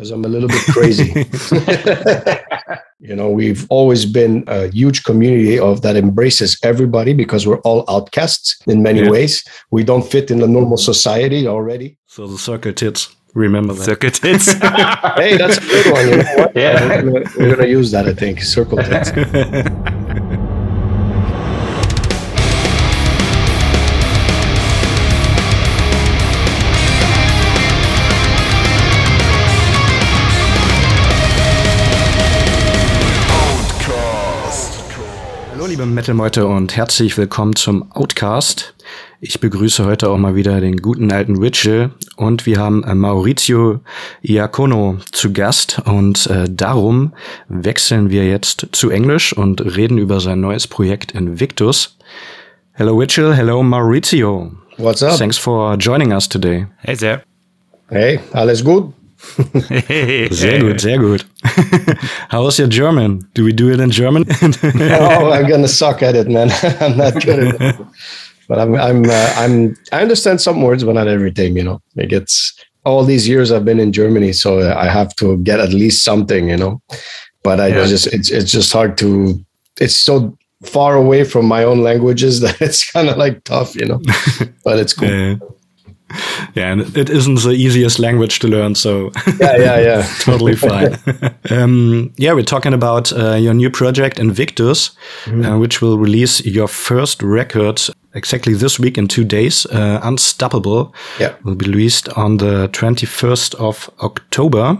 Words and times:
because 0.00 0.12
I'm 0.12 0.24
a 0.24 0.28
little 0.28 0.48
bit 0.48 0.62
crazy. 0.72 1.12
you 3.00 3.14
know, 3.14 3.28
we've 3.28 3.66
always 3.68 4.06
been 4.06 4.44
a 4.46 4.68
huge 4.68 5.04
community 5.04 5.58
of 5.58 5.82
that 5.82 5.94
embraces 5.94 6.58
everybody 6.62 7.12
because 7.12 7.46
we're 7.46 7.60
all 7.60 7.84
outcasts 7.86 8.56
in 8.66 8.82
many 8.82 9.02
yeah. 9.02 9.10
ways. 9.10 9.44
We 9.70 9.84
don't 9.84 10.10
fit 10.10 10.30
in 10.30 10.38
the 10.38 10.48
normal 10.48 10.78
society 10.78 11.46
already. 11.46 11.98
So 12.06 12.26
the 12.26 12.38
circle 12.38 12.72
tits. 12.72 13.14
Remember 13.34 13.74
that. 13.74 13.84
Circle 13.84 14.10
tits. 14.10 14.52
hey, 15.20 15.36
that's 15.36 15.58
a 15.58 15.60
good 15.60 15.92
one. 15.92 16.08
You 16.08 16.16
know 16.16 16.52
yeah. 16.54 17.02
We're 17.02 17.56
going 17.56 17.58
to 17.58 17.68
use 17.68 17.90
that, 17.90 18.06
I 18.06 18.14
think. 18.14 18.40
Circle 18.40 18.78
tits. 18.78 19.10
Liebe 35.80 35.92
Metal-Meute 35.92 36.46
und 36.46 36.76
herzlich 36.76 37.16
willkommen 37.16 37.56
zum 37.56 37.90
Outcast. 37.92 38.74
Ich 39.22 39.40
begrüße 39.40 39.86
heute 39.86 40.10
auch 40.10 40.18
mal 40.18 40.34
wieder 40.34 40.60
den 40.60 40.76
guten 40.76 41.10
alten 41.10 41.38
Ritual 41.38 41.92
und 42.16 42.44
wir 42.44 42.58
haben 42.58 42.84
äh, 42.84 42.94
Maurizio 42.94 43.80
Iacono 44.20 44.98
zu 45.10 45.32
Gast 45.32 45.80
und 45.86 46.26
äh, 46.26 46.44
darum 46.50 47.14
wechseln 47.48 48.10
wir 48.10 48.28
jetzt 48.28 48.68
zu 48.72 48.90
Englisch 48.90 49.32
und 49.32 49.62
reden 49.74 49.96
über 49.96 50.20
sein 50.20 50.42
neues 50.42 50.66
Projekt 50.66 51.12
Invictus. 51.12 51.96
Hello 52.72 52.98
Ritual, 52.98 53.34
hello 53.34 53.62
Maurizio. 53.62 54.52
What's 54.76 55.02
up? 55.02 55.16
Thanks 55.16 55.38
for 55.38 55.78
joining 55.78 56.12
us 56.12 56.28
today. 56.28 56.66
Hey 56.82 56.94
there. 56.94 57.22
Hey, 57.88 58.20
alles 58.32 58.62
gut? 58.62 58.92
Sehr 60.30 60.60
gut, 60.60 60.80
sehr 60.80 60.98
gut. 60.98 61.24
How 62.28 62.44
was 62.44 62.58
your 62.58 62.68
German? 62.68 63.20
Do 63.34 63.44
we 63.44 63.52
do 63.52 63.70
it 63.70 63.80
in 63.80 63.90
German? 63.90 64.24
oh, 64.42 65.30
I'm 65.30 65.48
gonna 65.48 65.68
suck 65.68 66.02
at 66.02 66.14
it, 66.14 66.28
man. 66.28 66.50
I'm 66.80 66.96
not 66.96 67.14
good 67.22 67.54
at 67.54 67.60
it. 67.60 67.86
But 68.48 68.58
I'm, 68.58 68.74
I'm, 68.74 69.04
uh, 69.04 69.32
I'm, 69.36 69.76
I 69.92 70.02
understand 70.02 70.40
some 70.40 70.62
words, 70.62 70.82
but 70.82 70.94
not 70.94 71.06
everything. 71.06 71.56
You 71.56 71.64
know, 71.64 71.82
it 71.96 72.08
gets 72.08 72.52
all 72.84 73.04
these 73.04 73.28
years 73.28 73.52
I've 73.52 73.64
been 73.64 73.78
in 73.78 73.92
Germany, 73.92 74.32
so 74.32 74.72
I 74.76 74.86
have 74.86 75.14
to 75.16 75.36
get 75.38 75.60
at 75.60 75.72
least 75.72 76.02
something. 76.02 76.48
You 76.48 76.56
know, 76.56 76.82
but 77.42 77.60
I 77.60 77.68
yeah. 77.68 77.86
just, 77.86 78.06
it's, 78.08 78.30
it's 78.30 78.50
just 78.50 78.72
hard 78.72 78.98
to. 78.98 79.38
It's 79.80 79.96
so 79.96 80.36
far 80.64 80.96
away 80.96 81.24
from 81.24 81.46
my 81.46 81.64
own 81.64 81.82
languages 81.82 82.40
that 82.44 82.60
it's 82.60 82.90
kind 82.90 83.08
of 83.08 83.16
like 83.16 83.44
tough, 83.44 83.76
you 83.76 83.86
know. 83.86 84.00
But 84.64 84.78
it's 84.78 84.94
cool. 84.94 85.08
Yeah 85.08 85.36
yeah, 86.54 86.72
and 86.72 86.96
it 86.96 87.10
isn't 87.10 87.42
the 87.42 87.50
easiest 87.50 87.98
language 87.98 88.38
to 88.40 88.48
learn, 88.48 88.74
so 88.74 89.10
yeah, 89.40 89.56
yeah, 89.56 89.78
yeah, 89.80 90.06
totally 90.20 90.56
fine. 90.56 90.96
um, 91.50 92.12
yeah, 92.16 92.32
we're 92.32 92.42
talking 92.42 92.74
about 92.74 93.12
uh, 93.12 93.34
your 93.34 93.54
new 93.54 93.70
project 93.70 94.18
Invictus, 94.18 94.90
mm. 95.24 95.44
uh, 95.44 95.58
which 95.58 95.80
will 95.80 95.98
release 95.98 96.44
your 96.44 96.68
first 96.68 97.22
record 97.22 97.80
exactly 98.14 98.54
this 98.54 98.78
week 98.78 98.98
in 98.98 99.08
two 99.08 99.24
days. 99.24 99.66
Uh, 99.66 100.00
Unstoppable 100.02 100.94
yeah. 101.18 101.34
will 101.44 101.54
be 101.54 101.66
released 101.66 102.08
on 102.10 102.38
the 102.38 102.68
21st 102.68 103.54
of 103.56 103.90
October. 104.00 104.78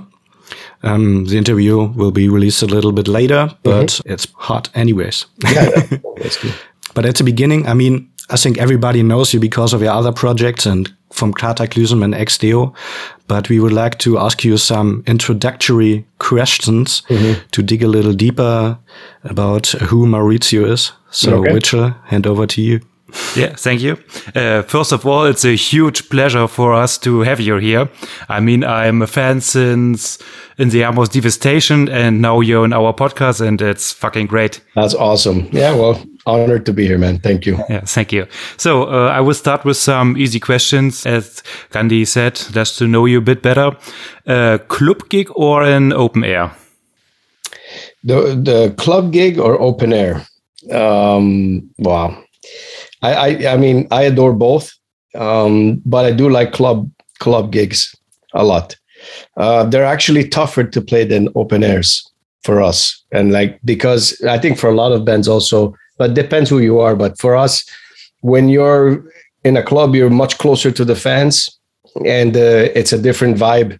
Um, 0.83 1.27
the 1.27 1.37
interview 1.37 1.93
will 1.95 2.11
be 2.11 2.29
released 2.29 2.63
a 2.63 2.67
little 2.67 2.93
bit 2.93 3.07
later, 3.07 3.51
but 3.63 3.73
mm 3.73 3.87
-hmm. 3.87 4.13
it's 4.13 4.27
hot 4.33 4.71
anyways. 4.75 5.27
yeah, 5.55 5.89
good. 6.17 6.55
But 6.95 7.07
at 7.07 7.17
the 7.17 7.25
beginning, 7.25 7.69
I 7.69 7.75
mean, 7.75 8.11
I 8.31 8.37
think 8.37 8.59
everybody 8.59 9.03
knows 9.03 9.33
you 9.33 9.41
because 9.41 9.73
of 9.77 9.83
your 9.83 9.93
other 9.93 10.13
projects 10.13 10.67
and 10.67 10.93
from 11.13 11.35
Kataklysm 11.35 12.03
and 12.03 12.15
Ex 12.15 12.39
Deo, 12.39 12.73
but 13.27 13.49
we 13.49 13.61
would 13.61 13.73
like 13.73 13.99
to 13.99 14.19
ask 14.19 14.45
you 14.45 14.57
some 14.57 15.03
introductory 15.07 16.05
questions 16.19 17.03
mm 17.09 17.17
-hmm. 17.17 17.35
to 17.51 17.63
dig 17.63 17.83
a 17.85 17.89
little 17.89 18.15
deeper 18.15 18.79
about 19.23 19.75
who 19.91 20.07
Maurizio 20.07 20.73
is. 20.73 20.93
So, 21.11 21.39
okay. 21.39 21.53
Witcher, 21.53 21.95
hand 22.05 22.27
over 22.27 22.47
to 22.47 22.61
you. 22.61 22.81
Yeah, 23.37 23.55
thank 23.57 23.81
you. 23.81 23.97
Uh, 24.35 24.63
first 24.63 24.93
of 24.93 25.07
all, 25.07 25.25
it's 25.25 25.45
a 25.45 25.57
huge 25.57 26.09
pleasure 26.09 26.47
for 26.49 26.75
us 26.75 26.99
to 26.99 27.21
have 27.21 27.41
you 27.41 27.57
here. 27.57 27.89
I 28.29 28.41
mean, 28.41 28.65
I'm 28.65 29.03
a 29.03 29.07
fan 29.07 29.41
since 29.41 30.19
in 30.59 30.69
the 30.71 30.85
Arms 30.85 30.99
of 30.99 31.11
Devastation, 31.11 31.89
and 31.89 32.21
now 32.21 32.41
you're 32.41 32.65
in 32.65 32.73
our 32.73 32.93
podcast, 32.93 33.41
and 33.41 33.61
it's 33.63 33.93
fucking 33.93 34.27
great. 34.27 34.61
That's 34.75 34.95
awesome. 34.95 35.49
Yeah, 35.53 35.75
well, 35.75 36.03
honored 36.27 36.67
to 36.67 36.73
be 36.73 36.87
here, 36.87 36.99
man. 36.99 37.19
Thank 37.19 37.47
you. 37.47 37.59
Yeah, 37.69 37.81
thank 37.81 38.13
you. 38.13 38.27
So 38.57 38.85
uh, 38.85 39.09
I 39.09 39.21
will 39.21 39.35
start 39.35 39.65
with 39.65 39.77
some 39.77 40.17
easy 40.17 40.41
questions. 40.41 41.07
As 41.07 41.43
Gandhi 41.71 42.05
said, 42.05 42.35
just 42.53 42.79
to 42.79 42.87
know 42.87 43.07
you 43.07 43.19
a 43.19 43.23
bit 43.23 43.43
better. 43.43 43.77
Uh, 44.27 44.59
club 44.69 45.09
gig 45.09 45.29
or 45.35 45.63
an 45.63 45.93
open 45.93 46.25
air? 46.25 46.51
The 48.05 48.41
the 48.43 48.75
club 48.77 49.13
gig 49.13 49.39
or 49.39 49.61
open 49.61 49.93
air? 49.93 50.27
Um, 50.71 51.71
wow. 51.79 52.23
I, 53.03 53.15
I 53.15 53.53
I 53.55 53.57
mean 53.57 53.87
I 53.91 54.03
adore 54.03 54.33
both, 54.33 54.73
um, 55.15 55.83
but 55.85 56.05
I 56.05 56.13
do 56.13 56.29
like 56.29 56.53
club 56.53 56.91
club 57.19 57.53
gigs 57.53 57.95
a 58.35 58.45
lot. 58.45 58.77
Uh, 59.37 59.65
they're 59.65 59.85
actually 59.85 60.29
tougher 60.29 60.65
to 60.65 60.81
play 60.81 61.05
than 61.05 61.29
open 61.35 61.65
airs 61.65 62.07
for 62.43 62.63
us, 62.63 63.03
and 63.13 63.33
like 63.33 63.59
because 63.65 64.21
I 64.23 64.39
think 64.39 64.59
for 64.59 64.69
a 64.71 64.75
lot 64.75 64.93
of 64.93 65.05
bands 65.05 65.29
also 65.29 65.75
but 66.01 66.15
depends 66.15 66.49
who 66.49 66.61
you 66.61 66.81
are. 66.81 66.97
But 66.97 67.19
for 67.19 67.37
us, 67.37 67.63
when 68.23 68.49
you're 68.49 69.05
in 69.45 69.59
a 69.59 69.63
club, 69.63 69.95
you're 69.95 70.09
much 70.09 70.39
closer 70.39 70.71
to 70.71 70.85
the 70.85 70.97
fans, 70.97 71.49
and 72.07 72.35
uh, 72.35 72.73
it's 72.75 72.93
a 72.95 73.01
different 73.01 73.37
vibe. 73.37 73.79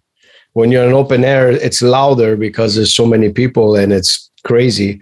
When 0.53 0.71
you're 0.71 0.85
in 0.85 0.93
open 0.93 1.25
air, 1.25 1.49
it's 1.49 1.81
louder 1.81 2.37
because 2.37 2.75
there's 2.75 2.95
so 2.95 3.07
many 3.07 3.31
people 3.31 3.75
and 3.75 3.91
it's 3.91 4.29
crazy. 4.43 5.01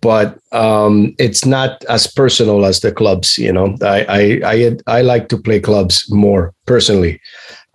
But 0.00 0.38
um, 0.52 1.14
it's 1.18 1.44
not 1.44 1.84
as 1.86 2.06
personal 2.06 2.64
as 2.64 2.80
the 2.80 2.92
clubs. 2.92 3.36
You 3.36 3.52
know, 3.52 3.76
I 3.82 4.04
I 4.08 4.40
I, 4.44 4.98
I 4.98 5.02
like 5.02 5.28
to 5.28 5.38
play 5.38 5.60
clubs 5.60 6.06
more 6.10 6.54
personally. 6.66 7.20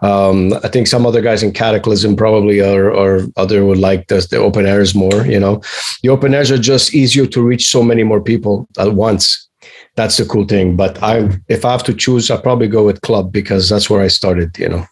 Um, 0.04 0.54
I 0.64 0.68
think 0.68 0.88
some 0.88 1.06
other 1.06 1.22
guys 1.22 1.44
in 1.44 1.54
Kataklysm 1.54 2.18
probably 2.18 2.60
or 2.60 2.92
or 2.92 3.28
other 3.38 3.66
would 3.66 3.78
like 3.78 4.08
the, 4.08 4.26
the 4.30 4.38
open 4.38 4.66
airs 4.66 4.94
more. 4.94 5.26
You 5.26 5.40
know, 5.40 5.62
the 6.02 6.10
open 6.10 6.34
airs 6.34 6.52
are 6.52 6.58
just 6.58 6.94
easier 6.94 7.26
to 7.28 7.42
reach 7.42 7.70
so 7.70 7.82
many 7.82 8.04
more 8.04 8.22
people 8.22 8.68
at 8.78 8.94
once. 8.94 9.48
That's 9.96 10.18
the 10.18 10.26
cool 10.26 10.46
thing. 10.46 10.76
But 10.76 11.02
I, 11.04 11.30
if 11.48 11.64
I 11.64 11.72
have 11.72 11.84
to 11.84 11.94
choose, 11.94 12.32
I 12.32 12.38
probably 12.38 12.68
go 12.68 12.84
with 12.84 13.02
club 13.02 13.32
because 13.32 13.70
that's 13.70 13.90
where 13.90 14.02
I 14.02 14.08
started. 14.10 14.58
You 14.58 14.70
know. 14.70 14.86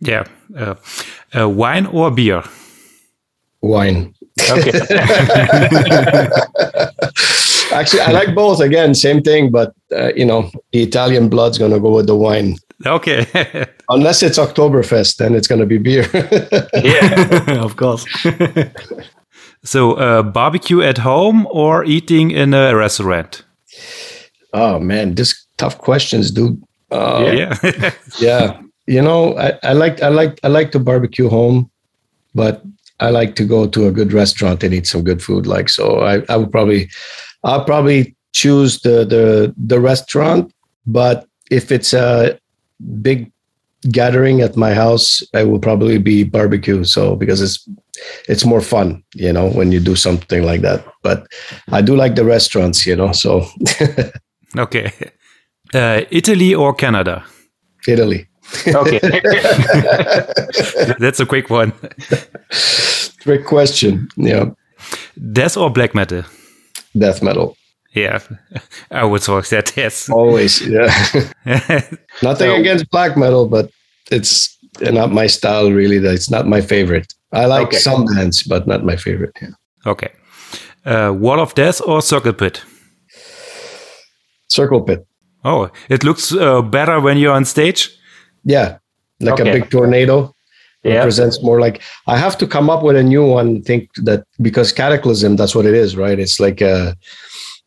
Yeah, 0.00 0.24
uh, 0.56 0.74
uh, 1.38 1.48
wine 1.48 1.86
or 1.86 2.10
beer? 2.10 2.42
Wine. 3.60 4.14
Okay. 4.40 4.70
Actually, 7.72 8.00
I 8.00 8.10
like 8.12 8.34
both. 8.34 8.60
Again, 8.60 8.94
same 8.94 9.22
thing, 9.22 9.50
but 9.50 9.72
uh, 9.92 10.12
you 10.14 10.24
know, 10.24 10.50
the 10.72 10.82
Italian 10.82 11.28
blood's 11.28 11.58
gonna 11.58 11.80
go 11.80 11.94
with 11.94 12.06
the 12.06 12.16
wine. 12.16 12.56
Okay. 12.86 13.26
Unless 13.88 14.22
it's 14.22 14.38
Oktoberfest, 14.38 15.16
then 15.16 15.34
it's 15.34 15.46
going 15.46 15.60
to 15.60 15.66
be 15.66 15.78
beer. 15.78 16.08
yeah, 16.74 17.62
of 17.62 17.76
course. 17.76 18.04
so, 19.62 19.92
uh, 19.94 20.22
barbecue 20.22 20.80
at 20.82 20.98
home 20.98 21.46
or 21.50 21.84
eating 21.84 22.30
in 22.30 22.54
a 22.54 22.74
restaurant? 22.74 23.44
Oh 24.52 24.78
man, 24.78 25.14
just 25.14 25.46
tough 25.56 25.78
questions, 25.78 26.30
dude. 26.30 26.62
Uh, 26.90 27.32
yeah, 27.34 27.90
yeah. 28.20 28.60
You 28.86 29.02
know, 29.02 29.36
I, 29.36 29.58
I 29.62 29.72
like 29.72 30.02
I 30.02 30.08
like 30.08 30.38
I 30.44 30.48
like 30.48 30.70
to 30.72 30.78
barbecue 30.78 31.28
home, 31.28 31.70
but 32.34 32.62
I 33.00 33.10
like 33.10 33.34
to 33.36 33.44
go 33.44 33.66
to 33.66 33.86
a 33.86 33.92
good 33.92 34.12
restaurant 34.12 34.62
and 34.62 34.72
eat 34.72 34.86
some 34.86 35.02
good 35.02 35.22
food. 35.22 35.46
Like 35.46 35.68
so, 35.68 36.00
I, 36.00 36.22
I 36.28 36.36
would 36.36 36.50
probably 36.50 36.88
I'll 37.42 37.64
probably 37.64 38.16
choose 38.32 38.80
the 38.80 39.04
the 39.04 39.54
the 39.56 39.80
restaurant, 39.80 40.52
but 40.86 41.26
if 41.50 41.70
it's 41.70 41.92
a 41.92 42.38
big 43.02 43.30
gathering 43.90 44.40
at 44.40 44.56
my 44.56 44.74
house, 44.74 45.22
I 45.34 45.44
will 45.44 45.58
probably 45.58 45.98
be 45.98 46.24
barbecue. 46.24 46.84
So 46.84 47.16
because 47.16 47.42
it's 47.42 47.68
it's 48.28 48.44
more 48.44 48.60
fun, 48.60 49.02
you 49.14 49.32
know, 49.32 49.48
when 49.50 49.72
you 49.72 49.80
do 49.80 49.96
something 49.96 50.42
like 50.42 50.62
that. 50.62 50.84
But 51.02 51.26
I 51.70 51.82
do 51.82 51.94
like 51.96 52.14
the 52.14 52.24
restaurants, 52.24 52.86
you 52.86 52.96
know. 52.96 53.12
So 53.12 53.46
okay, 54.56 54.92
uh, 55.74 56.02
Italy 56.10 56.54
or 56.54 56.74
Canada? 56.74 57.24
Italy. 57.86 58.28
Okay, 58.66 58.98
that's 60.98 61.20
a 61.20 61.26
quick 61.26 61.50
one. 61.50 61.72
Quick 63.22 63.46
question. 63.46 64.08
Yeah. 64.16 64.50
Death 65.32 65.56
or 65.56 65.70
black 65.70 65.94
metal? 65.94 66.24
Death 66.96 67.22
metal. 67.22 67.56
Yeah, 67.94 68.18
I 68.90 69.04
would 69.04 69.22
talk 69.22 69.46
that. 69.48 69.76
Yes, 69.76 70.10
always. 70.10 70.60
Yeah, 70.60 70.92
nothing 72.22 72.50
so, 72.50 72.56
against 72.56 72.90
black 72.90 73.16
metal, 73.16 73.48
but 73.48 73.70
it's 74.10 74.58
not 74.80 75.12
my 75.12 75.28
style. 75.28 75.70
Really, 75.70 75.96
it's 75.96 76.30
not 76.30 76.46
my 76.46 76.60
favorite. 76.60 77.12
I 77.32 77.46
like 77.46 77.68
okay. 77.68 77.78
some 77.78 78.04
bands, 78.06 78.42
but 78.42 78.66
not 78.66 78.84
my 78.84 78.96
favorite. 78.96 79.36
Yeah. 79.40 79.50
Okay. 79.86 80.10
Uh, 80.84 81.14
Wall 81.16 81.40
of 81.40 81.54
Death 81.54 81.80
or 81.86 82.02
Circle 82.02 82.34
Pit? 82.34 82.62
Circle 84.48 84.82
Pit. 84.82 85.06
Oh, 85.44 85.70
it 85.88 86.04
looks 86.04 86.32
uh, 86.32 86.62
better 86.62 87.00
when 87.00 87.18
you're 87.18 87.32
on 87.32 87.44
stage. 87.44 87.90
Yeah, 88.44 88.78
like 89.20 89.40
okay. 89.40 89.50
a 89.50 89.52
big 89.52 89.70
tornado. 89.70 90.34
Yeah. 90.82 90.96
represents 90.96 91.42
more 91.42 91.60
like 91.60 91.80
I 92.06 92.18
have 92.18 92.36
to 92.36 92.46
come 92.46 92.68
up 92.68 92.82
with 92.82 92.94
a 92.94 93.02
new 93.02 93.24
one. 93.26 93.62
Think 93.62 93.88
that 94.04 94.26
because 94.42 94.70
Kataklysm, 94.70 95.38
that's 95.38 95.54
what 95.54 95.64
it 95.64 95.72
is, 95.72 95.96
right? 95.96 96.18
It's 96.18 96.38
like 96.38 96.60
a, 96.60 96.94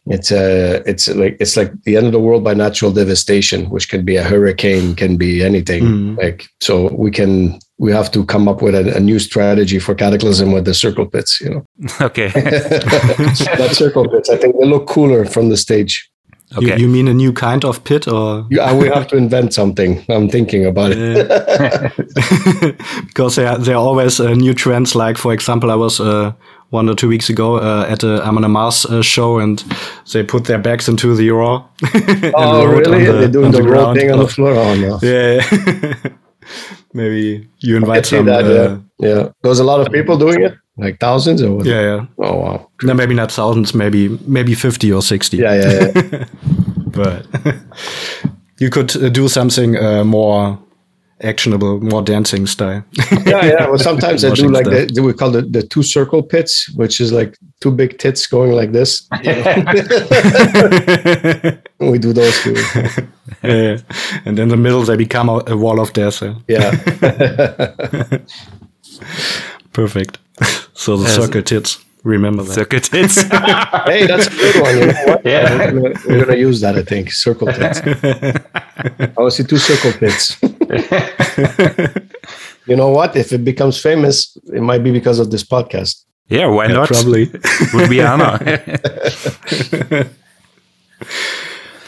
it's 0.06 0.32
a, 0.32 0.84
it's 0.86 1.08
like 1.08 1.36
it's 1.40 1.58
like 1.58 1.72
the 1.84 1.98
end 1.98 2.06
of 2.06 2.12
the 2.12 2.20
world 2.20 2.44
by 2.44 2.54
natural 2.54 2.92
devastation, 2.92 3.72
which 3.72 3.90
can 3.90 4.06
be 4.06 4.18
a 4.18 4.24
hurricane, 4.24 4.96
can 4.96 5.18
be 5.18 5.44
anything. 5.44 5.84
Mm. 5.84 6.18
Like 6.18 6.46
so, 6.62 6.94
we 6.94 7.10
can 7.10 7.60
we 7.80 7.92
have 7.92 8.12
to 8.12 8.26
come 8.26 8.48
up 8.48 8.62
with 8.62 8.76
a, 8.76 8.96
a 8.96 9.00
new 9.00 9.20
strategy 9.20 9.80
for 9.80 9.96
Kataklysm 9.96 10.54
with 10.54 10.66
the 10.66 10.74
circle 10.74 11.06
pits. 11.06 11.42
You 11.42 11.50
know, 11.50 11.66
Okay. 12.02 12.28
that 12.30 13.70
circle 13.74 14.08
pits. 14.08 14.30
I 14.30 14.38
think 14.38 14.56
they 14.60 14.66
look 14.66 14.88
cooler 14.88 15.26
from 15.26 15.50
the 15.50 15.58
stage. 15.58 16.10
You, 16.50 16.58
Okay. 16.72 16.82
you 16.82 16.88
mean 16.88 17.08
a 17.10 17.14
new 17.14 17.34
kind 17.34 17.66
of 17.66 17.84
pit 17.84 18.08
or? 18.08 18.46
Yeah, 18.50 18.74
we 18.74 18.88
have 18.88 19.08
to 19.08 19.18
invent 19.18 19.54
something. 19.54 20.06
I'm 20.10 20.30
thinking 20.30 20.66
about 20.66 20.92
it. 20.94 21.28
because 23.08 23.36
there 23.36 23.48
are, 23.50 23.58
there 23.58 23.76
are 23.76 23.84
always 23.86 24.20
uh, 24.20 24.34
new 24.34 24.54
trends. 24.54 24.96
Like 24.96 25.18
for 25.18 25.34
example, 25.34 25.72
I 25.72 25.76
was 25.76 26.00
uh, 26.00 26.32
one 26.70 26.88
or 26.90 26.96
two 26.96 27.10
weeks 27.10 27.30
ago 27.30 27.58
uh, 27.58 27.86
at 27.90 28.04
a 28.04 28.26
Amon 28.26 28.44
Amarth 28.44 28.86
uh, 28.90 29.02
show, 29.02 29.40
and 29.40 29.62
they 30.14 30.24
put 30.24 30.46
their 30.46 30.58
backs 30.60 30.88
into 30.88 31.16
the 31.16 31.30
raw. 31.32 31.66
and 31.94 32.34
Oh, 32.36 32.66
rode 32.66 32.88
really? 32.88 33.06
the- 33.06 33.12
They're 33.12 33.28
doing 33.32 33.52
the, 33.52 33.58
the 33.58 33.64
roll 33.64 33.84
ground. 33.84 34.00
thing 34.00 34.12
on 34.12 34.20
the 34.20 34.28
floor. 34.28 34.54
Oh 34.56 34.76
no. 34.76 35.00
Yeah. 35.04 36.12
Maybe 36.94 37.48
you 37.60 37.76
invite 37.76 38.06
see 38.06 38.16
some. 38.18 38.26
that, 38.28 38.46
uh, 38.46 38.80
yeah. 39.00 39.08
Yeah. 39.10 39.30
There's 39.44 39.60
a 39.60 39.64
lot 39.66 39.82
of 39.86 39.92
people 39.92 40.18
doing 40.18 40.42
it, 40.44 40.54
like 40.78 41.00
thousands 41.00 41.42
or 41.42 41.56
what? 41.56 41.66
yeah, 41.66 41.82
yeah. 41.82 42.06
Oh 42.20 42.38
wow. 42.38 42.70
No, 42.84 42.94
maybe 42.94 43.16
not 43.16 43.32
thousands. 43.32 43.74
Maybe 43.74 44.10
maybe 44.28 44.54
fifty 44.54 44.92
or 44.92 45.02
sixty. 45.02 45.38
Yeah, 45.38 45.56
yeah, 45.56 45.92
yeah. 45.96 46.26
but 46.88 47.26
you 48.60 48.70
could 48.70 48.96
uh, 48.96 49.10
do 49.10 49.28
something 49.28 49.76
uh, 49.76 50.04
more 50.04 50.60
actionable, 51.22 51.80
more 51.80 52.04
dancing 52.04 52.46
style. 52.46 52.84
yeah, 53.26 53.46
yeah. 53.46 53.68
Well, 53.68 53.80
sometimes 53.90 54.24
I 54.24 54.36
do 54.36 54.50
like 54.50 54.68
stuff. 54.68 54.90
the, 54.94 55.02
we 55.02 55.14
call 55.14 55.36
it 55.36 55.52
the 55.52 55.64
two 55.64 55.82
circle 55.82 56.22
pits, 56.22 56.72
which 56.76 57.02
is 57.02 57.12
like 57.12 57.36
two 57.60 57.72
big 57.72 57.98
tits 57.98 58.28
going 58.28 58.52
like 58.52 58.72
this. 58.72 59.08
we 61.80 61.98
do 61.98 62.14
those 62.14 62.40
too. 62.42 62.56
yeah. 63.44 63.78
And 64.26 64.38
in 64.38 64.50
the 64.50 64.58
middle, 64.58 64.84
they 64.84 64.96
become 64.96 65.28
a, 65.30 65.42
a 65.48 65.58
wall 65.58 65.80
of 65.80 65.92
death. 65.94 66.22
Yeah. 66.48 66.72
Perfect. 69.74 70.20
So 70.84 70.98
the 70.98 71.04
Yes. 71.04 71.16
circle 71.16 71.42
tits. 71.42 71.72
Remember 72.04 72.44
that. 72.44 72.54
Circuit 72.54 72.84
tits. 72.84 73.16
hey, 73.92 74.06
that's 74.08 74.28
a 74.28 74.30
good 74.30 74.62
one. 74.62 74.78
You 74.80 74.86
know 74.88 75.04
what? 75.08 75.22
Yeah. 75.26 75.44
We're 75.52 75.72
gonna, 75.72 75.96
we're 76.08 76.26
gonna 76.26 76.38
use 76.38 76.62
that. 76.62 76.76
I 76.78 76.84
think 76.84 77.12
circle 77.12 77.48
tits. 77.48 77.80
I 77.84 79.12
want 79.18 79.34
to 79.34 79.38
see 79.38 79.44
two 79.44 79.58
circle 79.58 79.92
pits. 80.02 80.38
you 82.70 82.76
know 82.76 82.90
what? 82.98 83.16
If 83.16 83.34
it 83.34 83.44
becomes 83.44 83.82
famous, 83.82 84.38
it 84.54 84.62
might 84.62 84.84
be 84.84 84.92
because 84.92 85.20
of 85.20 85.32
this 85.32 85.44
podcast. 85.44 86.06
yeah, 86.30 86.48
why 86.48 86.68
Yeah, 86.68 86.74
not? 86.80 86.88
Probably. 86.88 87.24
Would 87.74 87.90
be 87.90 88.02
honor. 88.02 88.38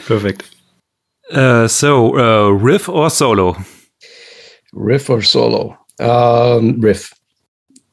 Perfect. 0.05 0.43
uh, 1.31 1.67
so, 1.67 2.17
uh, 2.17 2.49
riff 2.49 2.89
or 2.89 3.09
solo? 3.09 3.55
Riff 4.73 5.09
or 5.09 5.21
solo? 5.21 5.77
Um, 5.99 6.79
riff. 6.81 7.13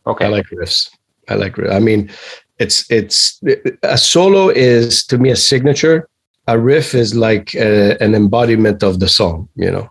Okay. 0.06 0.26
I 0.26 0.29
like 0.29 0.47
riffs. 0.47 0.91
I 1.29 1.35
like. 1.35 1.56
ri- 1.56 1.70
I 1.70 1.81
mean, 1.81 2.11
it's 2.58 2.91
it's 2.91 3.41
a 3.82 3.99
solo 3.99 4.49
is 4.49 5.05
to 5.06 5.19
me 5.19 5.31
a 5.31 5.37
signature. 5.37 6.08
A 6.49 6.58
riff 6.58 6.94
is 6.94 7.14
like 7.14 7.55
a, 7.55 8.00
an 8.00 8.14
embodiment 8.14 8.82
of 8.82 9.00
the 9.00 9.08
song. 9.08 9.49
You 9.56 9.70
know. 9.70 9.88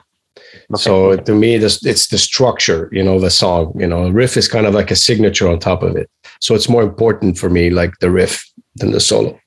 So 0.75 1.15
to 1.17 1.35
me, 1.35 1.57
this 1.57 1.85
it's 1.85 2.07
the 2.07 2.17
structure, 2.17 2.89
you 2.91 3.03
know, 3.03 3.19
the 3.19 3.29
song. 3.29 3.73
You 3.77 3.87
know, 3.87 4.05
a 4.05 4.11
riff 4.11 4.37
is 4.37 4.47
kind 4.47 4.65
of 4.65 4.73
like 4.73 4.89
a 4.89 4.95
signature 4.95 5.47
on 5.47 5.59
top 5.59 5.83
of 5.83 5.95
it. 5.95 6.09
So 6.39 6.55
it's 6.55 6.69
more 6.69 6.81
important 6.81 7.37
for 7.37 7.49
me, 7.49 7.69
like 7.69 7.99
the 7.99 8.09
riff 8.09 8.43
than 8.75 8.91
the 8.91 8.99
solo, 8.99 9.39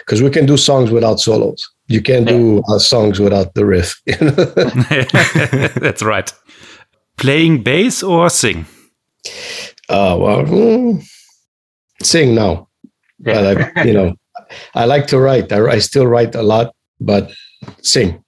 because 0.00 0.22
we 0.22 0.30
can 0.30 0.46
do 0.46 0.56
songs 0.56 0.90
without 0.90 1.18
solos. 1.18 1.68
You 1.88 2.00
can't 2.00 2.26
do 2.26 2.62
uh, 2.68 2.78
songs 2.78 3.18
without 3.18 3.54
the 3.54 3.66
riff. 3.66 4.00
That's 5.80 6.02
right. 6.02 6.32
Playing 7.16 7.62
bass 7.64 8.02
or 8.02 8.30
sing? 8.30 8.66
Uh, 9.90 10.16
well, 10.18 10.44
mm, 10.44 11.02
sing 12.02 12.34
now. 12.34 12.68
I 13.26 13.30
Yeah. 13.32 13.40
like, 13.40 13.86
you 13.86 13.92
know, 13.92 14.14
I 14.74 14.84
like 14.86 15.06
to 15.08 15.18
write. 15.18 15.52
I, 15.52 15.58
I 15.76 15.78
still 15.80 16.06
write 16.06 16.34
a 16.34 16.42
lot, 16.42 16.72
but 17.00 17.30
sing. 17.82 18.22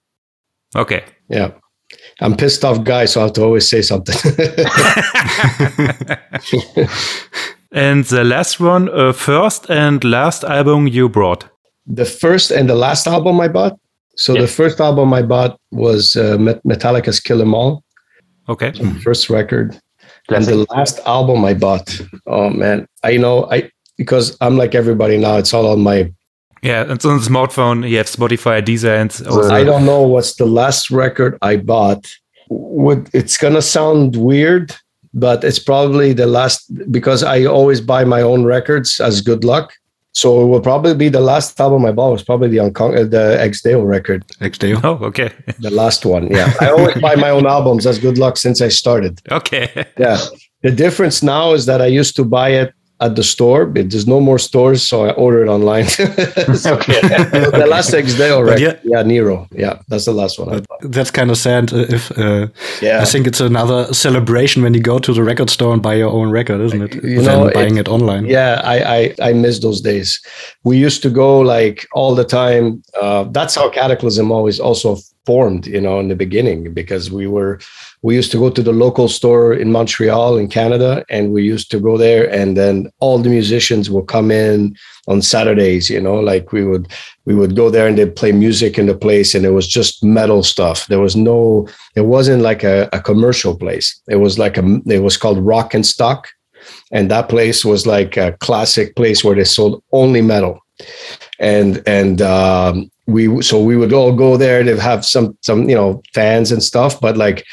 Okay. 0.75 1.01
Yeah. 1.29 1.51
I'm 2.21 2.35
pissed 2.35 2.63
off 2.65 2.83
guy, 2.83 3.05
so 3.05 3.19
I 3.21 3.23
have 3.23 3.33
to 3.33 3.43
always 3.43 3.67
say 3.69 3.81
something. 3.81 4.15
and 7.71 8.05
the 8.05 8.23
last 8.23 8.59
one, 8.59 8.89
uh, 8.89 9.13
first 9.13 9.69
and 9.69 10.03
last 10.03 10.43
album 10.43 10.87
you 10.87 11.09
brought. 11.09 11.45
the 11.85 12.05
first 12.05 12.51
and 12.51 12.69
the 12.69 12.75
last 12.75 13.07
album 13.07 13.41
I 13.41 13.47
bought. 13.49 13.77
So 14.15 14.33
Yeah. 14.33 14.41
the 14.41 14.47
first 14.47 14.79
album 14.79 15.13
I 15.13 15.21
bought 15.23 15.57
was 15.71 16.15
uh, 16.15 16.37
Metallica's 16.63 17.19
Kill 17.19 17.41
'Em 17.41 17.53
All, 17.53 17.83
Okay. 18.47 18.71
first 19.03 19.29
record. 19.29 19.75
And 20.29 20.45
Classic. 20.45 20.53
the 20.53 20.73
last 20.73 20.99
album 21.05 21.43
I 21.43 21.53
bought, 21.53 21.99
oh 22.27 22.49
man, 22.49 22.87
I 23.03 23.17
know 23.17 23.49
I 23.51 23.69
because 23.97 24.37
I'm 24.41 24.57
like 24.57 24.75
everybody 24.75 25.17
now. 25.17 25.37
It's 25.37 25.53
all 25.53 25.67
on 25.67 25.81
my. 25.81 26.11
Yeah, 26.61 26.81
and 26.81 27.05
on 27.05 27.19
the 27.19 27.25
smartphone, 27.25 27.87
you 27.89 27.97
have 27.97 28.05
Spotify, 28.05 28.61
Deezer, 28.61 29.01
and 29.01 29.27
also, 29.27 29.53
I 29.53 29.65
don't 29.65 29.85
know 29.85 30.01
what's 30.03 30.35
the 30.35 30.45
last 30.45 30.89
record 30.89 31.37
I 31.41 31.57
bought. 31.57 32.09
Would 32.49 33.09
it's 33.13 33.37
gonna 33.37 33.61
sound 33.61 34.15
weird, 34.15 34.73
but 35.13 35.43
it's 35.43 35.59
probably 35.59 36.13
the 36.13 36.25
last 36.25 36.63
because 36.89 37.21
I 37.21 37.43
always 37.43 37.81
buy 37.81 38.05
my 38.05 38.21
own 38.21 38.45
records 38.45 39.01
as 39.01 39.19
good 39.19 39.43
luck. 39.43 39.73
So 40.13 40.41
it 40.41 40.45
will 40.45 40.61
probably 40.61 40.93
be 40.93 41.09
the 41.09 41.19
last 41.19 41.59
album 41.59 41.85
I 41.85 41.91
bought 41.91 42.11
was 42.11 42.23
probably 42.23 42.49
the 42.49 42.57
Uncon- 42.57 42.97
uh, 42.97 43.03
the 43.03 43.35
Ex 43.41 43.61
Deo 43.63 43.81
record, 43.81 44.23
Ex 44.41 44.57
Deo. 44.59 44.79
Oh, 44.83 44.99
okay. 45.05 45.31
the 45.59 45.71
last 45.71 46.05
one. 46.05 46.27
Yeah, 46.27 46.53
I 46.61 46.69
always 46.69 47.01
buy 47.01 47.15
my 47.15 47.31
own 47.31 47.47
albums 47.47 47.83
That's 47.83 47.97
good 47.97 48.17
luck 48.19 48.37
since 48.37 48.61
I 48.61 48.69
started. 48.69 49.19
Okay. 49.31 49.85
Yeah. 49.97 50.19
The 50.61 50.71
difference 50.71 51.23
now 51.23 51.53
is 51.53 51.65
that 51.65 51.81
I 51.81 51.87
used 51.87 52.15
to 52.15 52.23
buy 52.23 52.49
it 52.49 52.73
at 53.05 53.15
the 53.15 53.23
store, 53.23 53.65
but 53.65 53.89
there's 53.89 54.07
no 54.07 54.19
more 54.19 54.39
stores, 54.39 54.81
so 54.89 54.95
I 55.05 55.11
order 55.25 55.43
it 55.45 55.49
online. 55.49 55.85
So, 56.63 56.73
Okay. 56.77 57.01
the 57.61 57.67
last 57.69 57.93
Ex 57.93 58.13
Deo 58.15 58.35
already. 58.37 58.63
yeah- 58.63 58.79
Yeah. 58.83 59.03
Nero. 59.03 59.47
Yeah, 59.63 59.75
that's 59.89 60.05
the 60.05 60.13
last 60.13 60.39
one. 60.39 60.49
I 60.55 60.61
that's 60.95 61.11
kind 61.11 61.29
of 61.31 61.37
sad 61.37 61.73
uh, 61.73 61.95
if 61.95 62.11
uh, 62.17 62.47
Yeah. 62.81 63.01
I 63.03 63.05
think 63.05 63.27
it's 63.27 63.41
another 63.41 63.93
celebration 63.93 64.63
when 64.63 64.73
you 64.73 64.81
go 64.81 64.99
to 64.99 65.13
the 65.13 65.23
record 65.23 65.49
store 65.49 65.73
and 65.73 65.81
buy 65.81 65.95
your 65.97 66.11
own 66.11 66.31
record, 66.31 66.61
isn't 66.61 66.81
it? 66.81 67.03
You 67.03 67.21
know, 67.21 67.49
buying 67.53 67.77
it- 67.77 67.87
it 67.87 67.87
online. 67.89 68.25
Yeah, 68.25 68.61
I, 68.75 68.77
I 68.99 69.29
I 69.29 69.33
miss 69.33 69.59
those 69.59 69.81
days. 69.81 70.19
We 70.63 70.85
used 70.85 71.01
to 71.03 71.09
go 71.09 71.39
like 71.57 71.85
all 71.93 72.15
the 72.15 72.25
time. 72.25 72.81
Uh, 73.01 73.23
that's 73.37 73.55
how 73.55 73.69
Kataklysm 73.71 74.31
always 74.31 74.59
also 74.59 74.97
formed, 75.25 75.67
you 75.67 75.79
know, 75.79 75.99
in 75.99 76.07
the 76.07 76.15
beginning 76.15 76.73
because 76.73 77.11
we 77.11 77.27
were 77.27 77.59
we 78.01 78.15
used 78.15 78.31
to 78.31 78.37
go 78.37 78.49
to 78.49 78.61
the 78.61 78.73
local 78.73 79.07
store 79.07 79.53
in 79.53 79.71
Montreal 79.71 80.37
in 80.37 80.47
Canada, 80.47 81.05
and 81.09 81.31
we 81.31 81.43
used 81.43 81.71
to 81.71 81.79
go 81.79 81.97
there, 81.97 82.29
and 82.29 82.57
then 82.57 82.91
all 82.99 83.17
the 83.17 83.29
musicians 83.29 83.89
would 83.89 84.07
come 84.07 84.31
in 84.31 84.75
on 85.07 85.21
Saturdays. 85.21 85.89
You 85.89 86.01
know, 86.01 86.15
like 86.15 86.51
we 86.51 86.65
would 86.65 86.87
we 87.25 87.35
would 87.35 87.55
go 87.55 87.69
there 87.69 87.87
and 87.87 87.97
they'd 87.97 88.15
play 88.15 88.31
music 88.31 88.77
in 88.77 88.87
the 88.87 88.95
place, 88.95 89.33
and 89.35 89.45
it 89.45 89.51
was 89.51 89.67
just 89.67 90.03
metal 90.03 90.43
stuff. 90.43 90.87
There 90.87 90.99
was 90.99 91.15
no, 91.15 91.67
it 91.95 92.05
wasn't 92.05 92.41
like 92.41 92.63
a, 92.63 92.89
a 92.91 93.01
commercial 93.01 93.55
place. 93.57 94.01
It 94.09 94.17
was 94.17 94.37
like 94.37 94.57
a, 94.57 94.81
it 94.87 94.99
was 94.99 95.17
called 95.17 95.39
Rock 95.39 95.73
and 95.73 95.85
Stock 95.85 96.27
and 96.91 97.11
that 97.11 97.27
place 97.27 97.65
was 97.65 97.85
like 97.85 98.15
a 98.15 98.37
classic 98.39 98.95
place 98.95 99.21
where 99.21 99.35
they 99.35 99.43
sold 99.43 99.83
only 99.91 100.21
metal 100.21 100.59
and 101.39 101.81
and 101.85 102.21
um, 102.21 102.89
we 103.05 103.41
so 103.41 103.61
we 103.61 103.75
would 103.75 103.93
all 103.93 104.15
go 104.15 104.37
there 104.37 104.63
to 104.63 104.79
have 104.79 105.05
some 105.05 105.37
some 105.41 105.69
you 105.69 105.75
know 105.75 106.01
fans 106.13 106.51
and 106.51 106.63
stuff 106.63 106.99
but 107.01 107.17
like 107.17 107.45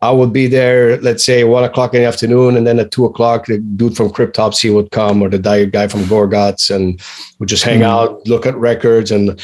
I 0.00 0.12
would 0.12 0.32
be 0.32 0.46
there, 0.46 1.00
let's 1.00 1.24
say 1.24 1.42
one 1.42 1.64
o'clock 1.64 1.92
in 1.92 2.02
the 2.02 2.06
afternoon, 2.06 2.56
and 2.56 2.64
then 2.64 2.78
at 2.78 2.92
two 2.92 3.04
o'clock, 3.04 3.46
the 3.46 3.58
dude 3.58 3.96
from 3.96 4.10
Cryptopsy 4.10 4.72
would 4.72 4.92
come, 4.92 5.20
or 5.20 5.28
the 5.28 5.38
guy 5.38 5.88
from 5.88 6.04
Gorguts, 6.04 6.72
and 6.72 7.00
would 7.40 7.48
just 7.48 7.64
hang 7.64 7.80
mm. 7.80 7.84
out, 7.84 8.24
look 8.28 8.46
at 8.46 8.56
records, 8.56 9.10
and 9.10 9.40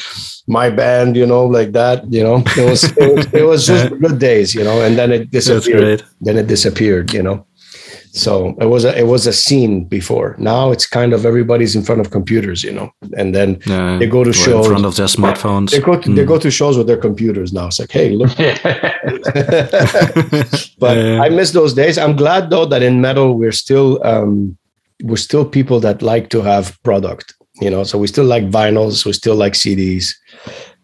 my 0.47 0.69
band, 0.69 1.17
you 1.17 1.25
know, 1.25 1.45
like 1.45 1.73
that. 1.73 2.09
You 2.09 2.23
know, 2.23 2.43
it 2.55 2.69
was 2.69 2.85
it 2.85 3.15
was, 3.15 3.33
it 3.33 3.43
was 3.43 3.67
just 3.67 3.99
good 3.99 4.17
days, 4.17 4.55
you 4.55 4.63
know. 4.63 4.81
And 4.81 4.97
then 4.97 5.11
it 5.11 5.29
disappeared. 5.29 6.03
then 6.21 6.37
it 6.37 6.47
disappeared 6.47 7.13
you 7.13 7.21
know 7.21 7.45
so 8.23 8.55
it 8.61 8.67
was 8.73 8.85
a 8.85 8.91
it 8.97 9.07
was 9.13 9.27
a 9.27 9.33
scene 9.33 9.83
before. 9.97 10.35
Now 10.39 10.71
it's 10.73 10.87
kind 10.87 11.11
of 11.13 11.25
everybody's 11.25 11.75
in 11.75 11.83
front 11.83 11.99
of 12.01 12.11
computers 12.11 12.63
you 12.63 12.71
know 12.77 12.89
and 13.19 13.35
then 13.35 13.49
Yeah, 13.65 13.97
They 13.99 14.07
go 14.07 14.23
to 14.23 14.31
shows. 14.31 14.65
in 14.65 14.71
front 14.71 14.85
of 14.85 14.95
their 14.95 15.07
smartphones. 15.17 15.71
they 15.71 15.81
go 15.89 15.99
to, 15.99 16.09
they 16.17 16.23
Mm. 16.23 16.27
go 16.33 16.37
to 16.45 16.49
shows 16.59 16.77
with 16.77 16.87
their 16.87 17.01
computers 17.07 17.51
now. 17.51 17.67
It's 17.67 17.79
like 17.79 17.91
hey 17.91 18.09
look. 18.19 18.31
But 20.79 20.97
Yeah. 20.97 21.21
i 21.25 21.29
miss 21.29 21.51
those 21.51 21.73
days. 21.73 21.97
I'm 21.97 22.15
glad 22.15 22.49
though 22.49 22.65
that 22.71 22.81
in 22.89 23.01
metal 23.01 23.29
we're 23.39 23.57
still 23.65 23.89
um 24.11 24.57
we're 25.03 25.23
still 25.29 25.45
people 25.57 25.79
that 25.81 26.01
like 26.01 26.29
to 26.29 26.41
have 26.41 26.65
product 26.83 27.33
you 27.61 27.69
know? 27.69 27.83
So 27.85 27.97
we 27.97 28.07
still 28.07 28.25
like 28.35 28.49
vinyls. 28.49 29.05
We 29.05 29.13
still 29.13 29.35
like 29.35 29.53
cds 29.53 30.05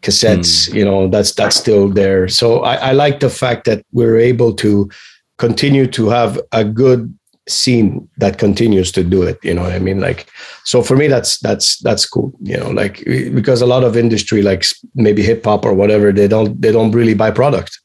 cassettes 0.01 0.73
you 0.73 0.85
know? 0.85 1.07
That's 1.13 1.31
that's 1.39 1.55
still 1.55 1.87
there. 2.01 2.27
So 2.27 2.47
I, 2.71 2.75
I 2.89 2.91
like 3.03 3.19
the 3.19 3.29
fact 3.29 3.65
that 3.65 3.79
we're 3.91 4.17
able 4.17 4.53
to 4.63 4.89
continue 5.37 5.87
to 5.87 6.09
have 6.09 6.39
a 6.51 6.63
good 6.63 7.01
scene 7.49 8.07
that 8.17 8.37
continues 8.37 8.91
to 8.91 9.03
do 9.03 9.23
it 9.23 9.39
you 9.43 9.53
know 9.53 9.63
what 9.63 9.71
i 9.71 9.79
mean? 9.79 9.99
Like 9.99 10.27
so 10.63 10.81
for 10.81 10.95
me 10.95 11.07
that's 11.07 11.39
that's 11.39 11.79
that's 11.79 12.05
cool 12.05 12.31
you 12.41 12.57
know? 12.57 12.69
Like 12.69 13.03
because 13.05 13.61
a 13.61 13.65
lot 13.65 13.83
of 13.83 13.97
industry 13.97 14.41
like 14.41 14.63
maybe 14.95 15.23
hip 15.23 15.43
hop 15.45 15.65
or 15.65 15.73
whatever 15.73 16.11
they 16.11 16.27
don't 16.27 16.61
they 16.61 16.71
don't 16.71 16.91
really 16.91 17.13
buy 17.15 17.31
product. 17.31 17.77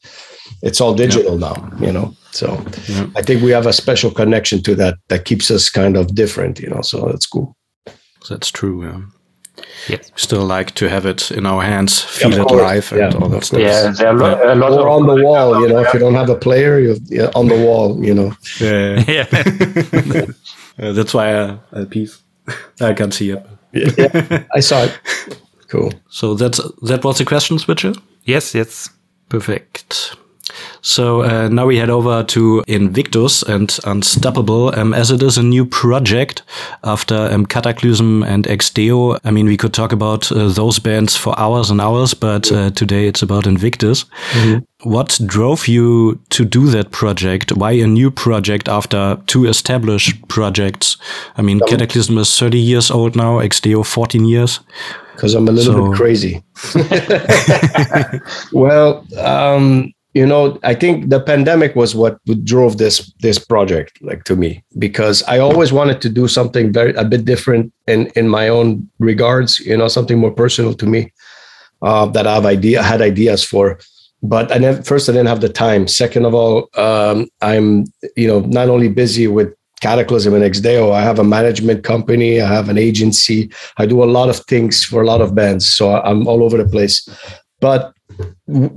It's 0.62 0.80
all 0.80 0.94
digital 0.94 1.40
yeah. 1.40 1.48
now 1.48 1.70
you 1.80 1.92
know? 1.92 2.14
So 2.32 2.62
yeah. 2.88 3.06
i 3.16 3.22
think 3.22 3.42
we 3.42 3.50
have 3.50 3.66
a 3.66 3.72
special 3.72 4.10
connection 4.10 4.62
to 4.64 4.74
that 4.76 4.98
that 5.08 5.24
keeps 5.24 5.50
us 5.50 5.70
kind 5.70 5.96
of 5.96 6.14
different 6.14 6.60
you 6.60 6.68
know? 6.68 6.82
So 6.82 7.06
that's 7.06 7.26
cool. 7.26 7.56
That's 8.28 8.50
true 8.50 8.84
yeah 8.84 9.00
yeah. 9.88 9.98
Still 10.16 10.44
like 10.44 10.74
to 10.74 10.88
have 10.88 11.06
it 11.06 11.30
in 11.30 11.46
our 11.46 11.62
hands, 11.62 12.00
feel 12.02 12.32
yeah, 12.32 12.42
it 12.42 12.50
live, 12.50 12.92
and 12.92 13.14
all 13.14 13.28
that 13.28 13.44
stuff. 13.44 13.60
Yeah, 13.60 13.90
there 13.90 14.22
are 14.22 14.44
yeah. 14.44 14.54
a 14.54 14.56
lot 14.56 14.72
or 14.72 14.88
on 14.88 15.06
the 15.06 15.22
wall. 15.24 15.60
You 15.60 15.68
know, 15.68 15.78
if 15.80 15.92
you 15.92 16.00
don't 16.00 16.14
have 16.14 16.30
a 16.30 16.36
player, 16.36 16.78
you're 16.78 17.30
on 17.34 17.48
the 17.48 17.56
wall. 17.56 18.04
You 18.04 18.14
know. 18.14 18.32
Yeah, 18.60 19.04
yeah. 19.08 19.26
uh, 20.78 20.92
that's 20.92 21.14
why 21.14 21.32
uh, 21.32 21.58
a 21.72 21.86
piece. 21.86 22.22
I 22.80 22.92
can 22.92 23.10
see 23.12 23.30
it. 23.30 23.46
Yeah, 23.72 24.44
I 24.54 24.60
saw 24.60 24.84
it. 24.84 24.98
Cool. 25.68 25.92
So 26.08 26.34
that's 26.34 26.60
that 26.82 27.04
was 27.04 27.18
the 27.18 27.24
question, 27.24 27.58
Switcher. 27.58 27.94
Yes, 28.24 28.54
yes. 28.54 28.90
Perfect. 29.28 30.16
So 30.82 31.22
uh, 31.22 31.48
now 31.48 31.66
we 31.66 31.78
head 31.78 31.90
over 31.90 32.22
to 32.24 32.62
Invictus 32.66 33.42
and 33.42 33.76
Unstoppable, 33.84 34.78
um, 34.78 34.94
as 34.94 35.10
it 35.10 35.22
is 35.22 35.38
a 35.38 35.42
new 35.42 35.66
project 35.66 36.42
after 36.84 37.14
um, 37.14 37.46
Kataklysm 37.46 38.24
and 38.24 38.46
Ex 38.46 38.70
Deo. 38.70 39.18
I 39.24 39.30
mean, 39.30 39.46
we 39.46 39.56
could 39.56 39.74
talk 39.74 39.92
about 39.92 40.30
uh, 40.30 40.48
those 40.48 40.78
bands 40.78 41.16
for 41.16 41.38
hours 41.38 41.70
and 41.70 41.80
hours, 41.80 42.14
but 42.14 42.50
uh, 42.52 42.70
today 42.70 43.08
it's 43.08 43.22
about 43.22 43.46
Invictus. 43.46 44.04
Mm 44.34 44.42
-hmm. 44.42 44.62
What 44.84 45.18
drove 45.26 45.72
you 45.72 46.18
to 46.28 46.44
do 46.44 46.70
that 46.70 46.90
project? 46.90 47.52
Why 47.56 47.82
a 47.82 47.86
new 47.86 48.10
project 48.10 48.68
after 48.68 49.18
two 49.24 49.48
established 49.48 50.16
projects? 50.28 50.98
I 51.38 51.42
mean, 51.42 51.60
Kataklysm 51.60 52.18
is 52.18 52.38
30 52.38 52.58
years 52.58 52.90
old 52.90 53.14
now, 53.14 53.40
Ex 53.40 53.60
Deo 53.60 53.82
14 53.82 54.28
years. 54.28 54.60
Because 55.14 55.38
I'm 55.38 55.48
a 55.48 55.52
little 55.52 55.74
so. 55.74 55.88
bit 55.88 55.96
crazy. 55.96 56.42
well, 58.52 59.04
um, 59.16 59.92
you 60.16 60.26
know 60.26 60.58
i 60.62 60.74
think 60.74 61.10
the 61.10 61.20
pandemic 61.20 61.76
was 61.76 61.94
what 61.94 62.18
drove 62.52 62.78
this 62.78 63.12
this 63.26 63.38
project 63.38 63.92
like 64.00 64.24
to 64.24 64.34
me 64.34 64.64
because 64.78 65.22
i 65.34 65.38
always 65.38 65.72
wanted 65.78 66.00
to 66.00 66.08
do 66.08 66.26
something 66.26 66.72
very 66.72 66.94
a 66.94 67.04
bit 67.04 67.26
different 67.26 67.70
in 67.86 68.06
in 68.16 68.26
my 68.38 68.48
own 68.48 68.88
regards 68.98 69.58
you 69.58 69.76
know 69.76 69.88
something 69.88 70.18
more 70.18 70.34
personal 70.44 70.72
to 70.72 70.86
me 70.86 71.12
uh, 71.82 72.06
that 72.06 72.26
i've 72.26 72.46
idea 72.46 72.82
had 72.82 73.02
ideas 73.02 73.44
for. 73.44 73.78
But 74.22 74.50
i 74.50 74.56
never 74.58 74.82
first 74.82 75.08
i 75.08 75.12
didn't 75.12 75.32
have 75.34 75.42
the 75.42 75.54
time. 75.66 75.86
Second 75.86 76.24
of 76.24 76.32
all 76.34 76.56
um, 76.86 77.28
i'm 77.42 77.84
you 78.16 78.28
know 78.30 78.40
not 78.40 78.68
only 78.74 78.88
busy 78.88 79.26
with 79.26 79.50
Kataklysm 79.82 80.34
and 80.34 80.44
Ex 80.48 80.60
Deo 80.60 80.92
i 80.92 81.02
have 81.02 81.18
a 81.18 81.30
management 81.36 81.84
company 81.84 82.40
i 82.40 82.48
have 82.48 82.70
an 82.70 82.78
agency 82.78 83.38
i 83.76 83.84
do 83.84 84.02
a 84.02 84.12
lot 84.18 84.30
of 84.30 84.38
things 84.52 84.84
for 84.90 85.02
a 85.02 85.06
lot 85.12 85.20
of 85.20 85.34
bands 85.34 85.64
so 85.76 85.82
i'm 86.08 86.26
all 86.26 86.42
over 86.42 86.56
the 86.56 86.70
place. 86.76 86.96
But 87.60 87.95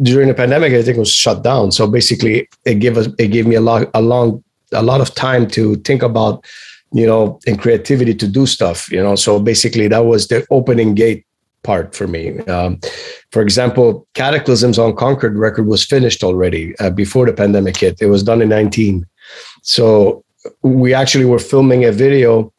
during 0.02 0.28
the 0.28 0.34
pandemic, 0.34 0.74
I 0.74 0.82
think 0.82 0.98
it 0.98 1.00
was 1.00 1.12
shut 1.12 1.44
down. 1.44 1.72
So 1.72 1.88
basically, 1.88 2.50
it 2.66 2.76
gave 2.76 2.98
us 2.98 3.08
it 3.18 3.28
gave 3.28 3.48
me 3.48 3.56
a 3.56 3.62
lot 3.62 3.90
a 3.94 4.02
long 4.02 4.44
a 4.74 4.84
lot 4.84 5.02
of 5.02 5.14
time 5.16 5.48
to 5.48 5.76
think 5.78 6.04
about, 6.04 6.46
you 6.92 7.06
know, 7.06 7.40
and 7.48 7.60
creativity 7.60 8.14
to 8.16 8.28
do 8.28 8.46
stuff. 8.46 8.92
You 8.92 9.02
know, 9.02 9.16
so 9.16 9.40
basically 9.40 9.88
that 9.88 10.06
was 10.06 10.28
the 10.28 10.46
opening 10.50 10.96
gate 10.96 11.26
part 11.64 11.96
for 11.96 12.08
me. 12.08 12.40
Um, 12.42 12.80
for 13.32 13.42
example, 13.42 14.08
Kataklysm's 14.16 14.78
Unconquered 14.78 15.38
record 15.38 15.68
was 15.68 15.86
finished 15.86 16.24
already 16.24 16.78
uh, 16.80 16.90
before 16.90 17.26
the 17.26 17.34
pandemic 17.34 17.78
hit. 17.78 18.02
It 18.02 18.08
was 18.08 18.24
done 18.24 18.42
in 18.42 18.50
19. 18.50 19.06
So 19.64 20.24
we 20.62 20.94
actually 20.94 21.26
were 21.26 21.40
filming 21.40 21.86
a 21.86 21.92
video. 21.92 22.54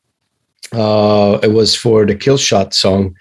Uh, 0.72 1.38
it 1.42 1.52
was 1.52 1.74
for 1.74 2.06
the 2.06 2.14
Kill 2.14 2.36
Shot 2.36 2.74
song 2.74 3.14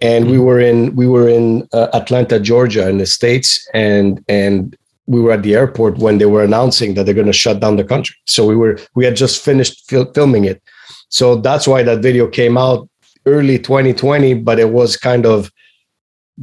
and 0.00 0.26
we 0.26 0.32
mm-hmm. 0.32 0.44
were 0.44 0.60
in 0.60 0.94
we 0.96 1.06
were 1.06 1.28
in 1.28 1.68
uh, 1.72 1.88
Atlanta, 1.92 2.38
Georgia, 2.38 2.88
in 2.88 2.98
the 2.98 3.06
states, 3.06 3.68
and 3.74 4.24
and 4.28 4.76
we 5.06 5.20
were 5.20 5.32
at 5.32 5.42
the 5.42 5.54
airport 5.54 5.98
when 5.98 6.18
they 6.18 6.26
were 6.26 6.44
announcing 6.44 6.94
that 6.94 7.04
they're 7.04 7.14
going 7.14 7.26
to 7.26 7.32
shut 7.32 7.60
down 7.60 7.76
the 7.76 7.84
country. 7.84 8.16
So 8.26 8.46
we 8.46 8.56
were 8.56 8.78
we 8.94 9.04
had 9.04 9.16
just 9.16 9.44
finished 9.44 9.88
fil- 9.88 10.12
filming 10.12 10.44
it, 10.44 10.62
so 11.08 11.36
that's 11.36 11.66
why 11.66 11.82
that 11.82 12.00
video 12.00 12.28
came 12.28 12.56
out 12.56 12.88
early 13.26 13.58
2020. 13.58 14.34
But 14.34 14.58
it 14.58 14.70
was 14.70 14.96
kind 14.96 15.26
of 15.26 15.50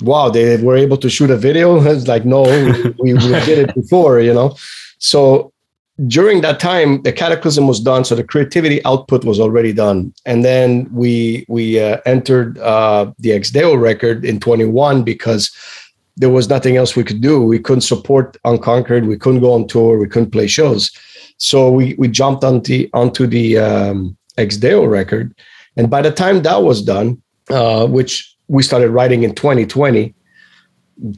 wow, 0.02 0.30
they 0.30 0.58
were 0.58 0.76
able 0.76 0.98
to 0.98 1.10
shoot 1.10 1.32
a 1.32 1.38
video. 1.38 1.82
It's 1.92 2.08
like 2.08 2.26
no, 2.26 2.44
we, 3.00 3.14
we 3.14 3.30
did 3.46 3.70
it 3.70 3.76
before, 3.76 4.20
you 4.20 4.34
know. 4.34 4.56
So 5.00 5.54
during 6.08 6.42
that 6.42 6.60
time 6.60 7.02
the 7.04 7.14
Kataklysm 7.14 7.68
was 7.68 7.80
done 7.80 8.04
so 8.04 8.16
the 8.16 8.24
creativity 8.24 8.84
output 8.84 9.24
was 9.24 9.40
already 9.40 9.72
done. 9.72 10.14
And 10.26 10.44
then 10.44 10.90
we 10.92 11.46
we 11.48 11.80
uh, 11.80 12.00
entered 12.06 12.58
uh, 12.60 13.12
the 13.20 13.32
Ex 13.32 13.50
Deo 13.50 13.76
record 13.76 14.26
in 14.26 14.40
21 14.40 15.04
because 15.04 15.56
there 16.18 16.30
was 16.30 16.50
nothing 16.50 16.78
else 16.78 16.96
we 16.96 17.04
could 17.04 17.22
do. 17.22 17.42
We 17.42 17.60
couldn't 17.60 17.82
support 17.82 18.38
unconquered. 18.46 19.06
We 19.06 19.18
couldn't 19.18 19.42
go 19.42 19.54
on 19.54 19.68
tour. 19.68 19.98
We 19.98 20.08
couldn't 20.08 20.32
play 20.32 20.48
shows. 20.48 20.92
So 21.38 21.72
we 21.72 21.96
we 21.98 22.08
jumped 22.10 22.44
onto 22.44 22.90
onto 22.94 23.26
the 23.26 23.58
um, 23.58 24.18
record. 24.38 25.34
And 25.78 25.90
by 25.90 26.02
the 26.02 26.12
time 26.12 26.42
that 26.44 26.62
was 26.64 26.82
done 26.82 27.22
uh, 27.50 27.88
which 27.88 28.36
we 28.48 28.64
started 28.64 28.90
writing 28.90 29.24
in 29.24 29.34
2020 29.34 30.14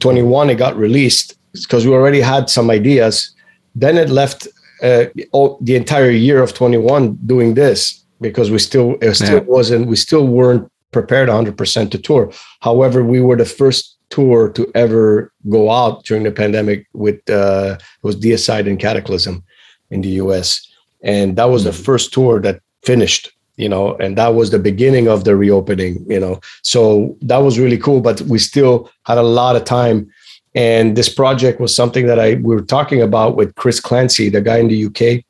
21 0.00 0.50
it 0.50 0.54
got 0.56 0.76
released 0.76 1.36
because 1.52 1.86
we 1.86 1.92
already 1.92 2.20
had 2.20 2.50
some 2.50 2.70
ideas. 2.70 3.34
Then 3.74 3.96
it 3.96 4.10
left 4.10 4.46
uh, 4.82 5.06
all, 5.32 5.58
the 5.60 5.76
entire 5.76 6.10
year 6.10 6.42
of 6.42 6.54
21 6.54 7.18
doing 7.26 7.54
this 7.54 8.04
because 8.20 8.50
we 8.50 8.58
still 8.58 8.96
it 9.00 9.14
still 9.14 9.38
yeah. 9.38 9.40
wasn't 9.40 9.86
we 9.86 9.96
still 9.96 10.26
weren't 10.26 10.70
prepared 10.92 11.28
100% 11.28 11.90
to 11.90 11.98
tour 11.98 12.32
however 12.60 13.04
we 13.04 13.20
were 13.20 13.36
the 13.36 13.44
first 13.44 13.96
tour 14.10 14.48
to 14.50 14.70
ever 14.74 15.32
go 15.48 15.70
out 15.70 16.04
during 16.04 16.22
the 16.22 16.32
pandemic 16.32 16.86
with 16.94 17.28
uh 17.30 17.76
was 18.02 18.16
deicide 18.16 18.66
and 18.66 18.78
Kataklysm 18.78 19.42
in 19.90 20.00
the 20.00 20.10
us 20.10 20.66
and 21.02 21.36
that 21.36 21.44
was 21.44 21.62
mm-hmm. 21.62 21.76
the 21.76 21.84
first 21.84 22.12
tour 22.12 22.40
that 22.40 22.60
finished 22.82 23.30
you 23.56 23.68
know 23.68 23.94
and 23.96 24.16
that 24.16 24.34
was 24.34 24.50
the 24.50 24.58
beginning 24.58 25.08
of 25.08 25.24
the 25.24 25.36
reopening 25.36 26.04
you 26.08 26.18
know 26.18 26.40
so 26.62 27.16
that 27.20 27.38
was 27.38 27.58
really 27.58 27.78
cool 27.78 28.00
but 28.00 28.20
we 28.22 28.38
still 28.38 28.90
had 29.04 29.18
a 29.18 29.22
lot 29.22 29.56
of 29.56 29.64
time 29.64 30.10
and 30.58 30.96
this 30.96 31.08
project 31.08 31.60
was 31.60 31.72
something 31.72 32.08
that 32.08 32.18
I 32.18 32.34
we 32.34 32.52
were 32.56 32.68
talking 32.76 33.00
about 33.00 33.36
with 33.36 33.54
Chris 33.54 33.78
Clancy, 33.78 34.28
the 34.28 34.40
guy 34.40 34.58
in 34.58 34.66
the 34.66 34.86
UK 34.86 35.24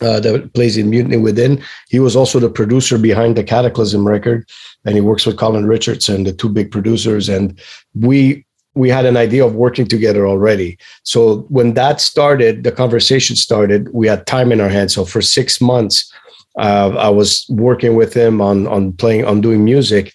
uh, 0.00 0.20
that 0.20 0.54
plays 0.54 0.76
in 0.76 0.90
Mutiny 0.90 1.16
Within. 1.16 1.60
He 1.88 1.98
was 1.98 2.14
also 2.14 2.38
the 2.38 2.48
producer 2.48 2.96
behind 2.96 3.34
the 3.34 3.42
Kataklysm 3.42 4.06
record, 4.06 4.48
and 4.84 4.94
he 4.94 5.00
works 5.00 5.26
with 5.26 5.38
Colin 5.38 5.66
Richardson, 5.66 6.22
the 6.22 6.32
two 6.32 6.48
big 6.48 6.70
producers. 6.70 7.28
And 7.28 7.60
we 7.96 8.46
we 8.76 8.88
had 8.88 9.06
an 9.06 9.16
idea 9.16 9.44
of 9.44 9.56
working 9.56 9.88
together 9.88 10.24
already. 10.24 10.78
So 11.02 11.46
when 11.48 11.74
that 11.74 12.00
started, 12.00 12.62
the 12.62 12.72
conversation 12.72 13.34
started. 13.34 13.92
We 13.92 14.06
had 14.06 14.24
time 14.24 14.52
in 14.52 14.60
our 14.60 14.68
hands. 14.68 14.94
So 14.94 15.04
for 15.04 15.20
six 15.20 15.60
months, 15.60 16.12
uh, 16.58 16.94
I 16.96 17.08
was 17.08 17.44
working 17.48 17.96
with 17.96 18.14
him 18.14 18.40
on 18.40 18.68
on 18.68 18.92
playing 18.92 19.24
on 19.24 19.40
doing 19.40 19.64
music 19.64 20.12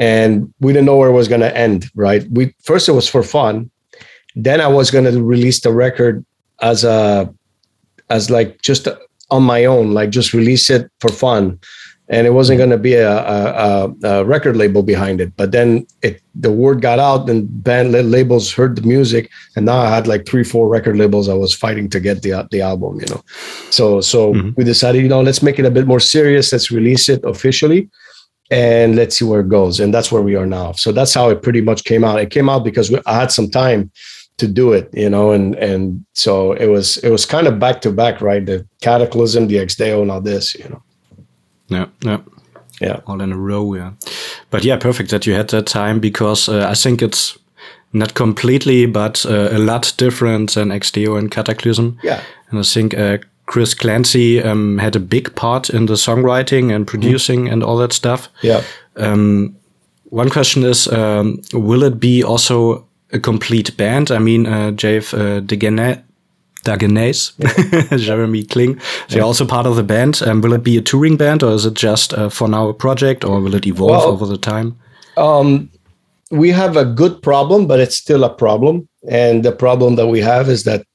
and 0.00 0.52
we 0.60 0.72
didn't 0.72 0.86
know 0.86 0.96
where 0.96 1.10
it 1.10 1.12
was 1.12 1.28
going 1.28 1.42
to 1.42 1.56
end 1.56 1.88
right? 1.94 2.26
We 2.30 2.54
first 2.64 2.88
it 2.88 2.92
was 2.92 3.08
for 3.08 3.22
fun. 3.22 3.70
Then 4.34 4.60
i 4.60 4.66
was 4.66 4.90
going 4.90 5.04
to 5.04 5.22
release 5.22 5.60
the 5.60 5.72
record 5.72 6.24
as 6.62 6.82
a 6.84 7.32
as 8.08 8.30
like 8.30 8.62
just 8.62 8.88
on 9.30 9.42
my 9.42 9.64
own 9.64 9.92
like 9.92 10.10
just 10.10 10.32
release 10.32 10.70
it 10.70 10.90
for 11.00 11.10
fun. 11.10 11.60
And 12.08 12.26
it 12.26 12.30
wasn't 12.30 12.58
going 12.58 12.70
to 12.70 12.78
be 12.78 12.94
a, 12.94 13.08
a, 13.08 13.94
a, 14.02 14.24
record 14.24 14.56
label 14.56 14.82
behind 14.82 15.20
it. 15.20 15.36
But 15.36 15.52
then 15.52 15.86
it 16.02 16.20
the 16.34 16.50
word 16.50 16.82
got 16.82 16.98
out 16.98 17.30
and 17.30 17.46
band 17.62 17.92
labels 17.92 18.52
heard 18.52 18.74
the 18.74 18.82
music. 18.82 19.30
And 19.54 19.66
now 19.66 19.78
i 19.78 19.90
had 19.94 20.08
like 20.08 20.26
three 20.26 20.44
four 20.44 20.68
record 20.68 20.96
labels 20.96 21.28
i 21.28 21.34
was 21.34 21.54
fighting 21.54 21.90
to 21.90 22.00
get 22.00 22.22
the 22.22 22.48
the 22.50 22.62
album 22.62 23.00
you 23.00 23.06
know? 23.10 23.22
So 23.70 24.00
so 24.00 24.32
mm-hmm. 24.32 24.50
we 24.56 24.64
decided 24.64 25.02
you 25.02 25.08
know 25.08 25.20
let's 25.20 25.42
make 25.42 25.58
it 25.58 25.66
a 25.66 25.76
bit 25.78 25.86
more 25.86 26.00
serious. 26.00 26.52
Let's 26.52 26.70
release 26.70 27.08
it 27.08 27.22
officially 27.24 27.90
and 28.50 28.96
let's 28.96 29.16
see 29.18 29.24
where 29.24 29.40
it 29.40 29.48
goes. 29.48 29.80
And 29.80 29.94
that's 29.94 30.10
where 30.10 30.22
we 30.22 30.34
are 30.34 30.46
now. 30.46 30.72
So 30.72 30.92
that's 30.92 31.14
how 31.14 31.28
it 31.30 31.42
pretty 31.42 31.60
much 31.60 31.84
came 31.84 32.04
out. 32.04 32.20
It 32.20 32.30
came 32.30 32.48
out 32.48 32.64
because 32.64 32.90
we, 32.90 33.00
I 33.06 33.14
had 33.14 33.30
some 33.30 33.50
time 33.50 33.90
to 34.38 34.48
do 34.48 34.72
it, 34.72 34.88
you 34.92 35.08
know, 35.08 35.32
and 35.32 35.54
and 35.56 36.04
so 36.14 36.52
it 36.52 36.66
was 36.66 36.96
it 36.98 37.10
was 37.10 37.26
kind 37.26 37.46
of 37.46 37.58
back 37.58 37.80
to 37.82 37.92
back, 37.92 38.20
right? 38.20 38.44
The 38.44 38.66
Kataklysm, 38.82 39.48
the 39.48 39.58
Ex 39.58 39.76
Deo, 39.76 40.02
and 40.02 40.10
all 40.10 40.20
this, 40.20 40.54
you 40.54 40.68
know. 40.68 40.82
Yeah, 41.68 41.86
yeah, 42.00 42.20
yeah, 42.80 43.00
all 43.06 43.20
in 43.20 43.32
a 43.32 43.36
row, 43.36 43.74
yeah. 43.74 43.92
But 44.50 44.64
yeah, 44.64 44.78
perfect 44.78 45.10
that 45.10 45.26
you 45.26 45.34
had 45.34 45.48
that 45.50 45.66
time 45.66 46.00
because 46.00 46.48
uh, 46.48 46.66
I 46.68 46.74
think 46.74 47.02
it's 47.02 47.38
not 47.92 48.14
completely, 48.14 48.86
but 48.86 49.26
uh, 49.26 49.50
a 49.52 49.58
lot 49.58 49.92
different 49.96 50.54
than 50.54 50.72
Ex 50.72 50.90
Deo 50.90 51.16
and 51.16 51.30
Kataklysm. 51.30 51.98
Yeah, 52.02 52.20
and 52.50 52.58
I 52.58 52.62
think 52.62 52.94
uh, 52.94 53.18
Chris 53.50 53.74
Clancy 53.74 54.40
um, 54.40 54.78
had 54.78 54.94
a 54.94 55.00
big 55.00 55.34
part 55.34 55.70
in 55.70 55.86
the 55.86 55.94
songwriting 55.94 56.72
and 56.72 56.86
producing 56.86 57.46
mm. 57.46 57.52
and 57.52 57.64
all 57.64 57.76
that 57.78 57.92
stuff. 57.92 58.28
Yeah. 58.42 58.62
Um, 58.94 59.56
one 60.04 60.30
question 60.30 60.62
is, 60.62 60.86
um, 60.86 61.42
will 61.52 61.82
it 61.82 61.98
be 61.98 62.22
also 62.22 62.86
a 63.12 63.18
complete 63.18 63.76
band? 63.76 64.12
I 64.12 64.20
mean, 64.20 64.46
uh, 64.46 64.70
Jave 64.70 65.12
uh, 65.14 65.40
Dagenais, 65.40 67.32
yeah. 67.38 67.98
Jeramie 67.98 68.48
Kling. 68.48 68.78
So 69.08 69.16
you're 69.16 69.24
also 69.24 69.44
part 69.44 69.66
of 69.66 69.74
the 69.74 69.82
band. 69.82 70.22
Um, 70.22 70.42
will 70.42 70.52
it 70.52 70.62
be 70.62 70.76
a 70.76 70.80
touring 70.80 71.16
band 71.16 71.42
or 71.42 71.50
is 71.52 71.66
it 71.66 71.74
just 71.74 72.14
uh, 72.14 72.28
for 72.28 72.46
now 72.46 72.68
a 72.68 72.74
project 72.74 73.24
or 73.24 73.40
will 73.40 73.56
it 73.56 73.66
evolve 73.66 73.90
well, 73.90 74.12
over 74.12 74.26
the 74.26 74.38
time? 74.38 74.78
Um, 75.16 75.68
we 76.30 76.50
have 76.50 76.76
a 76.76 76.84
good 76.84 77.20
problem, 77.20 77.66
but 77.66 77.80
it's 77.80 77.96
still 77.96 78.22
a 78.22 78.32
problem. 78.32 78.88
And 79.08 79.44
the 79.44 79.50
problem 79.50 79.96
that 79.96 80.06
we 80.06 80.20
have 80.20 80.48
is 80.48 80.62
that 80.64 80.86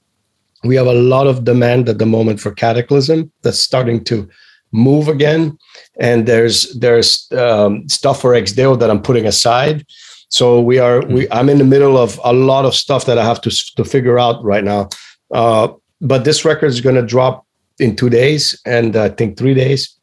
we 0.65 0.75
have 0.75 0.88
a 0.88 0.93
lot 0.93 1.27
of 1.27 1.43
demand 1.43 1.89
at 1.89 1.98
the 1.98 2.05
moment 2.05 2.39
for 2.39 2.51
Kataklysm 2.51 3.29
that's 3.41 3.60
starting 3.60 4.03
to 4.05 4.27
move 4.72 5.07
again. 5.07 5.57
And 6.00 6.27
there's 6.27 6.74
there's 6.74 7.31
um, 7.31 7.88
stuff 7.88 8.22
for 8.22 8.36
Ex 8.36 8.51
Deo 8.51 8.75
that 8.75 8.89
I'm 8.89 9.01
putting 9.01 9.25
aside. 9.25 9.86
So 10.29 10.60
we 10.62 10.79
are 10.79 11.05
we 11.05 11.29
I'm 11.31 11.50
in 11.50 11.57
the 11.57 11.63
middle 11.63 11.98
of 11.98 12.19
a 12.24 12.34
lot 12.34 12.65
of 12.65 12.75
stuff 12.75 13.05
that 13.05 13.17
I 13.17 13.24
have 13.24 13.41
to 13.41 13.51
to 13.77 13.86
figure 13.86 14.19
out 14.19 14.43
right 14.43 14.63
now. 14.63 14.89
Uh, 15.31 15.69
but 16.01 16.25
this 16.25 16.45
record 16.45 16.67
is 16.67 16.81
going 16.81 16.95
to 16.95 17.05
drop 17.05 17.45
in 17.79 17.95
two 17.95 18.10
days, 18.10 18.60
and 18.65 18.95
I 18.95 19.10
think 19.10 19.38
three 19.38 19.53
days, 19.53 19.98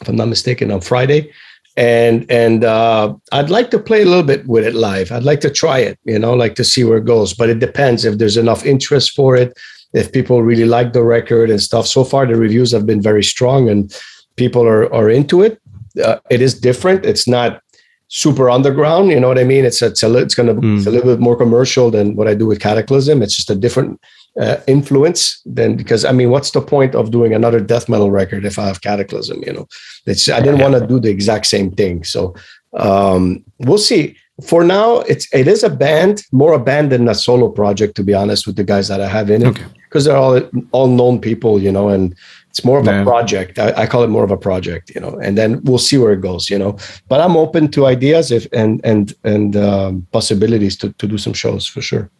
if 0.00 0.08
I'm 0.08 0.16
not 0.16 0.28
mistaken, 0.28 0.70
on 0.70 0.80
Friday. 0.80 1.32
And 1.76 2.30
and 2.30 2.64
uh, 2.64 3.14
I'd 3.32 3.48
like 3.48 3.70
to 3.70 3.78
play 3.78 4.02
a 4.02 4.04
little 4.04 4.22
bit 4.22 4.46
with 4.46 4.66
it 4.66 4.74
live. 4.74 5.10
I'd 5.10 5.22
like 5.22 5.40
to 5.40 5.50
try 5.50 5.78
it, 5.78 5.98
you 6.04 6.18
know, 6.18 6.34
like 6.34 6.54
to 6.56 6.64
see 6.64 6.84
where 6.84 6.98
it 6.98 7.06
goes. 7.06 7.32
But 7.32 7.48
it 7.48 7.60
depends 7.60 8.04
if 8.04 8.18
there's 8.18 8.36
enough 8.36 8.66
interest 8.66 9.12
for 9.12 9.36
it, 9.36 9.58
if 9.92 10.12
people 10.12 10.42
really 10.42 10.64
like 10.64 10.92
the 10.92 11.02
record 11.02 11.50
and 11.50 11.60
stuff. 11.60 11.86
So 11.86 12.04
far, 12.04 12.26
the 12.26 12.36
reviews 12.36 12.72
have 12.72 12.86
been 12.86 13.02
very 13.02 13.22
strong, 13.22 13.68
and 13.68 13.94
people 14.36 14.66
are 14.66 14.92
are 14.92 15.10
into 15.10 15.42
it. 15.42 15.60
Uh, 16.02 16.18
it 16.30 16.40
is 16.40 16.58
different. 16.58 17.04
It's 17.04 17.28
not 17.28 17.62
super 18.08 18.50
underground. 18.50 19.10
You 19.10 19.18
know 19.18 19.28
what 19.28 19.38
I 19.38 19.44
mean? 19.44 19.64
It's 19.64 19.82
it's 19.82 20.02
a 20.02 20.16
it's 20.18 20.34
gonna 20.34 20.54
mm. 20.54 20.78
it's 20.78 20.86
a 20.86 20.90
little 20.90 21.10
bit 21.12 21.20
more 21.20 21.36
commercial 21.36 21.90
than 21.90 22.14
what 22.14 22.28
I 22.28 22.34
do 22.34 22.46
with 22.46 22.60
Kataklysm. 22.60 23.22
It's 23.22 23.34
just 23.34 23.50
a 23.50 23.54
different 23.54 24.00
uh, 24.40 24.56
influence 24.66 25.40
then 25.44 25.76
because 25.76 26.04
I 26.04 26.12
mean, 26.12 26.30
what's 26.30 26.50
the 26.50 26.60
point 26.60 26.94
of 26.94 27.10
doing 27.10 27.34
another 27.34 27.60
death 27.60 27.88
metal 27.88 28.10
record 28.10 28.44
if 28.44 28.58
I 28.58 28.66
have 28.66 28.80
Kataklysm? 28.80 29.44
You 29.46 29.52
know, 29.52 29.68
it's 30.06 30.28
I 30.28 30.40
didn't 30.40 30.60
want 30.60 30.74
to 30.74 30.86
do 30.86 31.00
the 31.00 31.10
exact 31.10 31.46
same 31.46 31.70
thing. 31.70 32.04
So 32.04 32.34
um, 32.74 33.44
we'll 33.58 33.78
see. 33.78 34.16
For 34.46 34.64
now, 34.64 35.00
it's 35.00 35.26
it 35.32 35.46
is 35.46 35.62
a 35.62 35.70
band, 35.70 36.22
more 36.32 36.54
a 36.54 36.58
band 36.58 36.92
than 36.92 37.08
a 37.08 37.14
solo 37.14 37.48
project, 37.50 37.96
to 37.96 38.02
be 38.02 38.14
honest, 38.14 38.46
with 38.46 38.56
the 38.56 38.64
guys 38.64 38.88
that 38.88 39.00
I 39.00 39.08
have 39.08 39.30
in 39.30 39.46
it, 39.46 39.62
because 39.92 40.06
they're 40.06 40.16
all 40.16 40.40
all 40.72 40.88
known 40.88 41.20
people, 41.20 41.60
you 41.60 41.70
know, 41.70 41.88
and 41.90 42.14
it's 42.48 42.64
more 42.64 42.78
of 42.78 42.86
yeah. 42.86 43.02
a 43.02 43.04
project. 43.04 43.58
I, 43.58 43.72
I, 43.82 43.86
call 43.86 44.02
it 44.02 44.08
more 44.08 44.24
of 44.24 44.30
a 44.30 44.36
project, 44.36 44.90
you 44.94 45.00
know, 45.00 45.18
and 45.20 45.36
then 45.36 45.62
we'll 45.64 45.78
see 45.78 45.98
where 45.98 46.12
it 46.12 46.22
goes, 46.22 46.48
you 46.48 46.58
know. 46.58 46.78
But 47.08 47.20
I'm 47.20 47.36
open 47.36 47.70
to 47.72 47.86
ideas 47.86 48.30
if 48.30 48.46
and 48.52 48.80
and 48.84 49.14
and 49.24 49.56
um, 49.56 50.06
possibilities 50.12 50.76
to 50.78 50.92
to 50.92 51.06
do 51.06 51.18
some 51.18 51.34
shows 51.34 51.66
for 51.66 51.82
sure. 51.82 52.10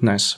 Nice. 0.00 0.36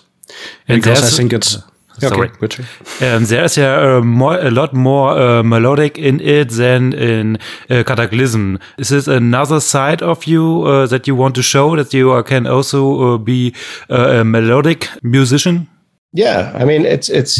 And 0.69 0.83
because 0.83 1.03
I 1.03 1.17
think 1.17 1.33
it's. 1.33 1.59
Sorry. 1.99 2.31
Okay, 2.43 2.63
um, 3.01 3.25
there's 3.25 3.57
a, 3.57 4.03
more, 4.03 4.39
a 4.39 4.51
lot 4.51 4.75
more 4.75 5.19
uh, 5.19 5.43
melodic 5.43 5.97
in 5.97 6.21
it 6.21 6.51
than 6.51 6.93
in 6.93 7.37
uh, 7.71 7.85
Kataklysm. 7.85 8.61
Is 8.77 8.91
this 8.91 9.09
another 9.09 9.61
side 9.61 10.03
of 10.03 10.27
you 10.27 10.65
uh, 10.65 10.87
that 10.89 11.07
you 11.07 11.15
want 11.15 11.35
to 11.37 11.43
show 11.43 11.75
that 11.75 11.95
you 11.95 12.23
can 12.25 12.47
also 12.47 13.15
uh, 13.15 13.17
be 13.17 13.55
uh, 13.89 14.21
a 14.21 14.25
melodic 14.25 14.91
musician? 15.03 15.69
Yeah, 16.17 16.53
I 16.55 16.65
mean 16.65 16.85
it's 16.87 17.09
it's 17.09 17.35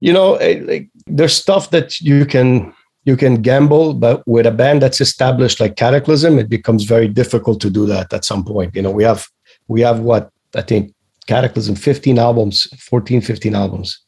you 0.00 0.12
know 0.12 0.34
eh, 0.36 0.60
like, 0.64 0.88
there's 1.06 1.34
stuff 1.34 1.70
that 1.70 2.00
you 2.00 2.26
can 2.26 2.74
you 3.04 3.16
can 3.16 3.40
gamble, 3.40 3.94
but 3.94 4.26
with 4.26 4.46
a 4.46 4.50
band 4.50 4.82
that's 4.82 5.00
established 5.00 5.60
like 5.60 5.76
Kataklysm, 5.76 6.40
it 6.40 6.48
becomes 6.48 6.82
very 6.82 7.06
difficult 7.06 7.60
to 7.60 7.70
do 7.70 7.86
that 7.86 8.12
at 8.12 8.24
some 8.24 8.44
point. 8.44 8.74
You 8.74 8.82
know, 8.82 8.90
we 8.90 9.04
have 9.04 9.28
we 9.68 9.80
have 9.82 10.00
what 10.00 10.30
I 10.56 10.62
think 10.62 10.92
Kataklysm, 11.28 11.78
15 11.78 12.18
albums, 12.18 12.66
14, 12.80 13.20
15 13.20 13.54
albums. 13.54 14.00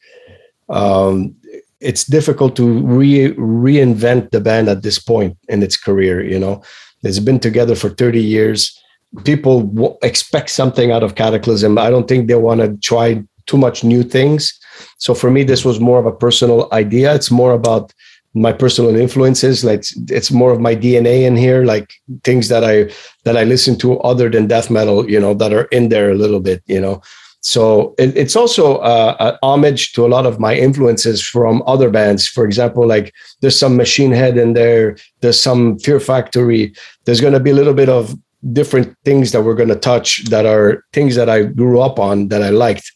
Um, 0.69 1.37
it's 1.81 2.05
difficult 2.05 2.57
to 2.57 2.81
re- 2.81 3.35
reinvent 3.35 4.33
the 4.33 4.41
band 4.41 4.69
at 4.69 4.83
this 4.83 4.99
point 4.99 5.39
in 5.49 5.63
its 5.63 5.77
career. 5.77 6.25
You 6.25 6.41
know, 6.41 6.63
it's 7.05 7.21
been 7.21 7.39
together 7.39 7.77
for 7.77 7.91
30 7.91 8.21
years. 8.21 8.77
People 9.25 9.63
w- 9.63 9.97
expect 10.03 10.51
something 10.51 10.91
out 10.91 11.05
of 11.05 11.15
Kataklysm. 11.15 11.79
I 11.79 11.89
don't 11.89 12.09
think 12.09 12.27
they 12.27 12.35
want 12.35 12.61
to 12.61 12.77
try 12.79 13.23
too 13.49 13.59
much 13.59 13.83
new 13.83 14.03
things. 14.03 14.57
So 14.99 15.15
for 15.15 15.31
me, 15.31 15.43
this 15.43 15.65
was 15.65 15.81
more 15.81 15.99
of 15.99 16.07
a 16.07 16.13
personal 16.13 16.69
idea. 16.73 17.15
It's 17.15 17.31
more 17.31 17.53
about 17.53 17.93
my 18.35 18.53
personal 18.53 18.95
influences. 18.95 19.65
Like 19.65 19.85
it's 20.09 20.31
more 20.31 20.53
of 20.53 20.61
my 20.61 20.77
dna 20.77 21.23
in 21.23 21.37
here 21.37 21.65
like 21.65 21.93
things 22.25 22.49
that 22.49 22.63
i 22.63 22.91
that 23.25 23.37
i 23.37 23.45
listen 23.45 23.77
to 23.79 23.99
other 24.01 24.29
than 24.29 24.47
death 24.47 24.71
metal 24.71 25.11
you 25.11 25.19
know 25.19 25.35
that 25.35 25.53
are 25.53 25.65
in 25.65 25.89
there 25.89 26.11
a 26.11 26.15
little 26.15 26.41
bit 26.41 26.63
you 26.67 26.81
know. 26.81 27.03
So 27.41 27.95
it, 27.99 28.17
it's 28.17 28.35
also 28.35 28.79
uh, 28.79 29.39
homage 29.43 29.93
to 29.93 30.05
a 30.05 30.09
lot 30.09 30.27
of 30.27 30.41
my 30.41 30.55
influences 30.57 31.23
from 31.23 31.63
other 31.67 31.89
bands. 31.89 32.27
For 32.27 32.45
example 32.45 32.87
like 32.87 33.15
there's 33.41 33.59
some 33.59 33.77
machine 33.77 34.13
head 34.13 34.37
in 34.37 34.55
there. 34.55 34.97
There's 35.21 35.41
some 35.41 35.79
fear 35.79 36.01
factory. 36.01 36.75
There's 37.05 37.21
going 37.21 37.33
to 37.33 37.41
be 37.41 37.51
a 37.51 37.55
little 37.55 37.75
bit 37.75 37.89
of 37.89 38.15
different 38.53 38.97
things 39.05 39.33
that 39.33 39.43
we're 39.43 39.55
going 39.55 39.69
to 39.69 39.77
touch 39.77 40.25
that 40.27 40.47
are 40.47 40.85
things 40.93 41.17
that 41.17 41.29
i 41.29 41.43
grew 41.43 41.81
up 41.81 41.99
on 41.99 42.29
that 42.29 42.43
i 42.43 42.51
liked 42.51 42.93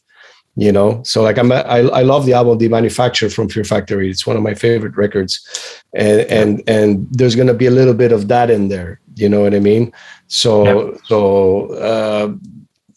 you 0.55 0.71
know 0.71 1.01
so 1.03 1.23
like 1.23 1.37
i'm 1.37 1.51
a, 1.51 1.55
I, 1.55 1.79
I 1.79 2.01
love 2.03 2.25
the 2.25 2.33
album 2.33 2.59
Demanufacture 2.59 3.33
from 3.33 3.49
fear 3.49 3.63
factory 3.63 4.09
it's 4.09 4.27
one 4.27 4.37
of 4.37 4.43
my 4.43 4.53
favorite 4.53 4.95
records 4.95 5.81
and 5.93 6.19
yeah. 6.19 6.41
and 6.41 6.63
and 6.67 7.07
there's 7.11 7.35
going 7.35 7.47
to 7.47 7.53
be 7.53 7.65
a 7.65 7.71
little 7.71 7.93
bit 7.93 8.11
of 8.11 8.27
that 8.27 8.49
in 8.49 8.69
there 8.69 8.99
you 9.15 9.27
know 9.27 9.41
what 9.41 9.55
i 9.55 9.59
mean 9.59 9.91
so 10.27 10.63
yeah. 10.63 10.97
so 11.05 11.73
uh, 11.73 12.33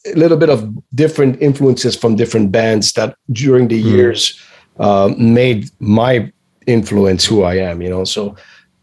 a 0.07 0.15
little 0.15 0.37
bit 0.37 0.51
of 0.51 0.71
different 0.95 1.41
influences 1.41 1.97
from 1.97 2.15
different 2.15 2.53
bands 2.53 2.93
that 2.93 3.17
during 3.33 3.69
the 3.69 3.83
mm. 3.83 3.91
years 3.91 4.41
uh, 4.79 5.13
made 5.17 5.71
my 5.79 6.31
influence 6.67 7.25
who 7.25 7.43
i 7.43 7.55
am 7.55 7.81
you 7.81 7.89
know 7.89 8.05
so 8.05 8.37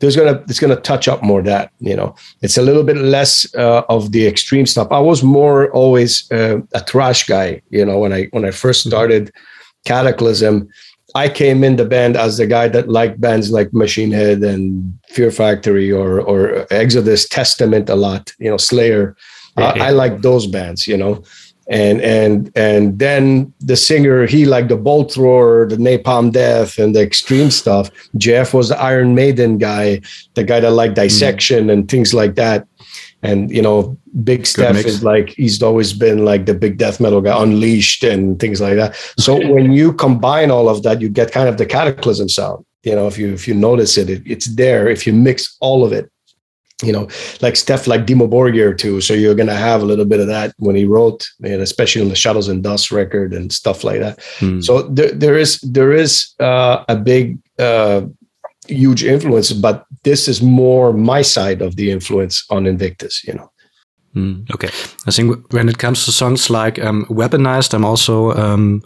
there's 0.03 0.17
gonna 0.17 0.43
it's 0.49 0.59
gonna 0.59 0.75
touch 0.75 1.07
up 1.07 1.23
more 1.23 1.41
that 1.41 1.71
you 1.79 1.95
know. 1.95 2.13
It's 2.41 2.57
a 2.57 2.61
little 2.61 2.83
bit 2.83 2.97
less 2.97 3.47
uh, 3.55 3.83
of 3.87 4.11
the 4.11 4.27
extreme 4.27 4.65
stuff. 4.65 4.89
I 4.91 4.99
was 4.99 5.23
more 5.23 5.71
always 5.71 6.29
uh, 6.29 6.57
a 6.73 6.81
thrash 6.81 7.25
guy 7.25 7.61
you 7.69 7.85
know 7.85 7.97
when 7.99 8.11
i 8.11 8.25
when 8.31 8.43
i 8.43 8.51
first 8.51 8.81
mm-hmm. 8.81 8.89
started 8.89 9.31
Kataklysm. 9.87 10.67
I 11.15 11.29
came 11.29 11.63
in 11.63 11.77
the 11.77 11.85
band 11.85 12.17
as 12.17 12.37
the 12.37 12.47
guy 12.47 12.67
that 12.69 12.89
liked 12.89 13.21
bands 13.21 13.51
like 13.51 13.71
machine 13.71 14.11
head 14.11 14.43
and 14.43 14.63
fear 15.07 15.31
factory 15.31 15.89
or 15.89 16.19
or 16.19 16.67
exodus 16.69 17.25
testament 17.29 17.89
a 17.89 17.95
lot 17.95 18.33
you 18.39 18.49
know 18.49 18.57
slayer. 18.57 19.15
I, 19.55 19.87
I 19.87 19.89
like 19.91 20.21
those 20.21 20.47
bands 20.47 20.85
you 20.85 20.97
know 20.97 21.23
and 21.69 22.01
and 22.01 22.51
and 22.55 22.99
then 22.99 23.53
the 23.61 23.75
singer 23.75 24.25
he 24.25 24.45
liked 24.45 24.69
the 24.69 24.75
bolt 24.75 25.13
thrower 25.13 25.67
the 25.67 25.77
napalm 25.77 26.31
death 26.31 26.77
and 26.77 26.93
the 26.93 27.01
extreme 27.01 27.49
stuff 27.49 27.89
jeff 28.17 28.53
was 28.53 28.69
the 28.69 28.79
iron 28.79 29.15
maiden 29.15 29.57
guy 29.57 30.01
the 30.33 30.43
guy 30.43 30.59
that 30.59 30.71
liked 30.71 30.95
dissection 30.95 31.67
mm. 31.67 31.73
and 31.73 31.89
things 31.89 32.13
like 32.13 32.35
that. 32.35 32.67
And 33.21 33.49
you 33.51 33.61
know 33.61 33.97
big 34.23 34.45
steph 34.45 34.85
is 34.85 35.03
like 35.03 35.29
he's 35.29 35.63
always 35.63 35.93
been 35.93 36.25
like 36.25 36.45
the 36.45 36.53
big 36.53 36.77
death 36.77 36.99
metal 36.99 37.21
guy 37.21 37.41
unleashed 37.41 38.03
and 38.03 38.39
things 38.39 38.59
like 38.59 38.75
that. 38.75 38.95
So 39.17 39.35
when 39.53 39.71
you 39.71 39.93
combine 39.93 40.51
all 40.51 40.67
of 40.69 40.83
that 40.83 41.01
you 41.01 41.09
get 41.09 41.31
kind 41.31 41.47
of 41.47 41.57
the 41.57 41.65
Kataklysm 41.65 42.29
sound 42.29 42.65
you 42.83 42.95
know 42.95 43.07
if 43.07 43.17
you 43.17 43.33
if 43.33 43.47
you 43.47 43.53
notice 43.53 43.97
it, 43.97 44.09
it 44.09 44.21
it's 44.25 44.47
there 44.55 44.89
if 44.89 45.07
you 45.07 45.13
mix 45.13 45.55
all 45.61 45.85
of 45.85 45.93
it 45.93 46.11
you 46.81 46.91
know, 46.91 47.07
like 47.41 47.55
stuff 47.55 47.87
like 47.87 48.05
Dimmu 48.05 48.29
Borgir 48.29 48.77
too. 48.77 49.01
So 49.01 49.13
you're 49.13 49.35
gonna 49.35 49.55
have 49.55 49.81
a 49.81 49.85
little 49.85 50.05
bit 50.05 50.19
of 50.19 50.27
that 50.27 50.53
when 50.57 50.75
he 50.75 50.85
wrote, 50.85 51.25
and 51.43 51.61
especially 51.61 52.01
on 52.01 52.09
the 52.09 52.15
Shadows 52.15 52.47
and 52.47 52.63
Dust 52.63 52.91
record 52.91 53.33
and 53.33 53.51
stuff 53.51 53.83
like 53.83 53.99
that. 53.99 54.21
Hmm. 54.39 54.61
So 54.61 54.83
there, 54.83 55.11
there 55.11 55.37
is 55.37 55.59
there 55.61 55.91
is 55.93 56.33
uh, 56.39 56.83
a 56.89 56.95
big 56.95 57.37
uh, 57.59 58.01
huge 58.67 59.03
influence, 59.03 59.53
but 59.53 59.85
this 60.03 60.27
is 60.27 60.41
more 60.41 60.93
my 60.93 61.21
side 61.21 61.61
of 61.61 61.75
the 61.75 61.91
influence 61.91 62.45
on 62.49 62.65
Invictus, 62.65 63.23
you 63.23 63.33
know. 63.33 63.49
Mm, 64.15 64.49
okay, 64.53 64.69
I 65.07 65.11
think 65.11 65.51
when 65.53 65.67
it 65.67 65.79
comes 65.79 66.05
to 66.05 66.11
songs 66.11 66.49
like 66.49 66.77
um, 66.79 67.05
"Weaponized," 67.09 67.73
I'm 67.73 67.85
also 67.85 68.31
um, 68.33 68.83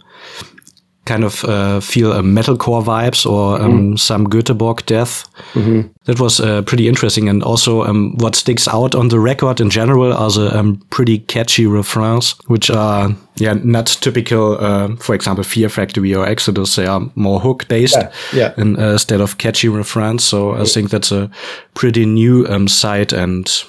kind 1.08 1.24
of 1.24 1.44
uh, 1.44 1.80
feel 1.80 2.12
a 2.12 2.22
metalcore 2.22 2.84
vibes 2.84 3.26
or 3.26 3.60
um, 3.62 3.92
mm. 3.92 3.98
some 3.98 4.26
Göteborg 4.28 4.86
death. 4.86 5.24
Mm 5.54 5.64
-hmm. 5.64 5.84
That 6.04 6.18
was 6.18 6.40
uh, 6.40 6.60
pretty 6.64 6.86
interesting, 6.86 7.28
and 7.28 7.42
also 7.42 7.84
um, 7.84 8.14
what 8.16 8.36
sticks 8.36 8.68
out 8.68 8.94
on 8.94 9.08
the 9.08 9.18
record 9.18 9.60
in 9.60 9.70
general 9.70 10.12
are 10.12 10.30
the 10.30 10.58
um, 10.58 10.80
pretty 10.88 11.22
catchy 11.26 11.66
refrains, 11.66 12.36
which 12.46 12.70
are 12.70 13.14
yeah 13.40 13.56
not 13.64 14.00
typical. 14.00 14.56
Uh, 14.60 14.96
for 14.98 15.14
example, 15.14 15.44
Fear 15.44 15.70
Factory 15.70 16.16
or 16.16 16.26
Exodus, 16.26 16.74
they 16.74 16.88
are 16.88 17.00
more 17.14 17.40
hook 17.40 17.68
based 17.68 17.96
yeah, 17.96 18.10
yeah. 18.34 18.52
Uh, 18.56 18.92
instead 18.92 19.20
of 19.20 19.36
catchy 19.36 19.68
refrains. 19.68 20.28
So 20.28 20.62
I 20.62 20.64
think 20.64 20.90
that's 20.90 21.12
a 21.12 21.28
pretty 21.72 22.04
new 22.04 22.46
um, 22.48 22.68
side 22.68 23.16
and 23.16 23.64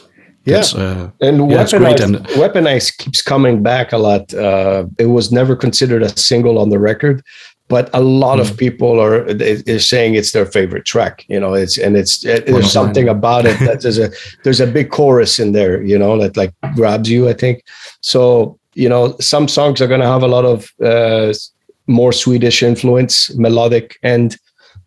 yeah, 0.50 0.82
uh, 0.82 1.12
and 1.22 1.52
yeah, 1.52 1.64
weaponized, 1.64 2.02
and 2.02 2.16
weaponized 2.30 2.98
keeps 2.98 3.22
coming 3.22 3.64
back 3.64 3.92
a 3.92 3.98
lot. 3.98 4.34
Uh, 4.34 4.86
it 4.98 5.08
was 5.08 5.32
never 5.32 5.56
considered 5.56 6.04
a 6.04 6.10
single 6.18 6.58
on 6.60 6.70
the 6.70 6.80
record, 6.80 7.24
but 7.70 7.90
a 7.94 8.02
lot 8.02 8.40
mm. 8.40 8.42
of 8.42 8.58
people 8.58 9.00
are 9.00 9.26
is 9.28 9.88
saying 9.88 10.16
it's 10.16 10.32
their 10.32 10.46
favorite 10.46 10.86
track. 10.86 11.24
You 11.30 11.40
know, 11.40 11.54
it's 11.54 11.78
and 11.78 11.96
it's 11.96 12.26
it, 12.26 12.48
there's 12.48 12.72
something 12.72 13.08
about 13.08 13.46
it 13.46 13.60
that 13.60 13.82
there's 13.84 14.00
a 14.00 14.10
there's 14.44 14.60
a 14.60 14.68
big 14.68 14.90
chorus 14.90 15.40
in 15.40 15.54
there. 15.54 15.82
You 15.82 15.98
know, 15.98 16.20
that 16.20 16.36
like 16.36 16.54
grabs 16.76 17.10
you. 17.10 17.30
I 17.30 17.34
think 17.34 17.64
so. 18.02 18.60
You 18.74 18.90
know, 18.90 19.16
some 19.20 19.48
songs 19.48 19.82
are 19.82 19.88
going 19.88 20.02
to 20.02 20.08
have 20.08 20.24
a 20.24 20.28
lot 20.28 20.46
of 20.46 20.72
uh, 20.84 21.34
more 21.88 22.14
Swedish 22.14 22.64
influence, 22.64 23.34
melodic 23.36 23.98
and 24.04 24.38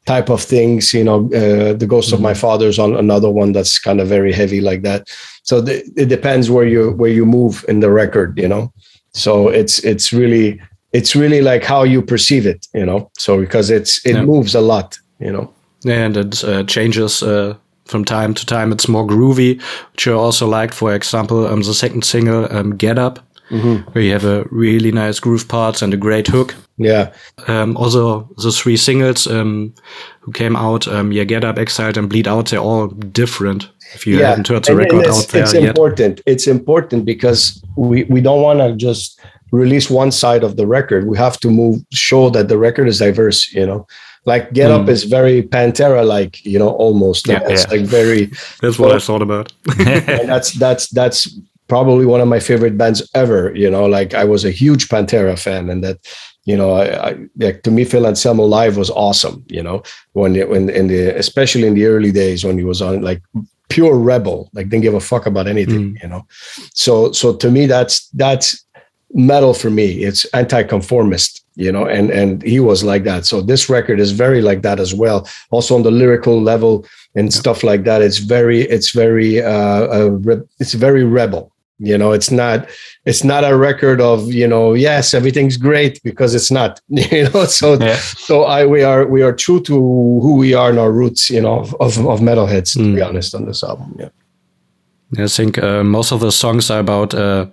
type 0.06 0.30
of 0.30 0.42
things. 0.42 0.92
You 0.92 1.04
know, 1.04 1.26
uh, 1.26 1.74
the 1.74 1.86
Ghost 1.88 2.08
mm-hmm. 2.08 2.16
of 2.16 2.20
My 2.20 2.34
Father's 2.34 2.78
on 2.78 2.96
another 2.96 3.30
one 3.30 3.52
that's 3.52 3.78
kind 3.78 4.00
of 4.00 4.08
very 4.08 4.32
heavy 4.32 4.60
like 4.60 4.82
that. 4.82 5.08
So 5.42 5.60
the, 5.60 5.84
it 5.96 6.08
depends 6.08 6.50
where 6.50 6.66
you 6.66 6.92
where 6.92 7.10
you 7.10 7.26
move 7.26 7.64
in 7.68 7.80
the 7.80 7.90
record. 7.90 8.38
You 8.38 8.48
know, 8.48 8.72
so 9.12 9.48
it's 9.48 9.78
it's 9.80 10.12
really 10.12 10.60
it's 10.92 11.16
really 11.16 11.40
like 11.40 11.64
how 11.64 11.82
you 11.82 12.02
perceive 12.02 12.46
it. 12.46 12.66
You 12.74 12.86
know, 12.86 13.10
so 13.18 13.40
because 13.40 13.70
it's 13.70 14.04
it 14.04 14.14
yeah. 14.14 14.24
moves 14.24 14.54
a 14.54 14.60
lot. 14.60 14.98
You 15.18 15.32
know, 15.32 15.54
and 15.86 16.16
it 16.16 16.44
uh, 16.44 16.64
changes. 16.64 17.22
Uh, 17.22 17.56
from 17.84 18.04
time 18.04 18.32
to 18.32 18.46
time, 18.46 18.72
it's 18.72 18.88
more 18.88 19.06
groovy, 19.06 19.60
which 19.92 20.08
I 20.08 20.12
also 20.12 20.46
liked. 20.46 20.72
For 20.72 20.94
example, 20.94 21.46
um, 21.46 21.62
the 21.62 21.74
second 21.74 22.04
single, 22.04 22.50
um, 22.50 22.76
"Get 22.76 22.98
Up," 22.98 23.18
mm-hmm. 23.50 23.90
where 23.90 24.04
you 24.04 24.12
have 24.12 24.24
a 24.24 24.44
really 24.50 24.92
nice 24.92 25.20
groove 25.20 25.48
parts 25.48 25.82
and 25.82 25.92
a 25.92 25.96
great 25.96 26.28
hook. 26.28 26.54
Yeah. 26.84 27.12
Um, 27.46 27.76
also, 27.76 28.28
the 28.38 28.52
three 28.52 28.76
singles 28.76 29.26
um, 29.26 29.74
who 30.20 30.32
came 30.32 30.56
out, 30.56 30.86
um, 30.88 31.12
yeah, 31.12 31.24
Get 31.24 31.44
Up, 31.44 31.58
Exiled, 31.58 31.96
and 31.96 32.08
Bleed 32.08 32.28
Out, 32.28 32.50
they're 32.50 32.60
all 32.60 32.88
different. 32.88 33.68
If 33.94 34.06
you 34.06 34.18
yeah. 34.18 34.30
haven't 34.30 34.48
heard 34.48 34.64
the 34.64 34.70
and, 34.70 34.78
record 34.78 35.04
and 35.04 35.14
out 35.14 35.28
there 35.28 35.42
it's 35.42 35.54
important. 35.54 36.20
It's 36.26 36.46
important 36.46 37.04
because 37.04 37.62
we, 37.76 38.04
we 38.04 38.20
don't 38.20 38.42
want 38.42 38.60
to 38.60 38.74
just 38.74 39.20
release 39.50 39.90
one 39.90 40.10
side 40.10 40.42
of 40.42 40.56
the 40.56 40.66
record. 40.66 41.06
We 41.06 41.16
have 41.18 41.38
to 41.40 41.50
move, 41.50 41.82
show 41.92 42.30
that 42.30 42.48
the 42.48 42.58
record 42.58 42.88
is 42.88 42.98
diverse, 42.98 43.52
you 43.52 43.66
know. 43.66 43.86
Like 44.24 44.52
Get 44.52 44.70
mm. 44.70 44.80
Up 44.80 44.88
is 44.88 45.04
very 45.04 45.42
Pantera 45.42 46.06
like, 46.06 46.44
you 46.44 46.58
know, 46.58 46.70
almost. 46.70 47.28
Yeah, 47.28 47.40
it's 47.44 47.64
yeah. 47.64 47.78
like 47.78 47.86
very 47.86 48.30
That's 48.60 48.78
what 48.78 48.94
I 48.94 48.98
thought 48.98 49.22
about. 49.22 49.52
and 49.78 50.28
that's 50.28 50.52
that's 50.52 50.88
that's 50.90 51.28
probably 51.68 52.06
one 52.06 52.20
of 52.20 52.28
my 52.28 52.38
favorite 52.38 52.78
bands 52.78 53.08
ever. 53.14 53.54
You 53.54 53.68
know, 53.68 53.86
like 53.86 54.14
I 54.14 54.24
was 54.24 54.44
a 54.44 54.50
huge 54.50 54.88
Pantera 54.88 55.38
fan, 55.38 55.70
and 55.70 55.82
that, 55.82 55.98
you 56.44 56.56
know, 56.56 56.72
I, 56.72 57.10
I 57.10 57.16
like 57.36 57.62
to 57.62 57.70
me, 57.70 57.84
Phil 57.84 58.06
Anselmo 58.06 58.44
live 58.44 58.76
was 58.76 58.90
awesome. 58.90 59.44
You 59.48 59.62
know, 59.62 59.82
when 60.12 60.34
when 60.48 60.68
in 60.70 60.88
the 60.88 61.16
especially 61.16 61.66
in 61.66 61.74
the 61.74 61.86
early 61.86 62.12
days 62.12 62.44
when 62.44 62.58
he 62.58 62.64
was 62.64 62.82
on 62.82 63.02
like 63.02 63.22
pure 63.68 63.96
rebel, 63.96 64.50
like 64.52 64.68
didn't 64.68 64.82
give 64.82 64.94
a 64.94 65.00
fuck 65.00 65.26
about 65.26 65.46
anything. 65.46 65.94
Mm. 65.94 66.02
You 66.02 66.08
know, 66.08 66.26
so 66.74 67.12
so 67.12 67.34
to 67.36 67.50
me, 67.50 67.66
that's 67.66 68.08
that's 68.08 68.64
metal 69.12 69.54
for 69.54 69.70
me. 69.70 70.02
It's 70.04 70.24
anti-conformist 70.26 71.42
you 71.54 71.70
know 71.70 71.86
and 71.86 72.10
and 72.10 72.42
he 72.42 72.60
was 72.60 72.82
like 72.82 73.04
that 73.04 73.26
so 73.26 73.42
this 73.42 73.68
record 73.68 74.00
is 74.00 74.12
very 74.12 74.40
like 74.40 74.62
that 74.62 74.80
as 74.80 74.94
well 74.94 75.28
also 75.50 75.74
on 75.74 75.82
the 75.82 75.90
lyrical 75.90 76.40
level 76.40 76.86
and 77.14 77.26
yeah. 77.26 77.38
stuff 77.38 77.62
like 77.62 77.84
that 77.84 78.00
it's 78.00 78.18
very 78.18 78.62
it's 78.62 78.90
very 78.90 79.42
uh, 79.42 79.50
uh 79.50 80.36
it's 80.60 80.72
very 80.72 81.04
rebel 81.04 81.51
you 81.82 81.98
know 81.98 82.12
it's 82.12 82.30
not 82.30 82.68
it's 83.04 83.24
not 83.24 83.44
a 83.44 83.56
record 83.56 84.00
of 84.00 84.32
you 84.32 84.46
know 84.46 84.72
yes 84.72 85.14
everything's 85.14 85.56
great 85.56 86.00
because 86.04 86.34
it's 86.34 86.50
not 86.50 86.80
you 86.88 87.28
know 87.28 87.44
so 87.44 87.74
yeah. 87.74 87.96
so 87.96 88.44
i 88.44 88.64
we 88.64 88.82
are 88.82 89.06
we 89.06 89.22
are 89.22 89.32
true 89.32 89.60
to 89.60 89.74
who 89.74 90.36
we 90.36 90.54
are 90.54 90.70
in 90.70 90.78
our 90.78 90.92
roots 90.92 91.28
you 91.28 91.40
know 91.40 91.60
of 91.80 91.98
of 91.98 92.20
metalheads 92.20 92.76
mm. 92.76 92.84
to 92.84 92.94
be 92.94 93.00
hmm. 93.00 93.08
honest 93.08 93.34
on 93.34 93.44
this 93.46 93.62
album 93.64 93.94
yeah 93.98 95.24
i 95.24 95.26
think 95.26 95.58
uh, 95.58 95.82
most 95.82 96.12
of 96.12 96.20
the 96.20 96.30
songs 96.30 96.70
are 96.70 96.80
about 96.80 97.14
uh 97.14 97.46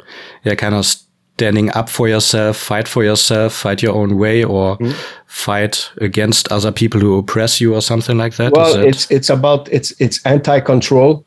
yeah 0.44 0.56
kind 0.56 0.76
of 0.76 0.86
standing 0.86 1.72
up 1.74 1.90
for 1.90 2.08
yourself 2.08 2.58
fight 2.58 2.88
for 2.88 3.04
yourself 3.04 3.54
fight 3.54 3.82
your 3.82 3.96
own 3.96 4.18
way 4.18 4.44
or 4.44 4.78
mm. 4.78 4.94
fight 5.26 5.90
against 6.02 6.52
other 6.52 6.72
people 6.72 7.00
who 7.00 7.18
oppress 7.18 7.62
you 7.62 7.74
or 7.74 7.82
something 7.82 8.18
like 8.18 8.36
that 8.36 8.52
well 8.52 8.76
it's 8.76 9.10
it's 9.10 9.30
about 9.30 9.68
it's 9.72 9.94
it's 10.00 10.24
anti-control 10.26 11.26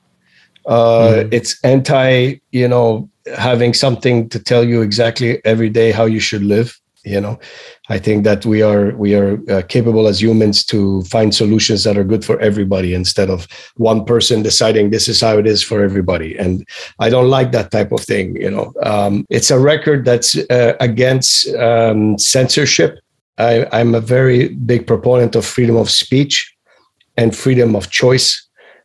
uh, 0.66 1.24
mm. 1.24 1.32
It's 1.32 1.62
anti, 1.64 2.40
you 2.50 2.68
know, 2.68 3.08
having 3.36 3.74
something 3.74 4.28
to 4.30 4.38
tell 4.38 4.64
you 4.64 4.82
exactly 4.82 5.44
every 5.44 5.70
day 5.70 5.92
how 5.92 6.04
you 6.04 6.20
should 6.20 6.42
live. 6.42 6.78
You 7.04 7.20
know, 7.20 7.40
I 7.88 7.98
think 7.98 8.22
that 8.22 8.46
we 8.46 8.62
are 8.62 8.94
we 8.94 9.16
are 9.16 9.40
uh, 9.50 9.62
capable 9.62 10.06
as 10.06 10.22
humans 10.22 10.64
to 10.66 11.02
find 11.02 11.34
solutions 11.34 11.82
that 11.82 11.98
are 11.98 12.04
good 12.04 12.24
for 12.24 12.38
everybody 12.38 12.94
instead 12.94 13.28
of 13.28 13.48
one 13.74 14.04
person 14.04 14.42
deciding 14.42 14.90
this 14.90 15.08
is 15.08 15.20
how 15.20 15.36
it 15.36 15.46
is 15.48 15.64
for 15.64 15.82
everybody. 15.82 16.38
And 16.38 16.64
I 17.00 17.10
don't 17.10 17.28
like 17.28 17.50
that 17.52 17.72
type 17.72 17.90
of 17.90 18.00
thing. 18.00 18.36
You 18.36 18.52
know, 18.52 18.72
um, 18.84 19.26
it's 19.30 19.50
a 19.50 19.58
record 19.58 20.04
that's 20.04 20.36
uh, 20.48 20.76
against 20.78 21.52
um, 21.56 22.18
censorship. 22.18 23.00
I, 23.36 23.66
I'm 23.72 23.96
a 23.96 24.00
very 24.00 24.50
big 24.50 24.86
proponent 24.86 25.34
of 25.34 25.44
freedom 25.44 25.74
of 25.74 25.90
speech 25.90 26.54
and 27.16 27.34
freedom 27.34 27.74
of 27.74 27.90
choice 27.90 28.41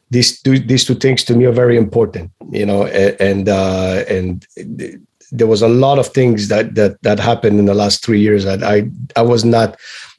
these 0.09 0.41
two 0.41 0.59
these 0.59 0.85
two 0.85 0.95
things 0.95 1.23
to 1.23 1.35
me 1.35 1.45
are 1.45 1.51
very 1.51 1.77
important 1.77 2.31
you 2.51 2.65
know 2.65 2.85
and 2.85 3.49
uh, 3.49 4.03
and 4.07 4.45
there 5.31 5.47
was 5.47 5.61
a 5.61 5.67
lot 5.67 5.99
of 5.99 6.07
things 6.07 6.47
that 6.47 6.75
that 6.75 7.01
that 7.01 7.19
happened 7.19 7.59
in 7.59 7.65
the 7.65 7.73
last 7.73 8.03
three 8.03 8.19
years 8.19 8.45
that 8.45 8.63
i 8.63 8.87
i 9.15 9.21
was 9.21 9.43
not 9.43 9.77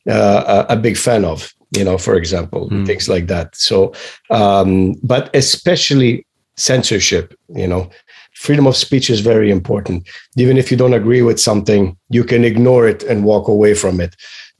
uh, 0.09 0.65
a 0.69 0.77
big 0.77 0.97
fan 0.97 1.25
of 1.25 1.53
you 1.71 1.85
know 1.85 1.99
for 1.99 2.15
example 2.15 2.69
mm. 2.71 2.87
things 2.87 3.09
like 3.09 3.27
that 3.27 3.55
so 3.57 3.93
um 4.31 4.95
but 5.03 5.35
especially 5.35 6.27
censorship 6.57 7.35
you 7.55 7.67
know 7.67 7.89
freedom 8.35 8.67
of 8.67 8.77
speech 8.77 9.11
is 9.11 9.21
very 9.21 9.51
important 9.51 10.07
even 10.37 10.57
if 10.57 10.71
you 10.71 10.77
don't 10.77 10.95
agree 10.95 11.23
with 11.23 11.41
something 11.41 11.97
you 12.11 12.25
can 12.25 12.45
ignore 12.45 12.87
it 12.87 13.03
and 13.05 13.25
walk 13.25 13.49
away 13.49 13.75
from 13.75 14.01
it 14.01 14.15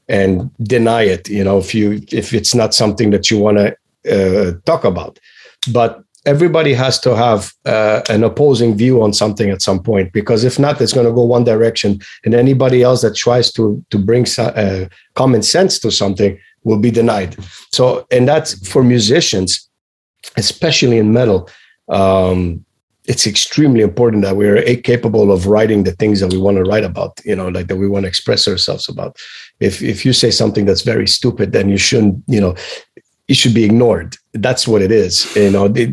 and 0.07 0.49
deny 0.63 1.03
it 1.03 1.29
you 1.29 1.43
know 1.43 1.57
if 1.57 1.73
you 1.73 2.01
if 2.11 2.33
it's 2.33 2.55
not 2.55 2.73
something 2.73 3.11
that 3.11 3.29
you 3.29 3.37
want 3.37 3.57
to 3.57 3.75
uh, 4.09 4.51
talk 4.65 4.83
about. 4.83 5.19
But 5.71 6.03
everybody 6.25 6.73
has 6.73 6.99
to 6.99 7.15
have 7.15 7.53
uh, 7.65 8.01
an 8.09 8.23
opposing 8.23 8.75
view 8.75 9.01
on 9.01 9.13
something 9.13 9.49
at 9.49 9.61
some 9.61 9.81
point 9.81 10.11
because 10.11 10.43
if 10.43 10.59
not 10.59 10.81
it's 10.81 10.93
going 10.93 11.05
to 11.05 11.13
go 11.13 11.23
one 11.23 11.43
direction 11.43 11.99
and 12.25 12.33
anybody 12.33 12.83
else 12.83 13.01
that 13.01 13.15
tries 13.15 13.51
to 13.51 13.83
to 13.89 13.97
bring 13.97 14.25
uh, 14.37 14.85
common 15.15 15.41
sense 15.41 15.79
to 15.79 15.89
something 15.91 16.37
will 16.63 16.79
be 16.79 16.91
denied 16.91 17.37
so 17.71 18.05
and 18.11 18.27
that's 18.27 18.67
for 18.67 18.83
musicians 18.83 19.69
especially 20.37 20.97
in 20.97 21.13
metal 21.13 21.49
um, 21.87 22.63
it's 23.05 23.25
extremely 23.25 23.81
important 23.81 24.21
that 24.21 24.35
we're 24.35 24.61
capable 24.93 25.31
of 25.31 25.47
writing 25.47 25.83
the 25.83 25.93
things 25.93 26.19
that 26.19 26.31
we 26.31 26.37
want 26.37 26.57
to 26.57 26.63
write 26.63 26.83
about 26.83 27.19
you 27.23 27.35
know 27.35 27.47
like 27.47 27.67
that 27.67 27.77
we 27.77 27.87
want 27.87 28.03
to 28.03 28.09
express 28.09 28.45
ourselves 28.45 28.89
about 28.89 29.15
if 29.61 29.81
if 29.81 30.05
you 30.05 30.11
say 30.11 30.31
something 30.31 30.65
that's 30.65 30.81
very 30.81 31.07
stupid 31.07 31.53
then 31.53 31.69
you 31.69 31.77
shouldn't 31.77 32.21
you 32.27 32.41
know 32.41 32.53
it 33.29 33.37
should 33.37 33.53
be 33.53 33.63
ignored. 33.63 34.17
That's 34.33 34.67
what 34.67 34.81
it 34.81 34.91
is. 34.91 35.33
You 35.35 35.51
know, 35.51 35.67
we 35.67 35.85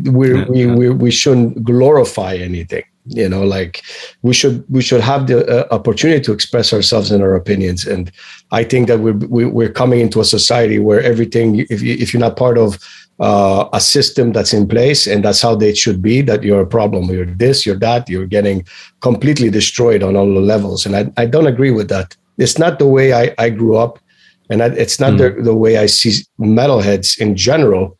we, 0.49 0.65
we 0.65 0.89
we 0.89 1.11
shouldn't 1.11 1.63
glorify 1.63 2.33
anything. 2.35 2.83
You 3.05 3.29
know, 3.29 3.43
like 3.43 3.83
we 4.23 4.33
should 4.33 4.65
we 4.67 4.81
should 4.81 5.01
have 5.01 5.27
the 5.27 5.37
uh, 5.47 5.67
opportunity 5.73 6.19
to 6.25 6.33
express 6.33 6.73
ourselves 6.73 7.11
and 7.11 7.23
our 7.23 7.35
opinions. 7.35 7.87
And 7.87 8.11
I 8.51 8.63
think 8.65 8.87
that 8.89 8.99
we're 8.99 9.49
we're 9.57 9.71
coming 9.71 10.01
into 10.01 10.19
a 10.19 10.25
society 10.25 10.79
where 10.79 11.01
everything, 11.01 11.65
if 11.69 11.81
you, 11.81 11.93
if 11.93 12.11
you're 12.11 12.27
not 12.27 12.35
part 12.35 12.57
of 12.57 12.79
uh, 13.19 13.69
a 13.71 13.79
system 13.79 14.33
that's 14.33 14.53
in 14.53 14.67
place 14.67 15.07
and 15.07 15.23
that's 15.23 15.41
how 15.41 15.55
they 15.55 15.73
should 15.73 16.01
be, 16.01 16.21
that 16.23 16.43
you're 16.43 16.61
a 16.61 16.67
problem. 16.67 17.05
You're 17.05 17.25
this, 17.25 17.65
you're 17.65 17.79
that. 17.79 18.09
You're 18.09 18.27
getting 18.27 18.65
completely 19.01 19.49
destroyed 19.49 20.03
on 20.03 20.15
all 20.15 20.33
the 20.33 20.41
levels. 20.53 20.85
And 20.85 20.95
I, 20.95 21.11
I 21.21 21.25
don't 21.27 21.47
agree 21.47 21.71
with 21.71 21.87
that. 21.89 22.17
It's 22.37 22.57
not 22.57 22.77
the 22.77 22.87
way 22.87 23.13
I, 23.13 23.33
I 23.37 23.49
grew 23.49 23.77
up 23.77 23.99
and 24.49 24.61
it's 24.61 24.99
not 24.99 25.13
mm. 25.13 25.17
the, 25.17 25.43
the 25.43 25.55
way 25.55 25.77
I 25.77 25.87
see 25.87 26.23
metalheads 26.39 27.19
in 27.19 27.35
general 27.35 27.97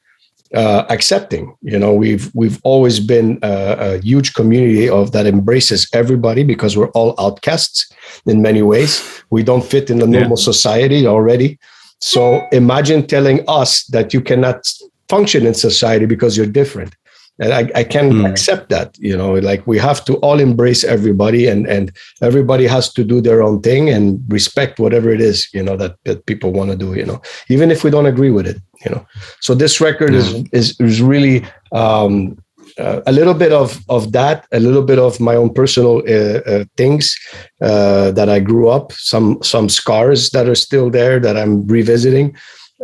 uh, 0.54 0.86
accepting. 0.90 1.56
You 1.62 1.78
know, 1.78 1.94
we've 1.94 2.32
we've 2.34 2.60
always 2.64 3.00
been 3.00 3.40
a, 3.42 3.78
a, 3.80 3.98
huge 4.00 4.34
community 4.34 4.90
of 4.90 5.12
that 5.12 5.26
embraces 5.26 5.88
everybody 5.94 6.44
because 6.44 6.78
we're 6.78 6.92
all 6.92 7.16
outcasts 7.20 7.92
in 8.26 8.42
many 8.42 8.62
ways. 8.62 9.24
We 9.30 9.44
don't 9.44 9.64
fit 9.64 9.90
in 9.90 10.00
the 10.00 10.08
normal 10.08 10.38
yeah. 10.38 10.44
society 10.44 11.06
already. 11.06 11.60
So 12.00 12.48
imagine 12.52 13.08
telling 13.08 13.44
us 13.48 13.84
that 13.88 14.14
you 14.14 14.22
cannot 14.22 14.66
function 15.10 15.46
in 15.46 15.54
society 15.54 16.06
because 16.06 16.38
you're 16.38 16.46
different 16.46 16.96
and 17.40 17.54
I, 17.54 17.70
I 17.76 17.84
can 17.84 18.12
mm. 18.12 18.30
accept 18.30 18.70
that 18.70 18.98
you 18.98 19.16
know 19.16 19.34
like 19.36 19.66
we 19.68 19.78
have 19.78 20.04
to 20.06 20.16
all 20.18 20.40
embrace 20.40 20.84
everybody 20.84 21.48
and 21.48 21.68
and 21.68 21.92
everybody 22.22 22.66
has 22.68 22.92
to 22.94 23.04
do 23.04 23.22
their 23.22 23.42
own 23.44 23.62
thing 23.62 23.90
and 23.90 24.24
respect 24.28 24.80
whatever 24.80 25.10
it 25.10 25.22
is 25.22 25.48
you 25.54 25.64
know 25.64 25.78
that, 25.78 25.98
that 26.06 26.26
people 26.26 26.52
want 26.52 26.72
to 26.72 26.78
do 26.78 26.94
you 26.94 27.06
know 27.06 27.22
even 27.50 27.72
if 27.72 27.84
we 27.84 27.90
don't 27.90 28.06
agree 28.06 28.32
with 28.32 28.48
it 28.48 28.58
you 28.86 28.92
know 28.92 29.06
so 29.42 29.54
this 29.54 29.80
record 29.82 30.14
is, 30.14 30.32
hmm. 30.32 30.44
is 30.52 30.80
is 30.80 31.02
really 31.02 31.46
um 31.72 32.38
uh, 32.80 33.02
a 33.08 33.12
little 33.12 33.34
bit 33.34 33.52
of 33.52 33.84
of 33.90 34.12
that, 34.12 34.46
a 34.52 34.60
little 34.60 34.84
bit 34.84 35.00
of 35.00 35.20
my 35.20 35.36
own 35.36 35.52
personal 35.52 36.04
uh, 36.08 36.42
uh, 36.46 36.64
things 36.76 37.16
uh, 37.62 38.12
that 38.12 38.30
I 38.30 38.40
grew 38.40 38.70
up, 38.70 38.92
some 38.92 39.42
some 39.42 39.68
scars 39.68 40.30
that 40.32 40.48
are 40.48 40.56
still 40.56 40.92
there 40.92 41.20
that 41.20 41.38
I'm 41.38 41.66
revisiting, 41.66 42.36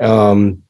um, 0.01 0.63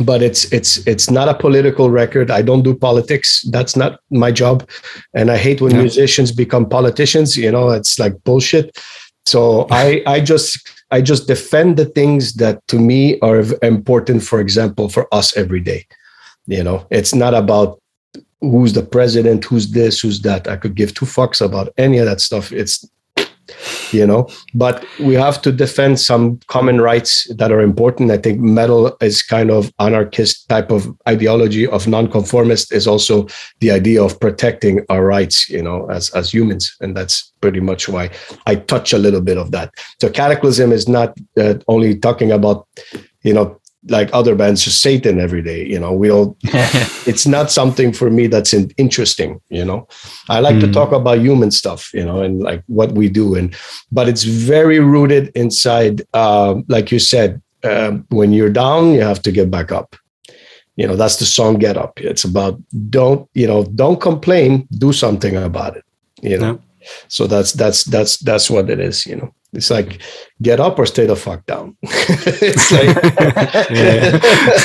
but 0.00 0.22
it's 0.22 0.50
it's 0.52 0.86
it's 0.86 1.10
not 1.10 1.28
a 1.28 1.34
political 1.34 1.90
record. 1.90 2.30
I 2.30 2.42
don't 2.42 2.62
do 2.62 2.74
politics. 2.74 3.42
That's 3.50 3.76
not 3.76 4.00
my 4.10 4.30
job. 4.30 4.68
And 5.14 5.30
i 5.30 5.36
hate 5.36 5.60
when 5.60 5.72
yeah. 5.72 5.82
musicians 5.82 6.32
become 6.32 6.68
politicians 6.68 7.36
you 7.36 7.50
know 7.50 7.70
it's 7.70 7.98
like 7.98 8.22
bullshit. 8.24 8.78
So 9.26 9.66
i 9.70 10.02
i 10.06 10.20
just 10.20 10.70
i 10.90 11.00
just 11.00 11.26
defend 11.26 11.76
the 11.76 11.84
things 11.84 12.34
that 12.34 12.66
to 12.68 12.78
me 12.78 13.18
are 13.20 13.42
important 13.62 14.22
for 14.22 14.40
example 14.40 14.88
for 14.88 15.12
us 15.12 15.36
every 15.36 15.60
day. 15.60 15.86
You 16.46 16.62
know 16.62 16.86
it's 16.90 17.14
not 17.14 17.34
about 17.34 17.80
who's 18.40 18.72
the 18.72 18.84
president 18.84 19.44
who's 19.44 19.72
this 19.72 20.00
who's 20.00 20.22
that. 20.22 20.46
I 20.46 20.56
could 20.56 20.76
give 20.76 20.94
two 20.94 21.06
fucks 21.06 21.40
about 21.44 21.72
any 21.76 21.98
of 21.98 22.06
that 22.06 22.20
stuff. 22.20 22.52
It's 22.52 22.88
you 23.92 24.06
know? 24.06 24.28
But 24.54 24.84
we 25.00 25.14
have 25.14 25.40
to 25.42 25.52
defend 25.52 26.00
some 26.00 26.38
common 26.48 26.80
rights 26.80 27.26
that 27.36 27.52
are 27.52 27.60
important. 27.60 28.10
I 28.10 28.18
think 28.18 28.40
metal 28.40 28.96
is 29.00 29.22
kind 29.22 29.50
of 29.50 29.72
anarchist 29.78 30.48
type 30.48 30.70
of 30.70 30.88
ideology 31.08 31.66
of 31.66 31.86
nonconformist 31.86 32.72
is 32.72 32.86
also 32.86 33.26
the 33.60 33.70
idea 33.70 34.02
of 34.02 34.18
protecting 34.20 34.84
our 34.88 35.04
rights 35.04 35.48
you 35.48 35.62
know 35.62 35.88
as 35.90 36.10
as 36.10 36.32
humans. 36.32 36.74
And 36.80 36.96
that's 36.96 37.32
pretty 37.40 37.60
much 37.60 37.88
why 37.88 38.10
i 38.46 38.56
touch 38.56 38.92
a 38.92 38.98
little 38.98 39.20
bit 39.20 39.38
of 39.38 39.50
that. 39.52 39.72
So 40.00 40.08
Kataklysm 40.08 40.72
is 40.72 40.88
not 40.88 41.16
uh, 41.38 41.54
only 41.68 41.96
talking 41.96 42.32
about 42.32 42.66
you 43.22 43.34
know 43.34 43.57
like 43.86 44.10
other 44.12 44.34
bands 44.34 44.64
just 44.64 44.82
satan 44.82 45.20
every 45.20 45.40
day 45.40 45.64
you 45.64 45.78
know 45.78 45.92
we 45.92 46.08
don't 46.08 46.36
it's 47.06 47.26
not 47.26 47.50
something 47.50 47.92
for 47.92 48.10
me 48.10 48.26
that's 48.26 48.52
in, 48.52 48.70
interesting 48.76 49.40
you 49.50 49.64
know 49.64 49.86
i 50.28 50.40
like 50.40 50.56
mm. 50.56 50.60
to 50.60 50.66
hmm. 50.66 50.72
talk 50.72 50.92
about 50.92 51.18
human 51.18 51.50
stuff 51.50 51.92
you 51.94 52.04
know 52.04 52.20
and 52.22 52.40
like 52.40 52.62
what 52.66 52.92
we 52.92 53.08
do 53.08 53.36
and 53.36 53.54
but 53.92 54.08
it's 54.08 54.24
very 54.24 54.80
rooted 54.80 55.28
inside 55.36 56.02
uh, 56.14 56.56
like 56.68 56.90
you 56.90 56.98
said 56.98 57.40
uh, 57.62 57.92
when 58.08 58.32
you're 58.32 58.50
down 58.50 58.92
you 58.92 59.00
have 59.00 59.22
to 59.22 59.30
get 59.30 59.50
back 59.50 59.70
up 59.70 59.94
you 60.76 60.86
know 60.86 60.96
that's 60.96 61.16
the 61.16 61.24
song 61.24 61.58
get 61.58 61.76
up 61.76 62.00
it's 62.00 62.24
about 62.24 62.58
don't 62.90 63.28
you 63.34 63.46
know 63.46 63.64
don't 63.74 64.00
complain 64.00 64.66
do 64.78 64.92
something 64.92 65.36
about 65.36 65.76
it 65.76 65.84
you 66.20 66.38
know 66.38 66.60
yeah. 66.80 66.86
so 67.06 67.26
that's 67.26 67.52
that's 67.52 67.84
that's 67.84 68.16
that's 68.18 68.50
what 68.50 68.68
it 68.70 68.80
is 68.80 69.06
you 69.06 69.16
know 69.16 69.32
it's 69.52 69.70
like 69.70 70.02
get 70.42 70.60
up 70.60 70.78
or 70.78 70.86
stay 70.86 71.06
the 71.06 71.16
fuck 71.16 71.46
down. 71.46 71.76
it's 71.82 72.70
like 72.72 72.96
yeah, 73.70 74.20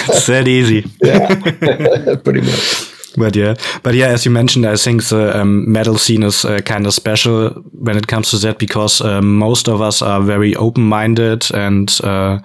it's 0.07 0.27
that 0.27 0.47
easy. 0.47 0.85
yeah, 1.03 2.15
pretty 2.23 2.41
much. 2.41 2.89
But 3.15 3.35
yeah, 3.35 3.53
but 3.83 3.93
yeah, 3.93 4.07
as 4.07 4.25
you 4.25 4.31
mentioned, 4.31 4.65
I 4.65 4.75
think 4.75 5.03
the 5.03 5.39
um, 5.39 5.71
metal 5.71 5.99
scene 5.99 6.23
is 6.23 6.45
uh, 6.45 6.61
kind 6.61 6.87
of 6.87 6.93
special 6.95 7.49
when 7.71 7.95
it 7.95 8.07
comes 8.07 8.31
to 8.31 8.37
that 8.37 8.57
because 8.57 9.01
uh, 9.01 9.21
most 9.21 9.67
of 9.69 9.81
us 9.81 10.01
are 10.01 10.19
very 10.19 10.55
open-minded 10.55 11.51
and 11.53 11.95
uh, 12.03 12.39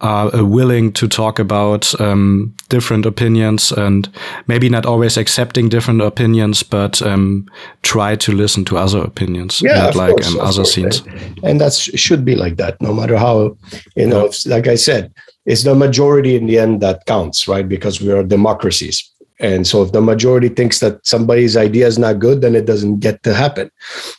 are 0.00 0.34
uh, 0.34 0.44
willing 0.44 0.92
to 0.92 1.08
talk 1.08 1.38
about 1.38 1.98
um, 2.00 2.54
different 2.68 3.06
opinions 3.06 3.72
and 3.72 4.08
maybe 4.46 4.68
not 4.68 4.86
always 4.86 5.16
accepting 5.16 5.68
different 5.68 6.02
opinions, 6.02 6.62
but 6.62 7.02
um, 7.02 7.46
try 7.82 8.16
to 8.16 8.32
listen 8.32 8.64
to 8.66 8.78
other 8.78 9.00
opinions, 9.00 9.62
yeah, 9.62 9.86
like 9.94 10.12
course, 10.12 10.28
um, 10.28 10.40
other 10.40 10.62
course. 10.62 10.74
scenes. 10.74 11.02
And 11.42 11.60
that 11.60 11.72
should 11.72 12.24
be 12.24 12.34
like 12.34 12.56
that, 12.56 12.80
no 12.80 12.92
matter 12.92 13.16
how, 13.16 13.56
you 13.96 14.06
know, 14.06 14.30
yeah. 14.44 14.54
like 14.54 14.66
I 14.66 14.76
said, 14.76 15.12
it's 15.46 15.64
the 15.64 15.74
majority 15.74 16.36
in 16.36 16.46
the 16.46 16.58
end 16.58 16.80
that 16.80 17.06
counts, 17.06 17.46
right? 17.46 17.68
Because 17.68 18.00
we 18.00 18.10
are 18.12 18.22
democracies. 18.22 19.10
And 19.40 19.66
so 19.66 19.82
if 19.82 19.92
the 19.92 20.00
majority 20.00 20.48
thinks 20.48 20.78
that 20.78 21.04
somebody's 21.06 21.56
idea 21.56 21.86
is 21.86 21.98
not 21.98 22.18
good, 22.18 22.40
then 22.40 22.54
it 22.54 22.66
doesn't 22.66 23.00
get 23.00 23.22
to 23.24 23.34
happen. 23.34 23.70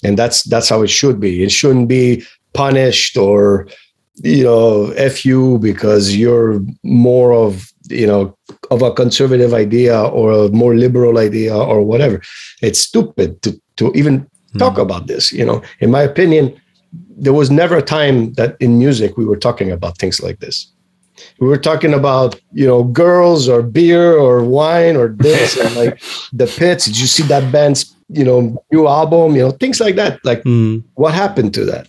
And 0.04 0.18
that's 0.18 0.44
that's 0.44 0.70
how 0.70 0.82
it 0.82 0.90
should 0.90 1.20
be. 1.20 1.44
It 1.44 1.52
shouldn't 1.52 1.88
be 1.88 2.24
punished 2.54 3.18
or 3.18 3.68
you 4.24 4.44
know, 4.44 4.92
F 4.92 5.26
you 5.26 5.58
because 5.60 6.16
you're 6.16 6.62
more 6.84 7.34
of, 7.34 7.72
you 7.90 8.08
know, 8.08 8.36
of 8.72 8.82
a 8.82 8.94
conservative 8.94 9.54
idea 9.54 10.02
or 10.02 10.32
a 10.32 10.50
more 10.50 10.76
liberal 10.76 11.18
idea 11.18 11.56
or 11.56 11.82
whatever. 11.82 12.22
It's 12.62 12.80
stupid 12.80 13.42
to, 13.44 13.60
to 13.78 13.92
even 13.94 14.22
mm. 14.22 14.60
talk 14.60 14.78
about 14.78 15.08
this. 15.08 15.32
You 15.32 15.46
know, 15.46 15.62
in 15.80 15.92
my 15.92 16.02
opinion, 16.02 16.60
there 17.18 17.34
was 17.34 17.52
never 17.52 17.78
a 17.78 17.82
time 17.82 18.34
that 18.34 18.56
in 18.60 18.80
music 18.80 19.18
we 19.18 19.26
were 19.26 19.38
talking 19.38 19.72
about 19.72 19.98
things 19.98 20.22
like 20.22 20.40
this. 20.40 20.72
We 21.40 21.48
were 21.48 21.58
talking 21.58 21.94
about, 21.94 22.40
you 22.52 22.68
know, 22.68 22.84
girls 22.84 23.48
or 23.48 23.62
beer 23.62 24.18
or 24.18 24.44
wine 24.44 24.98
or 24.98 25.10
this 25.10 25.58
and 25.58 25.74
like 25.76 26.02
the 26.34 26.48
pits. 26.48 26.86
Did 26.86 27.00
you 27.00 27.08
see 27.08 27.24
that 27.24 27.52
band's, 27.52 27.96
you 28.10 28.24
know, 28.24 28.64
new 28.72 28.88
album? 28.88 29.36
You 29.36 29.44
know, 29.44 29.52
things 29.52 29.80
like 29.80 29.96
that. 29.96 30.24
Like, 30.26 30.44
mm. 30.44 30.84
what 30.96 31.14
happened 31.14 31.54
to 31.54 31.66
that? 31.66 31.88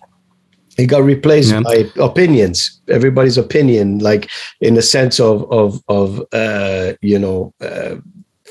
It 0.78 0.86
got 0.86 1.02
replaced 1.02 1.52
yeah. 1.52 1.60
by 1.60 1.84
opinions 1.98 2.80
everybody's 2.88 3.38
opinion 3.38 3.98
like 3.98 4.30
in 4.60 4.74
the 4.74 4.82
sense 4.82 5.18
of 5.18 5.50
of 5.50 5.82
of 5.88 6.22
uh 6.32 6.92
you 7.02 7.18
know 7.18 7.52
uh, 7.60 7.96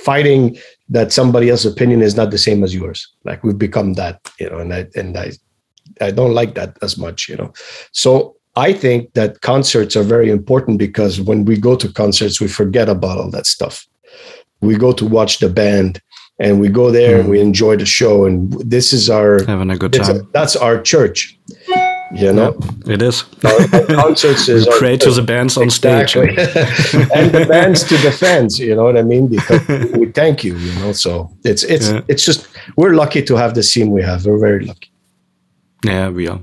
fighting 0.05 0.57
that 0.89 1.11
somebody 1.11 1.49
else's 1.49 1.71
opinion 1.71 2.01
is 2.01 2.15
not 2.15 2.31
the 2.31 2.37
same 2.37 2.63
as 2.63 2.73
yours. 2.75 3.11
Like 3.23 3.43
we've 3.43 3.57
become 3.57 3.93
that 3.93 4.19
you 4.39 4.49
know 4.49 4.59
and 4.59 4.73
i 4.73 4.87
and 4.95 5.17
i 5.17 5.31
i 6.01 6.11
don't 6.11 6.33
like 6.33 6.53
that 6.55 6.77
as 6.81 6.97
much 6.97 7.27
you 7.29 7.37
know. 7.37 7.51
So 7.91 8.35
i 8.55 8.71
think 8.71 9.13
that 9.13 9.41
concerts 9.41 9.95
are 9.95 10.03
very 10.15 10.29
important 10.29 10.77
because 10.77 11.19
when 11.19 11.45
we 11.45 11.57
go 11.57 11.75
to 11.75 11.91
concerts 11.91 12.39
we 12.39 12.47
forget 12.47 12.87
about 12.89 13.17
all 13.17 13.31
that 13.31 13.47
stuff. 13.47 13.87
We 14.61 14.77
go 14.77 14.93
to 14.93 15.05
watch 15.05 15.39
the 15.39 15.49
band 15.49 16.01
and 16.39 16.59
we 16.59 16.69
go 16.69 16.89
there 16.89 17.17
mm. 17.17 17.19
and 17.19 17.29
we 17.29 17.39
enjoy 17.39 17.75
the 17.75 17.85
show 17.85 18.25
and 18.25 18.53
this 18.53 18.93
is 18.93 19.09
our 19.09 19.43
having 19.45 19.69
a 19.69 19.77
good 19.77 19.93
time 19.93 20.15
a, 20.15 20.21
that's 20.37 20.55
our 20.55 20.81
church 20.81 21.37
you 22.11 22.31
know 22.31 22.55
yeah, 22.85 22.93
it 22.93 23.01
is. 23.01 23.25
Our, 23.43 23.85
concerts 23.87 24.47
is 24.55 24.67
pray 24.77 24.97
to 24.97 25.11
the 25.11 25.21
bands 25.21 25.57
on 25.57 25.63
exactly. 25.63 26.33
stage 26.33 27.09
and 27.15 27.31
the 27.31 27.45
bands 27.47 27.83
to 27.83 27.97
the 27.97 28.11
fans 28.11 28.59
you 28.59 28.75
know 28.75 28.83
what 28.83 28.97
i 28.97 29.01
mean? 29.01 29.27
Because 29.27 29.67
we 29.93 30.11
thank 30.11 30.43
you 30.43 30.55
you 30.57 30.73
know? 30.79 30.93
So 30.93 31.31
it's 31.43 31.63
it's 31.63 31.89
yeah. 31.89 32.01
it's 32.07 32.25
just 32.25 32.47
we're 32.77 32.93
lucky 32.93 33.23
to 33.23 33.35
have 33.35 33.53
the 33.53 33.63
scene 33.63 33.91
we 33.91 34.03
have. 34.03 34.25
We're 34.25 34.39
very 34.39 34.65
lucky. 34.65 34.91
Yeah 35.83 36.09
we 36.09 36.27
are. 36.27 36.39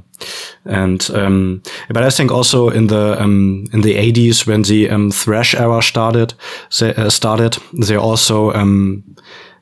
And 0.65 1.11
um, 1.15 1.63
but 1.89 2.03
I 2.05 2.11
think 2.11 2.31
also 2.31 2.69
in 2.69 2.87
the 2.87 3.21
um, 3.21 3.65
in 3.73 3.81
the 3.81 3.95
80s 3.97 4.47
when 4.47 4.63
the 4.63 4.91
um, 4.91 5.11
thrash 5.11 5.55
era 5.55 5.83
started 5.83 6.35
they, 6.79 6.95
uh, 6.95 7.11
started 7.11 7.57
they 7.73 7.97
also 7.97 8.53
um, 8.53 9.03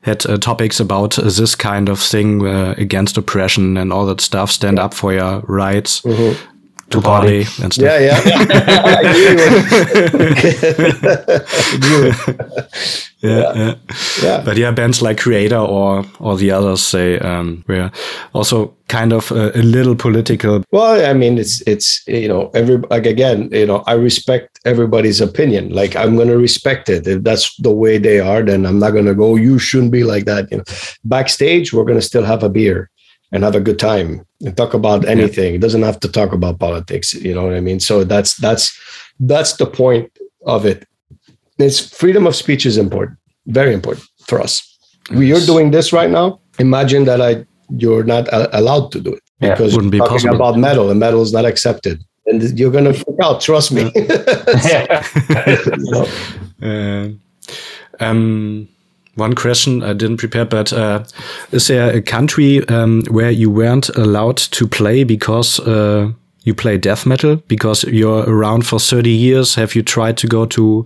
had 0.01 0.25
uh, 0.25 0.37
topics 0.37 0.79
about 0.79 1.17
uh, 1.19 1.23
this 1.23 1.55
kind 1.55 1.89
of 1.89 1.99
thing 1.99 2.45
uh, 2.45 2.73
against 2.77 3.17
oppression 3.17 3.77
and 3.77 3.93
all 3.93 4.05
that 4.05 4.21
stuff. 4.21 4.51
Stand 4.51 4.79
up 4.79 4.93
for 4.93 5.13
your 5.13 5.43
rights. 5.47 6.01
Mm 6.03 6.11
-hmm. 6.11 6.35
To 6.91 7.01
party. 7.01 7.45
party 7.45 7.63
and 7.63 7.73
stuff. 7.73 7.85
Yeah, 7.85 7.99
yeah. 7.99 8.21
yeah, 13.21 13.53
yeah, 13.55 13.75
yeah. 14.21 14.41
But 14.43 14.57
yeah, 14.57 14.71
bands 14.71 15.01
like 15.01 15.17
Kreator 15.17 15.67
or 15.67 16.05
or 16.19 16.37
the 16.37 16.51
others 16.51 16.81
say 16.81 17.19
um, 17.19 17.63
were 17.67 17.91
also 18.33 18.73
kind 18.87 19.13
of 19.13 19.31
a, 19.31 19.57
a, 19.57 19.61
little 19.61 19.95
political. 19.95 20.63
Well, 20.71 21.09
I 21.09 21.13
mean, 21.13 21.37
it's 21.37 21.61
it's 21.67 22.03
you 22.07 22.27
know 22.27 22.49
every 22.53 22.77
like 22.89 23.05
again, 23.05 23.49
you 23.51 23.65
know, 23.65 23.83
I 23.87 23.93
respect 23.93 24.59
everybody's 24.65 25.21
opinion. 25.21 25.69
Like 25.69 25.95
I'm 25.95 26.15
going 26.15 26.29
to 26.29 26.37
respect 26.37 26.89
it. 26.89 27.07
If 27.07 27.23
that's 27.23 27.55
the 27.57 27.71
way 27.71 27.97
they 27.99 28.19
are, 28.19 28.43
then 28.43 28.65
I'm 28.65 28.79
not 28.79 28.91
going 28.91 29.05
to 29.05 29.15
go. 29.15 29.35
You 29.35 29.59
shouldn't 29.59 29.91
be 29.91 30.03
like 30.03 30.25
that. 30.25 30.51
You 30.51 30.57
know, 30.57 30.63
backstage 31.03 31.73
we're 31.73 31.85
going 31.85 31.99
to 31.99 32.05
still 32.05 32.25
have 32.25 32.43
a 32.43 32.49
beer 32.49 32.89
and 33.31 33.43
have 33.43 33.55
a 33.55 33.61
good 33.61 33.79
time 33.79 34.25
and 34.41 34.55
talk 34.57 34.73
about 34.73 35.05
anything. 35.05 35.53
Yeah. 35.53 35.55
It 35.55 35.61
doesn't 35.61 35.83
have 35.83 35.99
to 36.01 36.07
talk 36.07 36.33
about 36.33 36.59
politics. 36.59 37.13
You 37.13 37.33
know 37.33 37.43
what 37.43 37.53
I 37.53 37.61
mean? 37.61 37.79
So 37.79 38.03
that's 38.03 38.35
that's 38.37 38.77
that's 39.19 39.57
the 39.57 39.65
point 39.65 40.11
of 40.45 40.65
it. 40.65 40.87
It's 41.57 41.79
freedom 41.79 42.27
of 42.27 42.35
speech 42.35 42.65
is 42.65 42.77
important, 42.77 43.17
very 43.45 43.73
important 43.73 44.05
for 44.25 44.41
us. 44.41 44.67
We 45.11 45.33
are 45.33 45.45
doing 45.45 45.71
this 45.71 45.93
right 45.93 46.09
now. 46.09 46.39
Imagine 46.59 47.05
that 47.05 47.21
I 47.21 47.45
you're 47.77 48.03
not 48.03 48.27
allowed 48.53 48.91
to 48.91 48.99
do 48.99 49.13
it 49.13 49.23
yeah, 49.39 49.51
because 49.51 49.75
wouldn't 49.75 49.91
be 49.91 49.99
talking 49.99 50.15
possible. 50.15 50.35
about 50.35 50.57
metal 50.57 50.89
and 50.89 50.99
metal 50.99 51.21
is 51.21 51.31
not 51.31 51.45
accepted 51.45 52.03
and 52.25 52.59
you're 52.59 52.71
gonna 52.71 52.93
freak 52.93 53.15
out 53.23 53.39
trust 53.39 53.71
me 53.71 53.83
uh, 56.61 57.07
um, 57.99 58.67
one 59.15 59.35
question 59.35 59.83
I 59.83 59.93
didn't 59.93 60.17
prepare, 60.17 60.45
but 60.45 60.71
uh, 60.71 61.03
is 61.51 61.67
there 61.67 61.95
a 61.95 62.01
country 62.01 62.67
um, 62.69 63.03
where 63.09 63.31
you 63.31 63.49
weren't 63.49 63.89
allowed 63.89 64.37
to 64.37 64.67
play 64.67 65.03
because 65.03 65.59
uh, 65.59 66.11
you 66.43 66.53
play 66.53 66.77
death 66.77 67.05
metal? 67.05 67.35
Because 67.47 67.83
you're 67.83 68.23
around 68.23 68.65
for 68.65 68.79
30 68.79 69.09
years. 69.09 69.55
Have 69.55 69.75
you 69.75 69.83
tried 69.83 70.17
to 70.17 70.27
go 70.27 70.45
to 70.47 70.85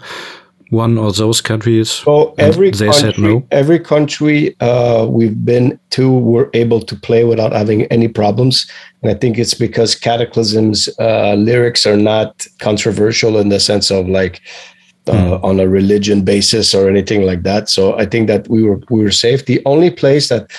one 0.70 0.98
of 0.98 1.18
those 1.18 1.42
countries? 1.42 1.90
So 1.90 2.34
every 2.38 2.72
they 2.72 2.88
country, 2.88 3.02
said 3.02 3.18
no. 3.20 3.46
Every 3.52 3.80
country 3.80 4.56
uh, 4.60 5.06
we've 5.06 5.46
been 5.46 5.80
to 5.92 6.12
were 6.12 6.50
able 6.54 6.82
to 6.82 6.96
play 6.96 7.24
without 7.24 7.52
having 7.52 7.84
any 7.86 8.08
problems, 8.08 8.70
and 9.02 9.12
I 9.12 9.16
think 9.16 9.38
it's 9.38 9.54
because 9.54 9.96
Kataklysm's 9.96 10.90
uh, 11.00 11.36
lyrics 11.36 11.86
are 11.86 11.98
not 11.98 12.48
controversial 12.60 13.38
in 13.38 13.50
the 13.50 13.60
sense 13.60 13.92
of 13.92 14.08
like. 14.08 14.42
Uh, 15.08 15.38
mm. 15.38 15.44
on 15.44 15.60
a 15.60 15.68
religion 15.68 16.24
basis 16.24 16.74
or 16.74 16.90
anything 16.90 17.28
like 17.28 17.44
that, 17.44 17.70
so 17.70 17.96
I 17.96 18.08
think 18.08 18.26
that 18.26 18.48
we 18.50 18.64
were 18.64 18.82
we 18.90 19.04
were 19.04 19.12
safe. 19.12 19.46
The 19.46 19.62
only 19.66 19.92
place 19.92 20.30
that 20.30 20.50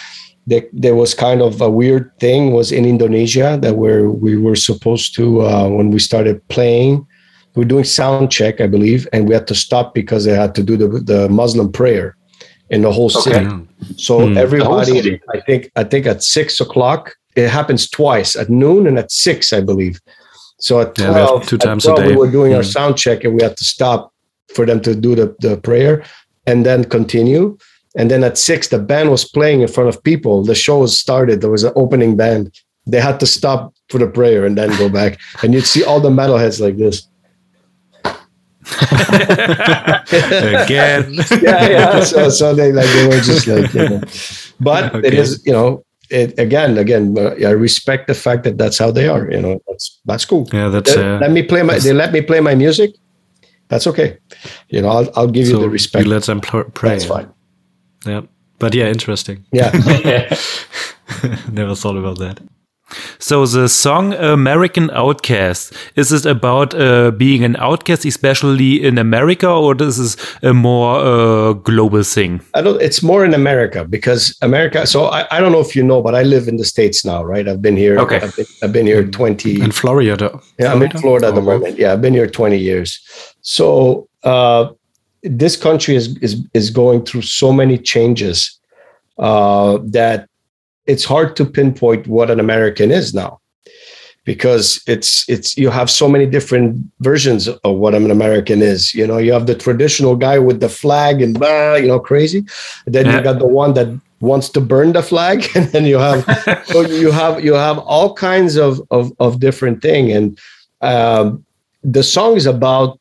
that 0.47 0.71
there 0.73 0.95
was 0.95 1.15
kind 1.15 1.43
of 1.43 1.61
a 1.61 1.69
weird 1.69 2.13
thing 2.21 2.53
was 2.53 2.71
in 2.71 2.85
Indonesia 2.85 3.59
that 3.61 3.75
where 3.75 4.09
we 4.09 4.37
were 4.37 4.55
supposed 4.55 5.17
to 5.17 5.43
uh, 5.43 5.69
when 5.69 5.91
we 5.91 5.99
started 5.99 6.47
playing 6.47 7.05
we 7.57 7.63
were 7.63 7.69
doing 7.69 7.85
sound 7.85 8.31
check, 8.31 8.61
I 8.61 8.67
believe, 8.67 9.09
and 9.13 9.27
we 9.27 9.35
had 9.35 9.47
to 9.49 9.55
stop 9.55 9.95
because 9.95 10.25
they 10.25 10.35
had 10.35 10.55
to 10.57 10.63
do 10.63 10.77
the, 10.77 10.89
the 10.89 11.29
Muslim 11.31 11.73
prayer 11.73 12.17
in 12.69 12.83
the 12.83 12.93
whole 12.93 13.09
city. 13.09 13.47
Okay. 13.47 13.67
So 13.97 14.21
mm. 14.21 14.37
everybody, 14.37 15.21
I 15.35 15.41
think, 15.41 15.73
I 15.75 15.83
think 15.83 16.07
at 16.07 16.23
six 16.23 16.61
o'clock, 16.61 17.17
it 17.35 17.49
happens 17.49 17.89
twice 17.89 18.37
at 18.37 18.51
noon 18.51 18.87
and 18.87 18.99
at 18.99 19.11
six, 19.11 19.55
I 19.55 19.63
believe. 19.63 20.01
So 20.59 20.81
at 20.81 20.99
yeah, 20.99 21.41
two 21.45 21.57
times 21.57 21.85
12 21.85 21.99
a 21.99 22.03
day. 22.03 22.11
we 22.11 22.17
were 22.17 22.31
doing 22.31 22.53
mm. 22.53 22.57
our 22.57 22.63
hmm. 22.63 22.69
sound 22.69 22.99
check 22.99 23.25
and 23.25 23.35
we 23.35 23.43
had 23.43 23.57
to 23.57 23.65
stop 23.65 24.13
for 24.57 24.67
them 24.67 24.81
to 24.81 24.95
do 24.95 25.15
the, 25.15 25.37
the 25.41 25.59
prayer 25.59 26.03
and 26.47 26.67
then 26.67 26.85
continue. 26.85 27.57
And 27.97 28.11
then 28.11 28.25
at 28.25 28.37
six, 28.37 28.69
the 28.69 28.79
band 28.79 29.11
was 29.11 29.25
playing 29.25 29.61
in 29.61 29.69
front 29.69 29.89
of 29.89 30.03
people. 30.03 30.43
The 30.43 30.55
show 30.55 30.85
started. 30.87 31.41
There 31.41 31.51
was 31.51 31.65
an 31.65 31.73
opening 31.77 32.17
band 32.17 32.51
they 32.87 33.01
had 33.01 33.19
to 33.21 33.27
stop 33.27 33.75
for 33.89 33.99
the 33.99 34.07
prayer 34.07 34.47
and 34.47 34.57
then 34.57 34.71
go 34.79 34.89
back, 34.89 35.19
and 35.43 35.53
you'd 35.53 35.67
see 35.67 35.85
all 35.85 36.01
the 36.01 36.11
metalheads 36.11 36.61
like 36.61 36.77
this. 36.77 37.09
Again. 40.65 41.15
yeah, 41.43 41.69
yeah. 41.69 42.01
So, 42.05 42.29
so 42.31 42.55
they 42.55 42.73
like 42.73 42.87
they 42.87 43.07
were 43.07 43.21
just 43.21 43.47
like, 43.47 43.73
you 43.75 43.89
know. 43.89 44.01
but 44.61 44.95
okay. 44.95 45.09
it 45.09 45.15
is, 45.15 45.43
you 45.45 45.53
know, 45.53 45.85
it 46.11 46.39
again, 46.39 46.79
again. 46.79 47.17
Uh, 47.19 47.35
I 47.47 47.51
respect 47.51 48.07
the 48.07 48.15
fact 48.15 48.45
that 48.45 48.59
that's 48.59 48.79
how 48.79 48.91
they 48.91 49.09
are. 49.09 49.31
You 49.31 49.41
know, 49.41 49.61
that's 49.69 50.01
that's 50.05 50.25
cool. 50.25 50.49
Yeah, 50.53 50.69
that's. 50.69 50.95
They, 50.95 51.03
uh, 51.03 51.19
let 51.19 51.31
me 51.31 51.43
play 51.43 51.63
my. 51.63 51.79
They 51.79 51.93
let 51.93 52.13
me 52.13 52.21
play 52.23 52.41
my 52.41 52.55
music. 52.55 52.95
That's 53.69 53.87
okay. 53.87 54.19
You 54.69 54.83
know, 54.83 54.89
I'll 54.89 55.11
I'll 55.17 55.29
give 55.29 55.47
so 55.47 55.55
you 55.55 55.61
the 55.61 55.69
respect. 55.69 56.05
You 56.05 56.11
let 56.11 56.25
them 56.25 56.41
pray. 56.41 56.65
That's 56.83 57.05
fine. 57.05 57.29
Yeah, 58.05 58.23
but 58.59 58.75
yeah, 58.75 58.87
interesting. 58.87 59.45
Yeah. 59.53 59.71
Never 61.51 61.75
thought 61.75 61.97
about 61.97 62.19
that. 62.19 62.41
So 63.19 63.45
the 63.47 63.69
song 63.69 64.15
American 64.15 64.91
Outcast, 64.91 65.73
is 65.97 66.13
it 66.13 66.25
about 66.25 66.73
uh, 66.75 67.11
being 67.11 67.43
an 67.43 67.57
outcast, 67.57 68.05
especially 68.05 68.85
in 68.85 68.97
America, 68.97 69.49
or 69.49 69.75
this 69.75 69.99
is 69.99 70.17
a 70.43 70.55
more 70.55 71.01
uh, 71.01 71.53
global 71.55 72.05
thing? 72.05 72.41
I 72.55 72.63
don't, 72.63 72.81
it's 72.81 73.03
more 73.03 73.25
in 73.25 73.35
America 73.35 73.85
because 73.85 74.37
America, 74.41 74.87
so 74.87 75.07
I, 75.07 75.27
I 75.33 75.41
don't 75.41 75.51
know 75.51 75.61
if 75.61 75.75
you 75.75 75.83
know, 75.83 76.01
but 76.01 76.15
I 76.15 76.23
live 76.23 76.47
in 76.47 76.59
the 76.59 76.65
States 76.65 77.05
now, 77.05 77.25
right? 77.25 77.49
I've 77.49 77.61
been 77.61 77.77
here. 77.77 77.99
Okay. 77.99 78.21
I've 78.21 78.37
been, 78.37 78.47
I've 78.63 78.73
been 78.73 78.87
here 78.87 79.05
20. 79.05 79.61
In 79.61 79.73
Florida. 79.73 80.41
Yeah, 80.59 80.73
I'm 80.73 80.83
in 80.83 80.91
Florida 80.91 81.29
at 81.29 81.35
the 81.35 81.43
moment. 81.43 81.79
Yeah, 81.79 81.93
I've 81.93 82.03
been 82.03 82.15
here 82.15 82.29
20 82.29 82.57
years. 82.57 83.03
So 83.47 84.09
uh, 84.25 84.73
this 85.23 85.57
country 85.57 85.95
is, 85.95 86.17
is, 86.19 86.45
is 86.53 86.69
going 86.69 87.05
through 87.05 87.23
so 87.23 87.53
many 87.53 87.79
changes 87.79 88.59
uh, 89.19 89.79
that 89.85 90.29
it's 90.87 91.05
hard 91.05 91.37
to 91.37 91.45
pinpoint 91.45 92.09
what 92.09 92.29
an 92.29 92.41
American 92.41 92.91
is 92.91 93.15
now 93.15 93.41
because 94.25 94.83
it's 94.89 95.25
it's 95.29 95.57
you 95.57 95.71
have 95.71 95.89
so 95.89 96.09
many 96.09 96.27
different 96.27 96.85
versions 96.99 97.47
of 97.47 97.77
what 97.77 97.95
an 97.95 98.11
American 98.11 98.63
is. 98.63 98.93
You 98.93 99.07
know, 99.07 99.19
you 99.19 99.33
have 99.33 99.47
the 99.47 99.55
traditional 99.55 100.17
guy 100.17 100.41
with 100.41 100.59
the 100.59 100.69
flag 100.69 101.23
and 101.23 101.39
blah, 101.39 101.77
you 101.77 101.87
know, 101.87 102.01
crazy. 102.01 102.45
Then 102.87 103.07
you 103.07 103.23
got 103.23 103.39
the 103.39 103.47
one 103.47 103.75
that 103.75 103.89
wants 104.19 104.49
to 104.51 104.61
burn 104.61 104.93
the 104.93 105.05
flag, 105.05 105.47
and 105.55 105.67
then 105.67 105.85
you 105.85 105.99
have 105.99 106.25
so 106.67 106.81
you 106.81 107.13
have 107.13 107.45
you 107.45 107.55
have 107.55 107.79
all 107.79 108.13
kinds 108.13 108.57
of 108.57 108.83
of, 108.91 109.13
of 109.21 109.39
different 109.39 109.83
thing. 109.83 110.11
And 110.11 110.37
um, 110.81 111.47
the 111.85 112.03
song 112.03 112.35
is 112.37 112.47
about 112.47 112.99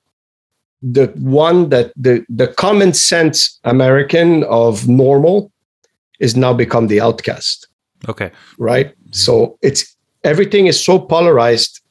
the 0.92 1.08
one 1.18 1.70
that 1.70 1.92
the 1.96 2.26
the 2.30 2.48
common 2.48 2.94
sense 2.94 3.60
American 3.64 4.44
of 4.44 4.88
normal 4.88 5.52
is 6.20 6.36
now 6.36 6.54
become 6.54 6.88
the 6.88 7.02
outcast 7.02 7.68
Okay. 8.08 8.32
Right. 8.58 8.94
So 9.12 9.58
it's 9.62 9.96
everything 10.24 10.68
is 10.68 10.84
so 10.84 11.00
polarized, 11.00 11.82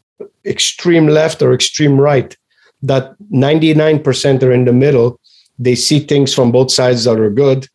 extreme 0.44 1.08
left 1.08 1.42
or 1.42 1.52
extreme 1.52 2.00
right, 2.00 2.36
that 2.82 3.14
99% 3.32 4.42
are 4.42 4.52
in 4.52 4.64
the 4.64 4.72
middle. 4.72 5.20
They 5.58 5.74
see 5.74 6.00
things 6.00 6.34
from 6.34 6.52
both 6.52 6.70
sides 6.70 7.04
that 7.04 7.18
are 7.18 7.30
good 7.30 7.68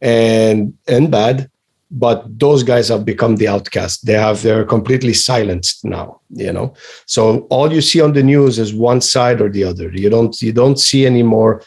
and 0.00 0.74
and 0.86 1.10
bad. 1.10 1.50
But 1.90 2.38
those 2.38 2.64
guys 2.64 2.88
have 2.88 3.04
become 3.04 3.36
the 3.36 3.46
outcast. 3.46 4.06
They 4.06 4.14
have 4.14 4.42
they're 4.42 4.64
completely 4.64 5.14
silenced 5.14 5.84
now, 5.84 6.20
you 6.30 6.52
know. 6.52 6.74
So 7.06 7.46
all 7.48 7.72
you 7.72 7.80
see 7.80 8.00
on 8.00 8.12
the 8.12 8.24
news 8.24 8.58
is 8.58 8.74
one 8.74 9.00
side 9.00 9.40
or 9.40 9.48
the 9.48 9.64
other. 9.64 9.90
You 9.92 10.10
don't 10.10 10.40
you 10.42 10.52
don't 10.52 10.80
see 10.80 11.06
anymore 11.06 11.62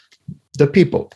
the 0.58 0.66
people, 0.66 1.10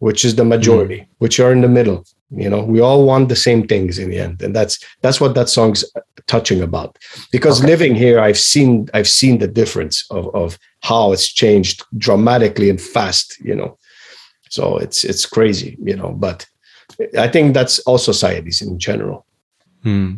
which 0.00 0.24
is 0.24 0.34
the 0.34 0.44
majority, 0.44 1.00
mm. 1.00 1.06
which 1.18 1.40
are 1.40 1.52
in 1.52 1.62
the 1.62 1.68
middle 1.68 2.04
you 2.34 2.48
know 2.48 2.62
we 2.62 2.80
all 2.80 3.04
want 3.04 3.28
the 3.28 3.36
same 3.36 3.66
things 3.66 3.98
in 3.98 4.10
the 4.10 4.18
end 4.18 4.40
and 4.42 4.56
that's 4.56 4.82
that's 5.02 5.20
what 5.20 5.34
that 5.34 5.48
song's 5.48 5.84
touching 6.26 6.62
about 6.62 6.98
because 7.30 7.60
okay. 7.60 7.68
living 7.68 7.94
here 7.94 8.18
i've 8.20 8.38
seen 8.38 8.88
i've 8.94 9.08
seen 9.08 9.38
the 9.38 9.48
difference 9.48 10.04
of 10.10 10.34
of 10.34 10.58
how 10.80 11.12
it's 11.12 11.28
changed 11.30 11.84
dramatically 11.98 12.70
and 12.70 12.80
fast 12.80 13.38
you 13.40 13.54
know 13.54 13.76
so 14.48 14.78
it's 14.78 15.04
it's 15.04 15.26
crazy 15.26 15.76
you 15.82 15.96
know 15.96 16.12
but 16.12 16.46
i 17.18 17.28
think 17.28 17.54
that's 17.54 17.78
all 17.80 17.98
societies 17.98 18.60
in 18.62 18.78
general 18.78 19.24
hmm. 19.82 20.14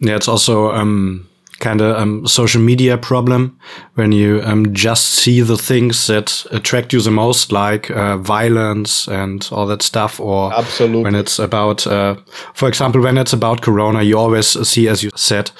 yeah 0.00 0.16
it's 0.16 0.28
also 0.28 0.70
um 0.72 1.28
kind 1.64 1.80
of 1.80 1.96
um, 1.96 2.26
social 2.26 2.60
media 2.60 2.98
problem 2.98 3.58
when 3.94 4.12
you 4.12 4.42
um, 4.44 4.72
just 4.74 5.06
see 5.06 5.40
the 5.40 5.56
things 5.56 6.06
that 6.06 6.46
attract 6.50 6.92
you 6.92 7.00
the 7.00 7.10
most, 7.10 7.52
like 7.52 7.90
uh, 7.90 8.18
violence 8.18 9.08
and 9.08 9.48
all 9.50 9.66
that 9.66 9.82
stuff, 9.82 10.20
or 10.20 10.52
absolutely 10.52 11.02
when 11.02 11.14
it's 11.14 11.38
about, 11.38 11.86
uh, 11.86 12.16
for 12.54 12.68
example, 12.68 13.00
when 13.00 13.18
it's 13.18 13.32
about 13.32 13.62
Corona, 13.62 14.02
you 14.02 14.18
always 14.18 14.46
see, 14.68 14.88
as 14.88 15.02
you 15.02 15.10
said, 15.16 15.50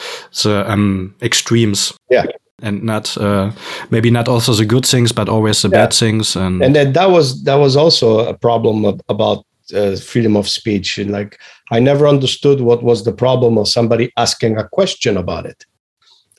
the 0.42 0.70
um, 0.70 1.14
extremes. 1.22 1.92
Yeah. 2.10 2.26
And 2.62 2.82
not 2.82 3.16
uh, 3.18 3.50
maybe 3.90 4.10
not 4.10 4.28
also 4.28 4.52
the 4.52 4.64
good 4.64 4.86
things, 4.86 5.12
but 5.12 5.28
always 5.28 5.62
the 5.62 5.68
yeah. 5.68 5.84
bad 5.84 5.92
things. 5.92 6.36
And 6.36 6.62
and 6.62 6.74
then 6.74 6.92
that 6.92 7.10
was 7.10 7.42
that 7.44 7.56
was 7.56 7.76
also 7.76 8.20
a 8.20 8.32
problem 8.32 8.84
of, 8.84 9.00
about 9.08 9.44
uh, 9.74 9.96
freedom 9.96 10.36
of 10.36 10.48
speech. 10.48 10.98
And 10.98 11.10
like 11.10 11.38
I 11.70 11.80
never 11.80 12.06
understood 12.06 12.60
what 12.60 12.82
was 12.82 13.04
the 13.04 13.12
problem 13.12 13.56
of 13.58 13.68
somebody 13.68 14.12
asking 14.16 14.58
a 14.58 14.68
question 14.68 15.16
about 15.16 15.46
it 15.46 15.64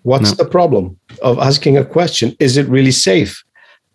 What's 0.05 0.37
no. 0.37 0.43
the 0.43 0.49
problem 0.49 0.99
of 1.23 1.39
asking 1.39 1.77
a 1.77 1.83
question? 1.83 2.35
Is 2.39 2.57
it 2.57 2.67
really 2.67 2.91
safe? 2.91 3.43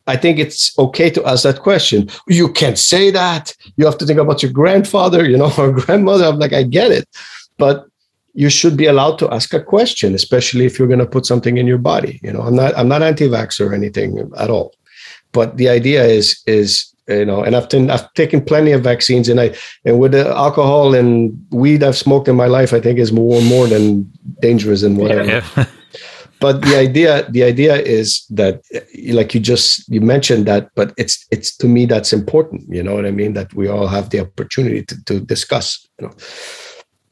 I 0.09 0.17
think 0.17 0.41
it's 0.41 0.77
okay 0.77 1.09
to 1.09 1.25
ask 1.25 1.45
that 1.45 1.61
question. 1.61 2.11
You 2.27 2.53
can't 2.53 2.77
say 2.77 3.13
that. 3.13 3.55
You 3.77 3.87
have 3.87 3.97
to 3.99 4.07
think 4.07 4.19
about 4.19 4.43
your 4.43 4.51
grandfather, 4.51 5.25
you 5.25 5.37
know, 5.37 5.53
or 5.59 5.71
grandmother. 5.71 6.25
I'm 6.25 6.41
like, 6.41 6.53
I 6.53 6.65
get 6.65 6.91
it. 6.91 7.09
But 7.59 7.87
you 8.35 8.51
should 8.51 8.77
be 8.77 8.87
allowed 8.87 9.21
to 9.21 9.33
ask 9.33 9.55
a 9.55 9.63
question, 9.63 10.17
especially 10.17 10.65
if 10.65 10.81
you're 10.81 10.89
going 10.89 10.99
to 10.99 11.07
put 11.07 11.27
something 11.27 11.59
in 11.59 11.69
your 11.69 11.79
body. 11.79 12.19
You 12.25 12.33
know, 12.33 12.41
I'm 12.41 12.57
not 12.57 12.77
I'm 12.77 12.89
not 12.89 13.05
anti-vax 13.05 13.61
or 13.65 13.73
anything 13.73 14.33
at 14.37 14.51
all. 14.51 14.75
But 15.31 15.59
the 15.59 15.69
idea 15.69 16.05
is 16.05 16.43
is 16.49 16.90
you 17.11 17.25
know, 17.25 17.43
and 17.43 17.57
I've, 17.57 17.69
t- 17.69 17.89
I've 17.89 18.13
taken 18.15 18.45
plenty 18.45 18.73
of 18.73 18.83
vaccines, 18.83 19.29
and 19.29 19.41
I 19.41 19.55
and 19.85 19.99
with 19.99 20.13
the 20.13 20.29
alcohol 20.29 20.95
and 20.95 21.39
weed 21.51 21.83
I've 21.83 21.97
smoked 21.97 22.29
in 22.29 22.37
my 22.37 22.47
life, 22.47 22.73
I 22.73 22.81
think 22.81 22.99
is 22.99 23.13
more 23.13 23.43
more 23.43 23.67
than 23.67 24.11
dangerous 24.41 24.83
and 24.83 24.97
whatever. 24.97 25.25
Yeah. 25.25 25.67
but 26.41 26.63
the 26.63 26.77
idea 26.77 27.31
the 27.31 27.45
idea 27.45 27.77
is 27.77 28.25
that 28.31 28.63
like 29.13 29.35
you 29.35 29.41
just 29.41 29.89
you 29.89 30.01
mentioned 30.01 30.47
that 30.47 30.71
but 30.75 30.93
it's 30.97 31.27
it's 31.31 31.57
to 31.57 31.69
me 31.69 31.87
that's 31.87 32.13
important 32.13 32.63
you 32.69 32.83
know 32.83 32.95
what 32.95 33.07
i 33.07 33.11
mean 33.11 33.35
that 33.35 33.53
we 33.55 33.69
all 33.69 33.87
have 33.87 34.11
the 34.11 34.21
opportunity 34.21 34.83
to, 34.83 35.05
to 35.05 35.21
discuss 35.21 35.87
you 36.01 36.07
know 36.07 36.15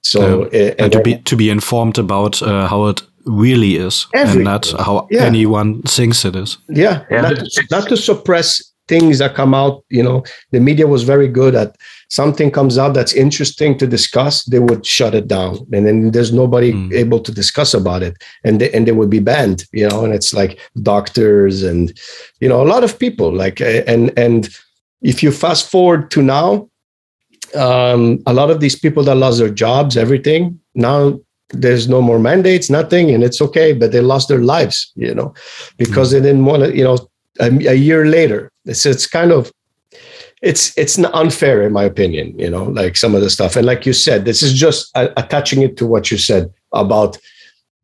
so 0.03 0.43
um, 0.43 0.49
and, 0.53 0.81
and, 0.81 0.93
to 0.93 1.03
be 1.03 1.19
to 1.19 1.37
be 1.37 1.51
informed 1.51 1.99
about 1.99 2.43
uh, 2.43 2.67
how 2.67 2.87
it 2.87 3.03
really 3.27 3.77
is 3.77 4.07
and 4.15 4.43
not 4.43 4.73
how 4.79 5.07
yeah. 5.11 5.25
anyone 5.25 5.83
thinks 5.83 6.25
it 6.25 6.35
is 6.35 6.57
yeah, 6.69 7.05
yeah. 7.11 7.21
Not, 7.21 7.37
to, 7.37 7.67
not 7.71 7.89
to 7.89 7.97
suppress 7.97 8.73
things 8.88 9.18
that 9.18 9.35
come 9.35 9.55
out 9.55 9.85
you 9.90 10.03
know 10.03 10.24
the 10.51 10.61
media 10.61 10.87
was 10.87 11.03
very 11.03 11.29
good 11.29 11.55
at 11.55 11.77
something 12.09 12.51
comes 12.51 12.79
out 12.79 12.94
that's 12.94 13.12
interesting 13.12 13.77
to 13.79 13.87
discuss 13.87 14.44
they 14.44 14.59
would 14.59 14.85
shut 14.85 15.14
it 15.14 15.29
down 15.29 15.59
and 15.72 15.87
then 15.87 16.11
there's 16.11 16.33
nobody 16.33 16.72
mm. 16.72 16.92
able 16.92 17.20
to 17.20 17.31
discuss 17.31 17.74
about 17.74 18.03
it 18.03 18.16
and 18.44 18.61
they, 18.61 18.70
and 18.72 18.87
they 18.87 18.92
would 18.92 19.11
be 19.11 19.20
banned 19.20 19.64
you 19.72 19.87
know 19.88 20.05
and 20.05 20.14
it's 20.14 20.33
like 20.35 20.59
doctors 20.83 21.62
and 21.62 21.98
you 22.40 22.48
know 22.48 22.62
a 22.62 22.70
lot 22.72 22.83
of 22.83 22.98
people 22.98 23.33
like 23.33 23.61
and 23.61 24.18
and 24.18 24.48
if 25.03 25.22
you 25.22 25.31
fast 25.31 25.70
forward 25.70 26.11
to 26.11 26.22
now 26.22 26.68
um, 27.55 28.22
a 28.27 28.33
lot 28.33 28.51
of 28.51 28.61
these 28.61 28.79
people 28.79 29.03
that 29.05 29.14
lost 29.14 29.38
their 29.38 29.51
jobs 29.51 29.96
everything 29.96 30.59
now 30.74 31.18
there's 31.51 31.88
no 31.88 32.03
more 32.03 32.18
mandates 32.18 32.68
nothing 32.68 33.11
and 33.11 33.22
it's 33.22 33.40
okay 33.40 33.72
but 33.72 33.92
they 33.92 34.01
lost 34.01 34.29
their 34.29 34.40
lives 34.40 34.92
you 34.96 35.14
know 35.14 35.33
because 35.77 36.09
mm. 36.09 36.12
they 36.12 36.20
didn't 36.20 36.44
want 36.44 36.62
to 36.62 36.77
you 36.77 36.85
know 36.85 36.98
a, 37.40 37.46
a 37.68 37.74
year 37.74 38.07
later. 38.07 38.51
It's 38.64 38.85
it's 38.87 39.07
kind 39.07 39.33
of 39.33 39.53
it's 40.42 40.77
it's 40.79 40.98
unfair 40.98 41.62
in 41.62 41.72
my 41.72 41.83
opinion 41.83 42.38
you 42.38 42.48
know 42.48 42.64
like 42.64 42.96
some 42.96 43.14
of 43.14 43.20
the 43.20 43.31
stuff. 43.31 43.57
And 43.57 43.66
like 43.66 43.87
you 43.87 43.92
said 43.92 44.24
this 44.24 44.42
is 44.42 44.53
just 44.53 44.96
uh, 44.96 45.09
attaching 45.16 45.62
it 45.62 45.77
to 45.79 45.87
what 45.87 46.11
you 46.11 46.18
said 46.18 46.53
about 46.72 47.18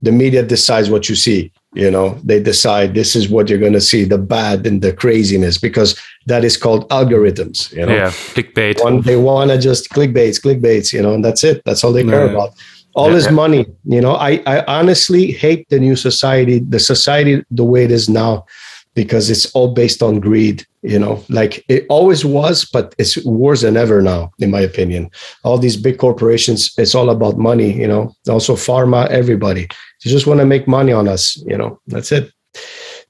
the 0.03 0.13
media 0.13 0.43
decides 0.43 0.91
what 0.91 1.09
you 1.09 1.17
see 1.17 1.51
you 1.77 1.91
know? 1.91 2.11
They 2.23 2.41
decide 2.41 2.95
this 2.95 3.17
is 3.17 3.29
what 3.29 3.49
you're 3.49 3.59
going 3.59 3.73
to 3.73 3.81
see 3.81 4.05
the 4.05 4.19
bad 4.19 4.65
and 4.65 4.81
the 4.81 4.93
craziness 4.93 5.59
because 5.59 6.01
that 6.27 6.45
is 6.45 6.57
called 6.57 6.89
algorithms 6.91 7.73
you 7.73 7.87
know? 7.87 7.95
Yeah 7.95 8.11
clickbait. 8.11 8.83
One, 8.83 9.01
they 9.01 9.17
want 9.17 9.51
to 9.51 9.59
just 9.59 9.91
clickbaits 9.91 10.41
clickbaits 10.41 10.93
you 10.93 11.03
know 11.03 11.15
and 11.15 11.25
that's 11.25 11.43
it. 11.45 11.63
That's 11.65 11.83
all 11.83 11.93
they 11.93 12.05
care 12.05 12.29
about. 12.29 12.51
All 12.95 13.11
yeah, 13.11 13.17
is 13.17 13.31
money 13.31 13.67
you 13.85 14.01
know? 14.01 14.15
I, 14.15 14.41
I 14.47 14.65
honestly 14.67 15.33
hate 15.33 15.69
the 15.69 15.81
new 15.81 15.97
society 15.97 16.61
the 16.61 16.79
society 16.79 17.45
the 17.51 17.65
way 17.65 17.85
it 17.85 17.91
is 17.91 18.09
now 18.09 18.47
because 18.95 19.31
it's 19.31 19.51
all 19.53 19.75
based 19.75 20.03
on 20.03 20.21
greed 20.21 20.65
you 20.83 20.99
know 20.99 21.23
like 21.29 21.65
it 21.69 21.85
always 21.89 22.25
was 22.25 22.65
but 22.65 22.95
it's 22.99 23.23
worse 23.25 23.63
than 23.63 23.77
ever 23.77 24.03
now 24.03 24.31
in 24.39 24.51
my 24.51 24.61
opinion. 24.61 25.11
All 25.43 25.59
these 25.59 25.77
big 25.77 25.99
corporations 25.99 26.73
it's 26.79 26.95
all 26.95 27.11
about 27.11 27.39
money 27.39 27.73
you 27.73 27.89
know 27.89 28.15
also 28.29 28.55
pharma 28.55 29.09
everybody. 29.09 29.69
You 30.05 30.11
just 30.11 30.27
want 30.27 30.41
to 30.41 30.47
make 30.47 30.69
money 30.69 30.93
on 30.93 31.09
us 31.09 31.37
you 31.47 31.57
know 31.57 31.81
that's 31.87 32.13
it. 32.13 32.33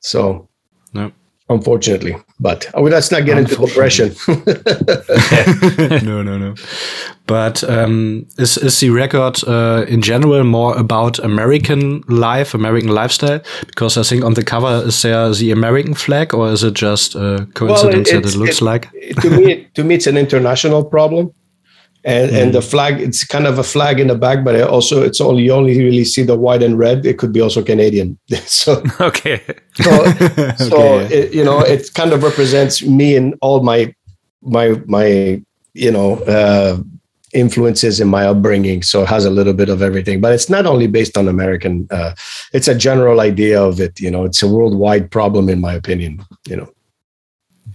So 0.01 0.49
no 0.93 1.13
unfortunately. 1.49 2.17
But 2.41 2.67
uh, 2.75 2.81
let's 2.81 3.11
not 3.11 3.25
get 3.25 3.39
into 3.39 3.57
depression. 3.57 4.15
no, 6.05 6.23
no, 6.23 6.39
no. 6.39 6.55
But 7.27 7.65
um, 7.65 8.27
is 8.39 8.57
is 8.59 8.81
the 8.81 8.91
record 8.91 9.43
uh, 9.47 9.85
in 9.89 10.03
general 10.03 10.45
more 10.45 10.77
about 10.77 11.19
American 11.19 12.03
life, 12.09 12.55
American 12.55 12.91
lifestyle? 12.91 13.41
Because 13.67 13.97
I 13.97 14.03
think 14.03 14.25
on 14.25 14.35
the 14.35 14.45
cover 14.45 14.83
is 14.87 15.03
there 15.03 15.31
the 15.31 15.51
American 15.51 15.95
flag, 15.95 16.35
or 16.35 16.53
is 16.53 16.63
it 16.63 16.75
just 16.75 17.15
a 17.15 17.47
coincidence 17.55 18.13
well, 18.13 18.21
that 18.21 18.35
it 18.35 18.39
looks 18.39 18.61
it, 18.61 18.65
like? 18.65 18.91
to 19.23 19.31
me, 19.31 19.69
to 19.75 19.85
me, 19.85 19.95
it's 19.95 20.07
an 20.07 20.17
international 20.17 20.85
problem 20.85 21.33
and 22.05 22.31
mm. 22.31 22.43
and 22.43 22.55
the 22.55 22.61
flag 22.61 23.01
it's 23.01 23.25
kind 23.25 23.47
of 23.47 23.59
a 23.59 23.63
flag 23.63 23.99
in 23.99 24.09
the 24.09 24.15
back 24.15 24.45
but 24.45 24.61
also 24.63 25.03
it's 25.03 25.21
only 25.21 25.43
you 25.45 25.53
only 25.53 25.79
really 25.79 26.05
see 26.05 26.23
the 26.23 26.37
white 26.37 26.63
and 26.63 26.79
red. 26.79 27.07
It 27.07 27.19
could 27.19 27.33
be 27.33 27.41
also 27.41 27.63
canadian. 27.63 28.19
So 28.47 28.83
okay. 29.01 29.43
so, 29.75 29.91
so 30.57 30.77
okay. 30.77 31.15
it, 31.15 31.35
you 31.35 31.45
know 31.45 31.61
it 31.61 31.93
kind 31.95 32.13
of 32.13 32.23
represents 32.23 32.83
me 32.83 33.17
and 33.17 33.35
all 33.41 33.63
my 33.63 33.95
my 34.43 34.81
my 34.87 35.43
you 35.73 35.91
know 35.91 36.19
uh, 36.25 36.79
influences 37.33 38.01
in 38.01 38.09
my 38.09 38.27
upbringing. 38.27 38.83
So 38.83 39.03
it 39.03 39.09
has 39.09 39.25
a 39.25 39.31
little 39.31 39.55
bit 39.55 39.69
of 39.69 39.81
everything 39.83 40.21
but 40.21 40.33
it's 40.33 40.51
not 40.51 40.67
only 40.67 40.87
based 40.87 41.17
on 41.17 41.27
american 41.27 41.89
uh, 41.91 42.15
it's 42.53 42.69
a 42.69 42.75
general 42.75 43.21
idea 43.21 43.63
of 43.63 43.81
it 43.81 43.99
you 43.99 44.11
know 44.11 44.25
it's 44.25 44.43
a 44.43 44.49
worldwide 44.49 45.11
problem 45.11 45.49
in 45.49 45.61
my 45.61 45.73
opinion 45.73 46.23
you 46.47 46.57
know. 46.57 46.71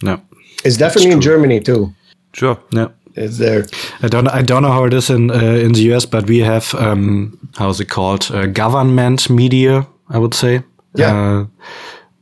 No 0.03 0.21
it's 0.63 0.77
definitely 0.77 1.11
in 1.11 1.21
germany 1.21 1.59
too. 1.59 1.93
Sure 2.33 2.57
no 2.71 2.91
is 3.19 3.37
there. 3.37 3.65
I 4.01 4.07
don't 4.07 4.27
I 4.27 4.41
don't 4.41 4.61
know 4.63 4.71
how 4.71 4.85
it 4.85 4.93
is 4.93 5.09
in 5.09 5.31
uh, 5.31 5.65
in 5.65 5.73
the 5.73 5.93
US, 5.93 6.05
but 6.05 6.27
we 6.27 6.39
have 6.39 6.73
um, 6.75 7.37
how's 7.57 7.79
it 7.79 7.89
called 7.89 8.31
uh, 8.31 8.47
government 8.47 9.29
media. 9.29 9.87
I 10.09 10.17
would 10.17 10.33
say. 10.33 10.63
Yeah. 10.95 11.15
Uh, 11.15 11.45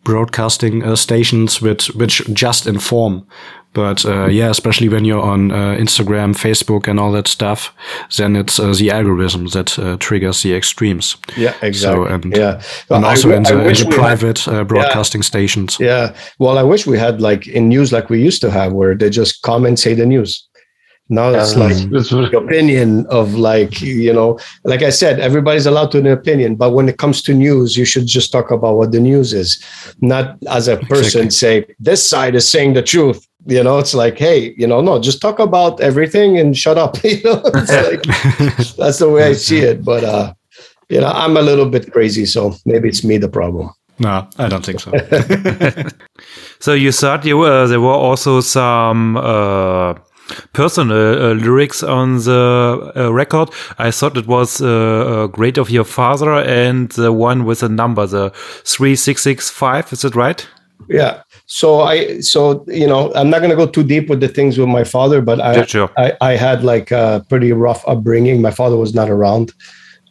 broadcasting 0.03 0.83
uh, 0.83 0.95
stations 0.95 1.61
which 1.61 1.89
which 1.95 2.21
just 2.33 2.65
inform 2.65 3.25
but 3.73 4.05
uh, 4.05 4.25
yeah 4.25 4.49
especially 4.49 4.87
when 4.87 5.05
you're 5.05 5.21
on 5.21 5.51
uh, 5.51 5.75
instagram 5.77 6.33
facebook 6.33 6.87
and 6.87 6.97
all 6.99 7.11
that 7.11 7.27
stuff 7.27 7.73
then 8.15 8.35
it's 8.35 8.57
uh, 8.57 8.73
the 8.79 8.89
algorithm 8.89 9.47
that 9.47 9.77
uh, 9.77 9.97
triggers 9.97 10.43
the 10.43 10.55
extremes 10.55 11.17
yeah 11.35 11.53
exactly 11.61 12.05
so, 12.05 12.13
and, 12.13 12.35
yeah 12.35 12.61
well, 12.89 12.97
and 12.97 13.05
also 13.05 13.31
in 13.31 13.43
the, 13.43 13.67
in 13.67 13.73
the 13.73 13.87
private 13.91 14.39
had, 14.39 14.55
uh, 14.55 14.63
broadcasting 14.63 15.19
yeah, 15.19 15.25
stations 15.25 15.77
yeah 15.79 16.15
well 16.39 16.57
i 16.57 16.63
wish 16.63 16.87
we 16.87 16.97
had 16.97 17.19
like 17.19 17.45
in 17.47 17.67
news 17.67 17.91
like 17.91 18.09
we 18.09 18.23
used 18.23 18.41
to 18.41 18.49
have 18.49 18.71
where 18.71 18.95
they 18.95 19.09
just 19.09 19.41
come 19.41 19.65
and 19.65 19.77
say 19.77 19.93
the 19.93 20.05
news 20.05 20.46
now 21.09 21.29
it's 21.29 21.55
um, 21.55 21.61
like 21.61 21.89
the 22.31 22.37
opinion 22.37 23.05
of 23.07 23.35
like 23.35 23.81
you 23.81 24.11
know 24.11 24.37
like 24.63 24.81
i 24.81 24.89
said 24.89 25.19
everybody's 25.19 25.65
allowed 25.65 25.89
to 25.91 25.97
an 25.97 26.07
opinion 26.07 26.55
but 26.55 26.71
when 26.71 26.89
it 26.89 26.97
comes 26.97 27.21
to 27.21 27.33
news 27.33 27.77
you 27.77 27.85
should 27.85 28.05
just 28.05 28.31
talk 28.31 28.51
about 28.51 28.75
what 28.75 28.91
the 28.91 28.99
news 28.99 29.33
is. 29.33 29.63
Not 30.01 30.37
as 30.49 30.67
a 30.67 30.77
person 30.77 31.25
exactly. 31.25 31.29
say 31.67 31.75
this 31.79 32.07
side 32.07 32.35
is 32.35 32.49
saying 32.49 32.73
the 32.73 32.83
truth 32.83 33.25
you 33.45 33.63
know? 33.63 33.79
It's 33.79 33.93
like 33.93 34.17
hey 34.17 34.53
you 34.57 34.67
know 34.67 34.81
no 34.81 34.99
just 34.99 35.21
talk 35.21 35.39
about 35.39 35.79
everything 35.79 36.37
and 36.37 36.57
shut 36.57 36.77
up 36.77 37.01
you 37.03 37.21
know? 37.23 37.41
Like, 37.43 38.03
that's 38.75 38.99
the 38.99 39.09
way 39.09 39.23
i 39.23 39.33
see 39.33 39.59
it 39.59 39.83
but 39.83 40.03
uh 40.03 40.33
you 40.89 40.99
know 40.99 41.07
i'm 41.07 41.37
a 41.37 41.41
little 41.41 41.69
bit 41.69 41.91
crazy 41.91 42.25
so 42.25 42.55
maybe 42.65 42.89
it's 42.89 43.03
me 43.03 43.17
the 43.17 43.29
problem. 43.29 43.71
No 43.99 44.27
i 44.37 44.47
don't 44.47 44.65
think 44.65 44.79
so. 44.79 44.91
So 46.59 46.73
you 46.73 46.91
said 46.91 47.25
you 47.25 47.37
were 47.37 47.67
there 47.67 47.81
were 47.81 47.93
also 47.93 48.41
some 48.41 49.17
uh 49.17 49.93
personal 50.53 50.97
uh, 50.97 51.33
lyrics 51.33 51.83
on 51.83 52.17
the 52.17 52.91
uh, 52.95 53.13
record. 53.13 53.49
I 53.77 53.91
thought 53.91 54.17
it 54.17 54.27
was 54.27 54.61
uh, 54.61 54.67
uh, 54.67 55.27
great 55.27 55.57
of 55.57 55.69
your 55.69 55.83
father 55.83 56.33
and 56.33 56.89
the 56.91 57.11
one 57.11 57.45
with 57.45 57.63
a 57.63 57.69
number, 57.69 58.05
the 58.07 58.29
3665. 58.65 59.93
Is 59.93 60.05
it 60.05 60.15
right? 60.15 60.47
Yeah. 60.89 61.21
So 61.47 61.81
I, 61.81 62.19
so, 62.19 62.63
you 62.67 62.87
know, 62.87 63.13
I'm 63.13 63.29
not 63.29 63.39
going 63.39 63.49
to 63.49 63.55
go 63.55 63.67
too 63.67 63.83
deep 63.83 64.09
with 64.09 64.19
the 64.19 64.27
things 64.27 64.57
with 64.57 64.69
my 64.69 64.83
father, 64.83 65.21
but 65.21 65.39
I, 65.41 65.65
sure. 65.65 65.89
I, 65.97 66.13
I 66.21 66.35
had 66.35 66.63
like 66.63 66.91
a 66.91 67.25
pretty 67.29 67.51
rough 67.51 67.83
upbringing. 67.87 68.41
My 68.41 68.51
father 68.51 68.77
was 68.77 68.93
not 68.93 69.09
around 69.09 69.53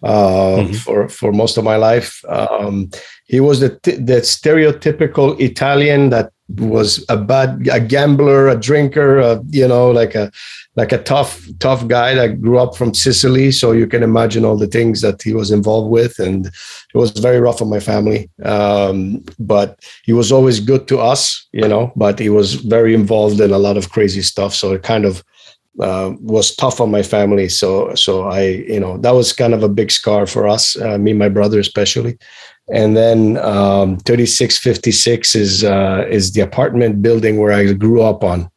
uh, 0.02 0.56
mm-hmm. 0.58 0.72
for 0.74 1.08
for 1.08 1.32
most 1.32 1.56
of 1.56 1.64
my 1.64 1.76
life. 1.76 2.22
Um, 2.28 2.90
he 3.26 3.40
was 3.40 3.60
the 3.60 3.70
the 3.84 4.20
stereotypical 4.22 5.38
Italian 5.40 6.10
that 6.10 6.32
was 6.48 7.04
a 7.08 7.16
bad 7.16 7.68
a 7.72 7.80
gambler, 7.80 8.48
a 8.48 8.56
drinker, 8.56 9.18
a, 9.18 9.42
you 9.50 9.66
know, 9.66 9.90
like 9.90 10.14
a 10.14 10.30
like 10.76 10.92
a 10.92 11.02
tough 11.02 11.46
tough 11.58 11.88
guy 11.88 12.14
that 12.14 12.40
grew 12.40 12.58
up 12.58 12.76
from 12.76 12.94
Sicily. 12.94 13.50
So 13.50 13.72
you 13.72 13.86
can 13.86 14.02
imagine 14.02 14.44
all 14.44 14.56
the 14.56 14.66
things 14.66 15.00
that 15.00 15.22
he 15.22 15.34
was 15.34 15.50
involved 15.50 15.90
with, 15.90 16.18
and 16.18 16.46
it 16.46 16.94
was 16.94 17.10
very 17.10 17.40
rough 17.40 17.60
on 17.60 17.68
my 17.68 17.80
family. 17.80 18.30
Um, 18.44 19.24
but 19.38 19.80
he 20.04 20.12
was 20.12 20.30
always 20.30 20.60
good 20.60 20.86
to 20.88 20.98
us, 20.98 21.46
you 21.52 21.66
know. 21.66 21.92
But 21.96 22.18
he 22.18 22.28
was 22.28 22.54
very 22.54 22.94
involved 22.94 23.40
in 23.40 23.50
a 23.50 23.58
lot 23.58 23.76
of 23.76 23.90
crazy 23.90 24.22
stuff. 24.22 24.54
So 24.54 24.72
it 24.72 24.82
kind 24.82 25.04
of 25.04 25.24
uh, 25.80 26.12
was 26.20 26.54
tough 26.54 26.80
on 26.80 26.90
my 26.90 27.02
family. 27.02 27.48
So 27.48 27.94
so 27.94 28.28
I 28.28 28.42
you 28.42 28.80
know 28.80 28.98
that 28.98 29.14
was 29.14 29.32
kind 29.32 29.54
of 29.54 29.62
a 29.62 29.68
big 29.68 29.90
scar 29.90 30.26
for 30.26 30.46
us, 30.46 30.80
uh, 30.80 30.96
me 30.98 31.10
and 31.10 31.18
my 31.18 31.28
brother 31.28 31.58
especially. 31.58 32.18
And 32.72 32.96
then 32.96 33.36
um, 33.38 33.98
3656 33.98 35.34
is 35.34 35.64
uh, 35.64 36.04
is 36.08 36.32
the 36.32 36.40
apartment 36.40 37.00
building 37.00 37.38
where 37.38 37.52
I 37.52 37.72
grew 37.72 38.02
up 38.02 38.24
on 38.24 38.50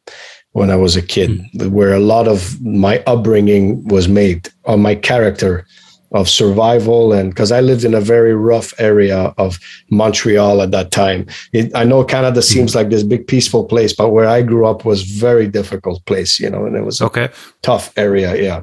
when 0.52 0.70
I 0.70 0.76
was 0.76 0.96
a 0.96 1.02
kid, 1.02 1.30
mm. 1.30 1.70
where 1.70 1.92
a 1.92 2.00
lot 2.00 2.26
of 2.26 2.60
my 2.60 3.02
upbringing 3.06 3.86
was 3.86 4.08
made 4.08 4.48
on 4.64 4.82
my 4.82 4.96
character 4.96 5.64
of 6.12 6.28
survival 6.28 7.12
and 7.12 7.30
because 7.30 7.52
I 7.52 7.60
lived 7.60 7.84
in 7.84 7.94
a 7.94 8.00
very 8.00 8.34
rough 8.34 8.74
area 8.80 9.32
of 9.38 9.58
Montreal 9.90 10.60
at 10.60 10.72
that 10.72 10.90
time. 10.90 11.26
It, 11.52 11.70
I 11.74 11.84
know 11.84 12.02
Canada 12.04 12.40
mm-hmm. 12.40 12.52
seems 12.52 12.74
like 12.74 12.90
this 12.90 13.04
big 13.04 13.26
peaceful 13.26 13.64
place, 13.64 13.92
but 13.92 14.10
where 14.10 14.26
I 14.26 14.42
grew 14.42 14.66
up 14.66 14.84
was 14.84 15.02
very 15.02 15.46
difficult 15.46 16.04
place, 16.06 16.40
you 16.40 16.50
know, 16.50 16.66
and 16.66 16.76
it 16.76 16.84
was 16.84 17.00
okay. 17.00 17.28
tough 17.62 17.92
area. 17.96 18.34
Yeah. 18.42 18.62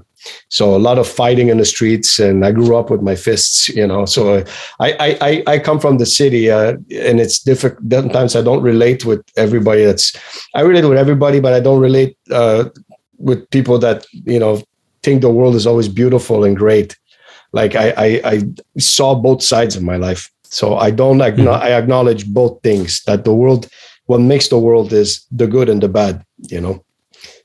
So 0.49 0.75
a 0.75 0.79
lot 0.79 0.97
of 0.97 1.07
fighting 1.07 1.49
in 1.49 1.57
the 1.57 1.65
streets, 1.65 2.19
and 2.19 2.45
I 2.45 2.51
grew 2.51 2.75
up 2.75 2.89
with 2.89 3.01
my 3.01 3.15
fists, 3.15 3.69
you 3.69 3.85
know. 3.85 4.05
So 4.05 4.43
I 4.79 5.17
I 5.21 5.43
I 5.47 5.59
come 5.59 5.79
from 5.79 5.97
the 5.97 6.05
city, 6.05 6.51
uh, 6.51 6.73
and 6.91 7.19
it's 7.19 7.39
difficult. 7.39 7.91
Sometimes 7.91 8.35
I 8.35 8.41
don't 8.41 8.63
relate 8.63 9.05
with 9.05 9.23
everybody. 9.37 9.85
That's 9.85 10.15
I 10.55 10.61
relate 10.61 10.87
with 10.87 10.97
everybody, 10.97 11.39
but 11.39 11.53
I 11.53 11.59
don't 11.59 11.81
relate 11.81 12.17
uh, 12.31 12.65
with 13.17 13.49
people 13.51 13.79
that 13.79 14.05
you 14.25 14.39
know 14.39 14.63
think 15.03 15.21
the 15.21 15.29
world 15.29 15.55
is 15.55 15.67
always 15.67 15.87
beautiful 15.87 16.43
and 16.43 16.57
great 16.57 16.97
like 17.53 17.75
I, 17.75 17.93
I, 17.97 18.21
I 18.23 18.43
saw 18.77 19.15
both 19.15 19.41
sides 19.41 19.75
of 19.75 19.83
my 19.83 19.97
life. 19.97 20.31
So 20.43 20.77
I 20.77 20.91
don't 20.91 21.17
mm-hmm. 21.17 21.47
I 21.47 21.71
acknowledge 21.73 22.25
both 22.27 22.61
things 22.61 23.03
that 23.05 23.23
the 23.23 23.33
world, 23.33 23.67
what 24.05 24.21
makes 24.21 24.47
the 24.47 24.59
world 24.59 24.93
is 24.93 25.25
the 25.31 25.47
good 25.47 25.69
and 25.69 25.81
the 25.81 25.89
bad, 25.89 26.23
you 26.37 26.61
know. 26.61 26.83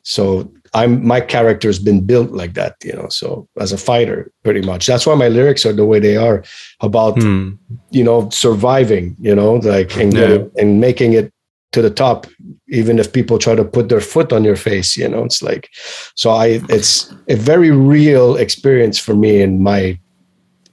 So 0.03 0.53
I'm 0.75 1.07
my 1.07 1.21
character 1.21 1.69
has 1.69 1.79
been 1.79 2.05
built 2.07 2.31
like 2.31 2.55
that, 2.55 2.77
you 2.83 2.93
know. 2.95 3.09
So 3.09 3.49
as 3.59 3.73
a 3.73 3.79
fighter, 3.79 4.33
pretty 4.43 4.63
much. 4.63 4.87
That's 4.87 5.07
why 5.07 5.15
my 5.15 5.29
lyrics 5.29 5.67
are 5.67 5.73
the 5.73 5.85
way 5.85 6.01
they 6.01 6.17
are 6.17 6.43
about, 6.81 7.17
mm. 7.17 7.59
you 7.91 8.03
know, 8.03 8.31
surviving, 8.31 9.17
you 9.21 9.35
know, 9.35 9.55
like 9.55 9.97
and, 9.97 10.15
yeah. 10.15 10.39
and 10.57 10.81
making 10.81 11.13
it 11.13 11.33
to 11.73 11.83
the 11.83 11.91
top 11.91 12.27
even 12.69 12.99
if 12.99 13.13
people 13.13 13.39
try 13.39 13.55
to 13.55 13.65
put 13.65 13.89
their 13.89 14.01
foot 14.01 14.33
on 14.33 14.45
your 14.45 14.57
face 14.57 14.97
you 14.97 15.09
know 15.09 15.25
it's 15.25 15.43
like 15.43 15.71
so 16.15 16.31
i 16.31 16.61
it's 16.69 17.13
a 17.29 17.35
very 17.35 17.71
real 17.71 18.37
experience 18.37 18.99
for 18.99 19.15
me 19.15 19.41
in 19.41 19.63
my 19.63 19.99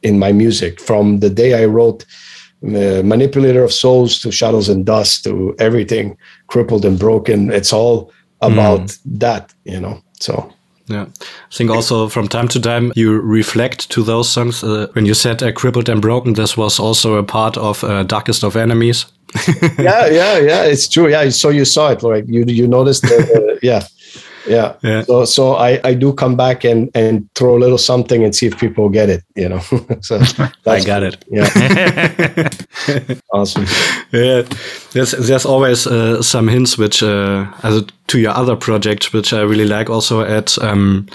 in 0.03 0.19
my 0.19 0.31
music 0.31 0.79
from 0.79 1.19
the 1.19 1.29
day 1.29 1.61
i 1.61 1.65
wrote 1.65 2.05
uh, 2.65 3.01
manipulator 3.03 3.63
of 3.63 3.71
souls 3.71 4.19
to 4.19 4.31
shadows 4.31 4.67
and 4.67 4.85
dust 4.85 5.23
to 5.23 5.55
everything 5.59 6.17
crippled 6.47 6.83
and 6.83 6.99
broken 6.99 7.49
it's 7.49 7.71
all 7.71 8.11
about 8.41 8.81
mm. 8.81 8.99
that 9.05 9.53
you 9.65 9.79
know 9.79 10.01
so 10.19 10.51
yeah, 10.89 11.05
I 11.05 11.55
think 11.55 11.69
also 11.69 12.09
from 12.09 12.27
time 12.27 12.47
to 12.47 12.59
time 12.59 12.91
you 12.95 13.21
reflect 13.21 13.91
to 13.91 14.01
those 14.01 14.27
songs. 14.27 14.63
Uh, 14.63 14.87
when 14.93 15.05
you 15.05 15.13
said 15.13 15.43
uh, 15.43 15.51
"crippled 15.51 15.87
and 15.87 16.01
broken," 16.01 16.33
this 16.33 16.57
was 16.57 16.79
also 16.79 17.15
a 17.15 17.23
part 17.23 17.57
of 17.57 17.83
uh, 17.83 18.03
"Darkest 18.03 18.43
of 18.43 18.55
Enemies." 18.55 19.05
yeah, 19.77 20.07
yeah, 20.07 20.39
yeah. 20.39 20.63
It's 20.63 20.87
true. 20.87 21.07
Yeah, 21.07 21.29
so 21.29 21.49
you 21.49 21.63
saw 21.65 21.91
it, 21.91 22.01
right? 22.01 22.27
you 22.27 22.43
you 22.45 22.67
noticed. 22.67 23.03
That, 23.03 23.59
yeah, 23.61 23.83
yeah. 24.49 24.75
yeah. 24.81 25.03
So 25.03 25.25
so 25.25 25.55
I 25.55 25.79
I 25.83 25.93
do 25.93 26.13
come 26.13 26.35
back 26.35 26.65
and 26.65 26.89
and 26.95 27.29
throw 27.35 27.57
a 27.57 27.59
little 27.59 27.77
something 27.77 28.23
and 28.23 28.35
see 28.35 28.47
if 28.47 28.57
people 28.57 28.89
get 28.89 29.09
it. 29.09 29.23
You 29.35 29.49
know. 29.49 29.59
so 30.01 30.19
I 30.65 30.83
got 30.83 31.03
it. 31.03 31.23
Yeah. 31.29 32.49
awesome. 33.33 33.65
Yeah. 34.11 34.43
There's 34.91 35.11
there's 35.11 35.45
always 35.45 35.87
uh, 35.87 36.21
some 36.21 36.47
hints 36.47 36.77
which 36.77 37.03
uh, 37.03 37.45
as 37.63 37.83
to 38.07 38.19
your 38.19 38.31
other 38.31 38.55
project 38.55 39.13
which 39.13 39.33
I 39.33 39.41
really 39.41 39.65
like 39.65 39.89
also 39.89 40.21
at. 40.21 40.57
Um, 40.61 41.07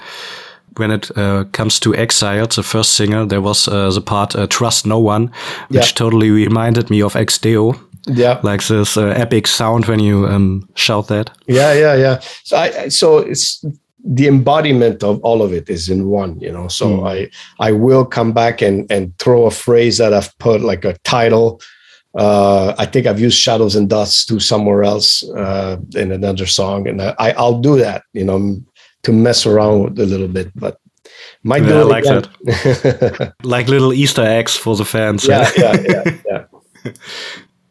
when 0.77 0.91
it 0.91 1.11
uh, 1.17 1.45
comes 1.51 1.79
to 1.79 1.95
Exile, 1.95 2.47
the 2.47 2.63
first 2.63 2.93
singer, 2.93 3.25
there 3.25 3.41
was 3.41 3.67
uh, 3.67 3.89
the 3.89 4.01
part 4.01 4.35
uh, 4.35 4.47
Trust 4.47 4.85
No 4.85 4.99
One, 4.99 5.31
which 5.69 5.91
yeah. 5.91 5.95
totally 5.95 6.29
reminded 6.29 6.89
me 6.89 7.01
of 7.01 7.15
Ex 7.15 7.37
Deo 7.37 7.75
yeah. 8.07 8.39
Like 8.43 8.63
this 8.67 8.97
uh, 8.97 9.07
epic 9.07 9.47
sound 9.47 9.85
when 9.85 9.99
you 9.99 10.27
um, 10.27 10.67
shout 10.75 11.07
that. 11.07 11.31
Yeah 11.47 11.73
yeah 11.73 11.95
yeah. 11.95 12.19
So 12.43 12.57
i 12.57 12.89
so 12.89 13.17
it's 13.17 13.65
the 14.07 14.27
embodiment 14.27 15.03
of 15.03 15.19
all 15.23 15.41
of 15.41 15.51
it 15.51 15.69
is 15.69 15.89
in 15.89 16.07
one 16.07 16.39
you 16.39 16.51
know? 16.51 16.67
So 16.67 16.85
mm. 16.85 17.07
i 17.07 17.29
i 17.59 17.71
will 17.71 18.05
come 18.05 18.33
back 18.33 18.61
and 18.61 18.91
and 18.91 19.17
throw 19.17 19.45
a 19.45 19.51
phrase 19.51 19.97
that 19.97 20.13
i've 20.13 20.37
put 20.39 20.61
like 20.61 20.85
a 20.85 20.97
title. 21.03 21.61
Uh, 22.17 22.73
I 22.77 22.85
think 22.85 23.07
I've 23.07 23.19
used 23.19 23.37
Shadows 23.37 23.75
and 23.75 23.89
Dust 23.89 24.29
to 24.29 24.39
somewhere 24.39 24.85
else 24.85 25.21
uh, 25.31 25.75
in 25.95 26.13
another 26.13 26.45
song, 26.45 26.87
and 26.87 27.01
I, 27.01 27.33
I'll 27.37 27.59
do 27.59 27.77
that, 27.79 28.03
you 28.13 28.23
know, 28.23 28.55
to 29.05 29.13
mess 29.13 29.45
around 29.45 29.83
with 29.83 29.99
a 29.99 30.05
little 30.05 30.27
bit. 30.27 30.47
But 30.55 30.77
might 31.43 31.63
Yeah, 31.63 31.69
do 31.69 31.79
I 31.79 31.83
like 31.95 32.05
again. 32.05 32.23
that. 32.45 33.33
Like 33.43 33.71
little 33.71 33.93
Easter 33.93 34.23
eggs 34.23 34.57
for 34.57 34.75
the 34.75 34.85
fans. 34.85 35.25
yeah, 35.27 35.49
yeah, 35.57 35.75
yeah, 35.89 36.03
yeah. 36.31 36.43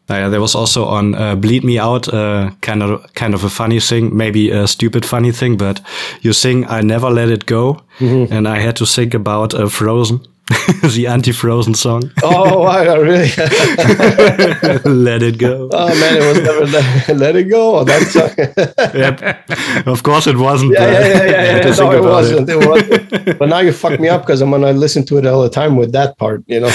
Uh, 0.07 0.29
there 0.29 0.39
was 0.41 0.53
also 0.55 0.85
on 0.85 1.15
uh, 1.15 1.35
"Bleed 1.35 1.63
Me 1.63 1.79
Out" 1.79 2.07
uh, 2.13 2.51
kind 2.61 2.83
of 2.83 3.01
kind 3.15 3.33
of 3.33 3.43
a 3.43 3.49
funny 3.49 3.79
thing, 3.79 4.15
maybe 4.15 4.51
a 4.51 4.67
stupid 4.67 5.03
funny 5.03 5.31
thing, 5.31 5.57
but 5.57 5.81
you 6.21 6.31
sing 6.33 6.63
"I 6.69 6.81
Never 6.81 7.09
Let 7.09 7.29
It 7.29 7.45
Go," 7.47 7.81
Mm-hmm. 7.99 8.31
and 8.33 8.47
I 8.47 8.59
had 8.59 8.75
to 8.75 8.85
think 8.85 9.15
about 9.15 9.53
uh, 9.55 9.67
Frozen, 9.67 10.19
the 10.93 11.07
anti-Frozen 11.09 11.73
song, 11.73 12.11
Oh, 12.21 12.59
wow, 12.61 12.97
really? 12.99 13.29
"Let 14.85 15.23
It 15.23 15.39
Go." 15.39 15.69
oh 15.73 15.87
man, 15.99 16.17
it 16.17 16.23
was 16.23 16.41
never 16.43 16.65
let, 16.67 17.17
let 17.17 17.35
it 17.35 17.45
go. 17.45 17.83
That's 17.83 18.15
uh, 18.15 18.91
Yep. 18.93 19.87
Of 19.87 20.03
course, 20.03 20.27
it 20.27 20.37
wasn't. 20.37 20.73
yeah, 20.73 20.85
but 20.85 20.91
yeah, 20.93 20.99
yeah, 20.99 21.21
I 21.21 21.25
yeah. 21.25 21.67
yeah. 21.67 21.75
No, 21.75 21.91
it 21.91 22.03
wasn't. 22.03 22.49
It. 22.49 22.57
wasn't. 22.67 23.39
But 23.39 23.49
now 23.49 23.59
you 23.59 23.71
fucked 23.73 23.99
me 23.99 24.07
up 24.07 24.21
because 24.21 24.41
I'm 24.41 24.51
gonna 24.51 24.71
listen 24.73 25.03
to 25.07 25.17
it 25.17 25.25
all 25.25 25.41
the 25.41 25.49
time 25.49 25.77
with 25.77 25.91
that 25.93 26.15
part. 26.19 26.43
You 26.45 26.59
know. 26.61 26.69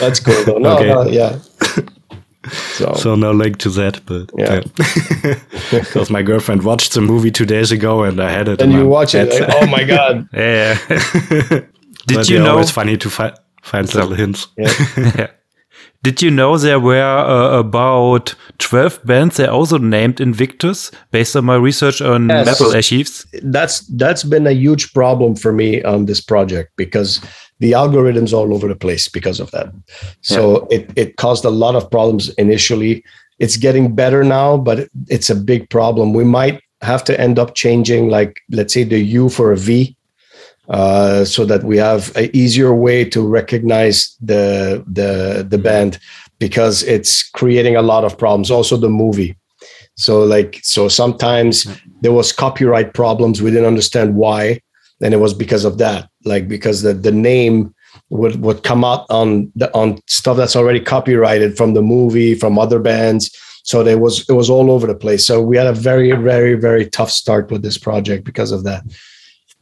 that's 0.00 0.18
cool 0.20 0.44
though. 0.44 0.58
No, 0.58 0.76
Okay. 0.76 0.88
no, 0.88 1.04
yeah. 1.06 1.38
So, 2.78 2.92
So 2.94 3.14
no 3.14 3.32
link 3.32 3.58
to 3.58 3.70
that, 3.70 4.00
but 4.06 4.30
Yeah. 4.38 4.60
because 5.70 6.10
my 6.10 6.22
girlfriend 6.22 6.62
watched 6.62 6.92
the 6.94 7.00
movie 7.00 7.30
two 7.30 7.46
days 7.46 7.72
ago, 7.72 8.02
and 8.04 8.20
I 8.20 8.30
had 8.30 8.48
it. 8.48 8.60
and 8.62 8.72
you 8.72 8.78
my 8.78 8.84
watch 8.84 9.14
it, 9.14 9.28
like, 9.40 9.48
oh 9.62 9.66
my 9.66 9.84
god. 9.96 10.28
Yeah. 10.32 10.78
Did 12.06 12.16
But 12.16 12.28
you 12.28 12.38
know? 12.38 12.58
It's 12.58 12.70
funny 12.70 12.96
to 12.98 13.08
fi- 13.10 13.34
find 13.62 13.92
little 13.94 14.14
hints. 14.14 14.48
Yeah. 14.58 15.28
Did 16.02 16.20
you 16.20 16.30
know 16.30 16.58
there 16.58 16.78
were 16.80 17.00
uh, 17.00 17.58
about 17.58 18.34
12 18.58 19.06
bands 19.06 19.36
they 19.38 19.46
also 19.46 19.78
named 19.78 20.20
Invictus 20.20 20.90
based 21.12 21.34
on 21.34 21.46
my 21.46 21.54
research 21.56 22.02
on 22.02 22.28
Yes. 22.28 22.46
Metal 22.46 22.74
Archives? 22.76 23.26
that's 23.42 23.80
that's 23.96 24.22
been 24.22 24.46
a 24.46 24.52
huge 24.52 24.92
problem 24.92 25.34
for 25.34 25.52
me 25.52 25.82
on 25.82 26.04
this 26.04 26.20
project 26.20 26.72
because 26.76 27.20
the 27.60 27.72
algorithms 27.72 28.32
all 28.32 28.52
over 28.52 28.68
the 28.68 28.76
place 28.76 29.08
because 29.08 29.40
of 29.40 29.50
that. 29.52 29.72
So 30.22 30.66
it 30.70 30.90
it 30.96 31.16
caused 31.16 31.44
a 31.44 31.50
lot 31.50 31.74
of 31.74 31.90
problems 31.90 32.28
initially. 32.34 33.04
It's 33.38 33.56
getting 33.56 33.94
better 33.94 34.22
now, 34.24 34.56
but 34.56 34.88
it's 35.08 35.30
a 35.30 35.34
big 35.34 35.68
problem. 35.70 36.12
We 36.12 36.24
might 36.24 36.60
have 36.82 37.04
to 37.04 37.18
end 37.20 37.38
up 37.38 37.54
changing, 37.54 38.08
like 38.08 38.40
let's 38.50 38.74
say 38.74 38.84
the 38.84 38.98
U 38.98 39.28
for 39.28 39.52
a 39.52 39.56
V, 39.56 39.96
uh, 40.68 41.24
so 41.24 41.44
that 41.44 41.64
we 41.64 41.76
have 41.76 42.14
an 42.16 42.30
easier 42.32 42.74
way 42.74 43.04
to 43.04 43.26
recognize 43.26 44.16
the 44.20 44.84
the 44.86 45.46
the 45.48 45.58
band 45.58 45.98
because 46.38 46.82
it's 46.82 47.28
creating 47.30 47.76
a 47.76 47.82
lot 47.82 48.04
of 48.04 48.18
problems. 48.18 48.50
Also, 48.50 48.76
the 48.76 48.88
movie. 48.88 49.36
So 49.96 50.24
like 50.24 50.60
so 50.62 50.88
sometimes 50.88 51.66
there 52.00 52.12
was 52.12 52.32
copyright 52.32 52.94
problems. 52.94 53.40
We 53.40 53.50
didn't 53.50 53.66
understand 53.66 54.16
why, 54.16 54.60
and 55.04 55.12
it 55.12 55.18
was 55.18 55.34
because 55.34 55.64
of 55.64 55.78
that. 55.78 56.08
Like 56.24 56.48
because 56.48 56.82
the 56.82 56.94
the 56.94 57.12
name 57.12 57.74
would 58.08 58.40
would 58.40 58.64
come 58.64 58.84
out 58.84 59.06
on 59.10 59.52
the 59.54 59.72
on 59.74 60.00
stuff 60.08 60.36
that's 60.36 60.56
already 60.56 60.80
copyrighted 60.80 61.56
from 61.56 61.74
the 61.74 61.82
movie 61.82 62.34
from 62.34 62.58
other 62.58 62.80
bands. 62.80 63.30
So 63.62 63.84
there 63.84 63.98
was 63.98 64.28
it 64.28 64.32
was 64.32 64.50
all 64.50 64.70
over 64.70 64.86
the 64.86 64.94
place. 64.94 65.24
So 65.24 65.40
we 65.42 65.56
had 65.56 65.66
a 65.66 65.72
very 65.72 66.12
very 66.12 66.54
very 66.54 66.88
tough 66.88 67.10
start 67.10 67.50
with 67.50 67.62
this 67.62 67.78
project 67.78 68.24
because 68.24 68.50
of 68.50 68.64
that. 68.64 68.82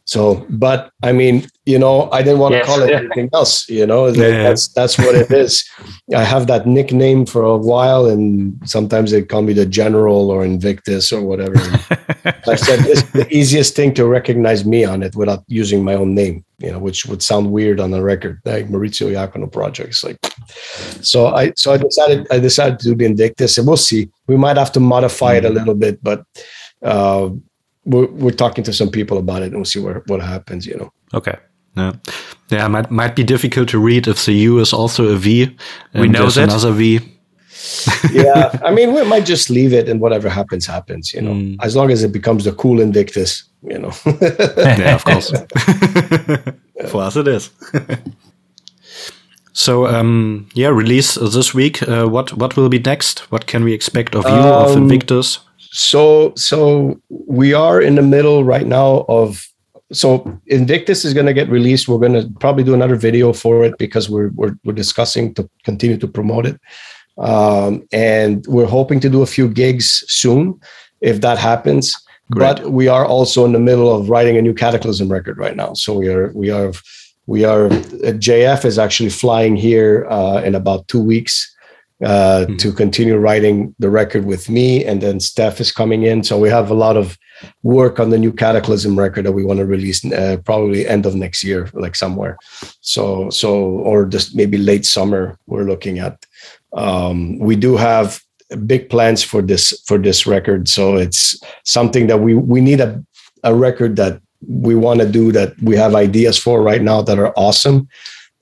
So, 0.04 0.44
but 0.50 0.90
I 1.02 1.12
mean, 1.12 1.46
you 1.64 1.78
know, 1.78 2.10
I 2.10 2.22
didn't 2.22 2.40
want 2.40 2.54
to 2.54 2.62
call 2.64 2.82
it 2.82 2.90
anything 3.00 3.30
else. 3.32 3.68
You 3.68 3.86
know, 3.86 4.08
Yeah. 4.08 4.42
that's 4.42 4.68
that's 4.68 4.98
what 4.98 5.14
it 5.14 5.30
is. 5.30 5.64
I 6.14 6.24
have 6.24 6.46
that 6.48 6.66
nickname 6.66 7.24
for 7.24 7.42
a 7.42 7.56
while, 7.56 8.06
and 8.06 8.58
sometimes 8.68 9.12
they 9.12 9.22
call 9.22 9.42
me 9.42 9.52
the 9.52 9.64
General 9.66 10.30
or 10.30 10.44
Invictus 10.44 11.12
or 11.12 11.22
whatever. 11.22 11.56
I 12.48 12.56
said 12.56 12.80
it's 12.86 13.02
the 13.12 13.26
easiest 13.30 13.76
thing 13.76 13.94
to 13.94 14.06
recognize 14.06 14.64
me 14.64 14.84
on 14.84 15.02
it 15.02 15.14
without 15.14 15.44
using 15.46 15.84
my 15.84 15.94
own 15.94 16.14
name. 16.14 16.44
You 16.58 16.72
know, 16.72 16.78
which 16.78 17.06
would 17.06 17.22
sound 17.22 17.50
weird 17.52 17.78
on 17.80 17.94
a 17.94 18.02
record 18.02 18.40
like 18.44 18.68
Maurizio 18.68 19.10
Iacono 19.10 19.50
Projects. 19.50 20.02
Like, 20.04 20.18
so 21.00 21.28
I 21.28 21.52
so 21.56 21.72
I 21.72 21.76
decided 21.76 22.26
I 22.30 22.38
decided 22.40 22.80
to 22.80 22.88
do 22.90 22.94
the 22.96 23.04
Invictus, 23.04 23.56
and 23.58 23.66
we'll 23.68 23.76
see. 23.76 24.10
We 24.26 24.36
might 24.36 24.56
have 24.56 24.72
to 24.72 24.80
modify 24.80 25.34
it 25.34 25.44
a 25.44 25.50
little 25.50 25.74
bit, 25.74 26.02
but. 26.02 26.24
Uh, 26.82 27.30
we're, 27.84 28.06
we're 28.06 28.30
talking 28.36 28.64
to 28.64 28.72
some 28.72 28.90
people 28.90 29.18
about 29.18 29.42
it 29.42 29.46
and 29.46 29.56
we'll 29.56 29.64
see 29.64 29.80
where, 29.80 30.02
what 30.06 30.20
happens, 30.22 30.66
you 30.66 30.76
know. 30.76 30.92
Okay. 31.14 31.36
Yeah, 31.76 31.92
yeah, 32.50 32.68
might 32.68 32.90
might 32.90 33.16
be 33.16 33.24
difficult 33.24 33.68
to 33.70 33.78
read 33.78 34.06
if 34.06 34.26
the 34.26 34.32
U 34.32 34.58
is 34.60 34.72
also 34.74 35.08
a 35.08 35.16
V. 35.16 35.56
We 35.94 36.06
know 36.08 36.28
that. 36.28 36.44
another 36.44 36.72
V. 36.72 37.00
Yeah. 38.12 38.58
I 38.64 38.72
mean, 38.74 38.92
we 38.92 39.04
might 39.04 39.24
just 39.24 39.48
leave 39.48 39.72
it 39.72 39.88
and 39.88 40.00
whatever 40.00 40.28
happens, 40.28 40.66
happens, 40.66 41.14
you 41.14 41.22
know, 41.22 41.32
Mm. 41.32 41.56
as 41.62 41.74
long 41.74 41.90
as 41.92 42.02
it 42.02 42.12
becomes 42.12 42.44
the 42.44 42.52
cool 42.52 42.80
Invictus, 42.80 43.44
you 43.62 43.78
know. 43.78 43.92
yeah, 44.56 44.94
of 44.96 45.04
course. 45.04 45.30
For 46.90 47.02
us, 47.02 47.16
it 47.16 47.28
is. 47.28 47.50
so, 49.52 49.86
um, 49.86 50.46
yeah, 50.54 50.68
release 50.68 51.14
this 51.14 51.54
week. 51.54 51.82
Uh, 51.82 52.06
what 52.06 52.32
what 52.36 52.56
will 52.56 52.68
be 52.68 52.78
next? 52.78 53.20
What 53.30 53.46
can 53.46 53.64
we 53.64 53.72
expect 53.72 54.14
of 54.14 54.24
you 54.24 54.30
of 54.30 54.70
Um, 54.76 54.82
Invictus? 54.82 55.38
So, 55.72 56.34
so 56.36 57.00
we 57.08 57.54
are 57.54 57.80
in 57.80 57.94
the 57.94 58.02
middle 58.02 58.44
right 58.44 58.66
now 58.66 59.06
of, 59.08 59.42
so 59.90 60.40
Invictus 60.46 61.04
is 61.04 61.14
going 61.14 61.26
to 61.26 61.32
get 61.32 61.48
released. 61.48 61.88
We're 61.88 61.98
going 61.98 62.12
to 62.12 62.28
probably 62.40 62.62
do 62.62 62.74
another 62.74 62.96
video 62.96 63.32
for 63.32 63.64
it 63.64 63.76
because 63.78 64.08
we're, 64.08 64.28
we're, 64.34 64.54
we're 64.64 64.74
discussing 64.74 65.34
to 65.34 65.48
continue 65.64 65.96
to 65.96 66.06
promote 66.08 66.46
it. 66.46 66.60
Um, 67.18 67.86
and 67.92 68.44
we're 68.46 68.66
hoping 68.66 69.00
to 69.00 69.08
do 69.08 69.22
a 69.22 69.26
few 69.26 69.48
gigs 69.48 70.04
soon 70.08 70.60
if 71.00 71.20
that 71.22 71.38
happens. 71.38 71.94
Great. 72.30 72.56
But 72.56 72.72
we 72.72 72.88
are 72.88 73.04
also 73.04 73.44
in 73.44 73.52
the 73.52 73.58
middle 73.58 73.94
of 73.94 74.08
writing 74.08 74.36
a 74.36 74.42
new 74.42 74.54
Kataklysm 74.54 75.10
record 75.10 75.38
right 75.38 75.56
now. 75.56 75.74
So 75.74 75.94
we 75.94 76.08
are 76.08 76.32
we 76.32 76.50
are 76.50 76.72
we 77.26 77.44
are 77.44 77.66
uh, 77.66 78.14
JF 78.16 78.64
is 78.64 78.78
actually 78.78 79.10
flying 79.10 79.56
here 79.56 80.06
uh, 80.08 80.40
in 80.42 80.54
about 80.54 80.88
two 80.88 81.02
weeks 81.02 81.51
uh, 82.04 82.46
to 82.58 82.72
continue 82.72 83.16
writing 83.16 83.74
the 83.78 83.88
record 83.88 84.24
with 84.24 84.48
me, 84.48 84.84
and 84.84 85.00
then 85.00 85.20
Steph 85.20 85.60
is 85.60 85.70
coming 85.70 86.02
in. 86.02 86.24
So 86.24 86.38
we 86.38 86.48
have 86.48 86.70
a 86.70 86.74
lot 86.74 86.96
of 86.96 87.16
work 87.62 88.00
on 88.00 88.10
the 88.10 88.18
new 88.18 88.32
Kataklysm 88.32 88.96
record 88.96 89.24
that 89.26 89.32
we 89.32 89.44
want 89.44 89.58
to 89.58 89.66
release 89.66 90.04
uh, 90.04 90.38
probably 90.44 90.86
end 90.86 91.06
of 91.06 91.14
next 91.14 91.44
year, 91.44 91.70
like 91.74 91.94
somewhere. 91.94 92.36
So 92.80 93.30
so 93.30 93.54
or 93.54 94.06
just 94.06 94.34
maybe 94.34 94.58
late 94.58 94.84
summer 94.84 95.38
we're 95.46 95.64
looking 95.64 95.98
at. 95.98 96.26
Um, 96.72 97.38
we 97.38 97.56
do 97.56 97.76
have 97.76 98.20
big 98.66 98.90
plans 98.90 99.22
for 99.22 99.42
this 99.42 99.80
for 99.86 99.98
this 99.98 100.26
record, 100.26 100.68
so 100.68 100.96
it's 100.96 101.40
something 101.64 102.08
that 102.08 102.18
we 102.18 102.34
we 102.34 102.60
need 102.60 102.80
a 102.80 103.02
a 103.44 103.54
record 103.54 103.96
that 103.96 104.20
we 104.48 104.74
want 104.74 105.00
to 105.00 105.08
do 105.08 105.30
that 105.32 105.54
we 105.62 105.76
have 105.76 105.94
ideas 105.94 106.36
for 106.36 106.62
right 106.62 106.82
now 106.82 107.00
that 107.02 107.18
are 107.18 107.32
awesome, 107.36 107.88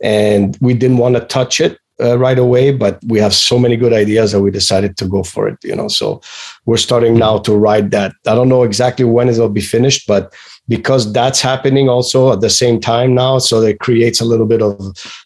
and 0.02 0.56
we 0.60 0.72
didn't 0.72 0.98
want 0.98 1.16
to 1.16 1.20
touch 1.26 1.60
it 1.60 1.78
uh, 2.02 2.18
right 2.18 2.38
away, 2.38 2.72
but 2.72 2.98
we 3.06 3.18
have 3.18 3.34
so 3.34 3.58
many 3.58 3.76
good 3.76 3.92
ideas 3.92 4.32
that 4.32 4.40
we 4.40 4.50
decided 4.50 4.96
to 4.96 5.06
go 5.06 5.22
for 5.22 5.48
it. 5.48 5.58
You 5.62 5.76
know, 5.76 5.88
so 5.88 6.20
we're 6.66 6.76
starting 6.76 7.18
now 7.18 7.38
to 7.40 7.54
write 7.54 7.90
that. 7.90 8.12
I 8.26 8.34
don't 8.34 8.48
know 8.48 8.62
exactly 8.62 9.04
when 9.04 9.28
it'll 9.28 9.48
be 9.48 9.60
finished, 9.60 10.06
but 10.06 10.34
because 10.68 11.12
that's 11.12 11.40
happening 11.40 11.88
also 11.88 12.32
at 12.32 12.40
the 12.40 12.50
same 12.50 12.80
time 12.80 13.14
now, 13.14 13.38
so 13.38 13.62
it 13.62 13.80
creates 13.80 14.20
a 14.20 14.24
little 14.24 14.46
bit 14.46 14.62
of 14.62 14.78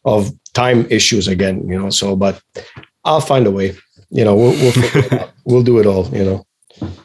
of 0.05 0.31
time 0.55 0.87
issues 0.91 1.29
again. 1.29 1.67
You 1.69 1.79
know, 1.79 1.91
so 1.91 2.17
but 2.17 2.41
I'll 3.05 3.21
find 3.21 3.47
a 3.47 3.51
way. 3.51 3.77
You 4.11 4.25
know, 4.25 4.35
we'll 4.35 4.53
we'll, 4.53 4.73
figure 4.73 5.05
it 5.05 5.13
out. 5.13 5.33
we'll 5.45 5.63
do 5.63 5.79
it 5.79 5.87
all. 5.87 6.07
You 6.09 6.25
know. 6.25 6.47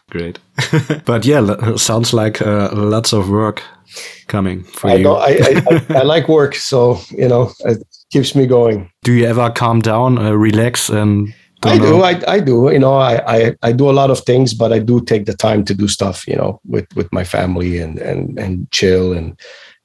Great. 0.09 0.39
but 1.05 1.25
yeah, 1.25 1.75
sounds 1.75 2.13
like 2.13 2.41
uh, 2.41 2.69
lots 2.73 3.13
of 3.13 3.29
work 3.29 3.61
coming 4.27 4.63
for 4.63 4.89
I, 4.89 4.95
you. 4.95 5.03
don't, 5.03 5.21
I, 5.21 5.27
I, 5.27 5.61
I, 5.69 5.99
I 5.99 6.03
like 6.03 6.27
work, 6.39 6.55
so 6.55 6.99
you 7.11 7.27
know 7.27 7.51
it 7.65 7.83
keeps 8.11 8.35
me 8.35 8.45
going. 8.47 8.91
Do 9.03 9.13
you 9.13 9.25
ever 9.25 9.49
calm 9.49 9.81
down, 9.81 10.17
uh, 10.17 10.31
relax, 10.31 10.89
and 10.89 11.33
I 11.63 11.77
don't 11.77 11.81
do, 11.81 11.97
know? 11.97 12.03
I, 12.03 12.21
I 12.27 12.39
do. 12.39 12.71
You 12.71 12.79
know, 12.79 12.95
I, 12.95 13.39
I 13.39 13.55
I 13.61 13.71
do 13.71 13.89
a 13.89 13.91
lot 13.91 14.09
of 14.09 14.19
things, 14.19 14.53
but 14.53 14.71
I 14.71 14.79
do 14.79 15.01
take 15.01 15.25
the 15.25 15.33
time 15.33 15.65
to 15.65 15.73
do 15.73 15.87
stuff. 15.87 16.27
You 16.27 16.35
know, 16.35 16.61
with 16.65 16.87
with 16.95 17.11
my 17.11 17.23
family 17.23 17.79
and 17.79 17.99
and 17.99 18.37
and 18.39 18.69
chill 18.71 19.13
and 19.13 19.39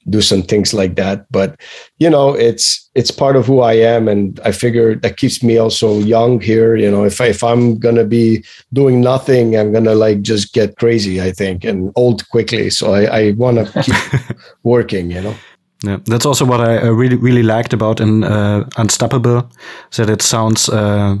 do 0.09 0.21
some 0.21 0.43
things 0.43 0.73
like 0.73 0.95
that. 0.95 1.25
But 1.31 1.59
you 1.99 2.09
know, 2.09 2.33
it's 2.33 2.89
it's 2.95 3.11
part 3.11 3.35
of 3.35 3.45
who 3.45 3.61
I 3.61 3.73
am, 3.73 4.07
and 4.07 4.39
I 4.45 4.51
figure 4.51 4.95
that 4.95 5.17
keeps 5.17 5.43
me 5.43 5.57
also 5.57 5.99
young 5.99 6.39
here. 6.41 6.75
You 6.75 6.89
know, 6.91 7.03
if 7.03 7.19
I, 7.19 7.27
if 7.27 7.43
I'm 7.43 7.77
gonna 7.77 8.05
be 8.05 8.43
doing 8.73 9.01
nothing, 9.01 9.55
I'm 9.55 9.71
gonna 9.71 9.95
like 9.95 10.21
just 10.21 10.53
get 10.53 10.77
crazy. 10.77 11.21
I 11.21 11.31
think 11.31 11.63
and 11.63 11.91
old 11.95 12.27
quickly. 12.29 12.69
So 12.69 12.93
I 12.93 13.19
I 13.19 13.31
want 13.31 13.57
to 13.57 13.83
keep 13.83 14.37
working. 14.63 15.11
You 15.11 15.21
know. 15.21 15.35
Yeah, 15.83 15.99
that's 16.05 16.25
also 16.25 16.45
what 16.45 16.61
I 16.61 16.87
really 16.87 17.17
really 17.17 17.43
liked 17.43 17.73
about 17.73 17.99
in 17.99 18.23
uh, 18.23 18.67
Unstoppable, 18.77 19.49
that 19.97 20.09
it 20.09 20.21
sounds 20.21 20.69
uh, 20.69 21.17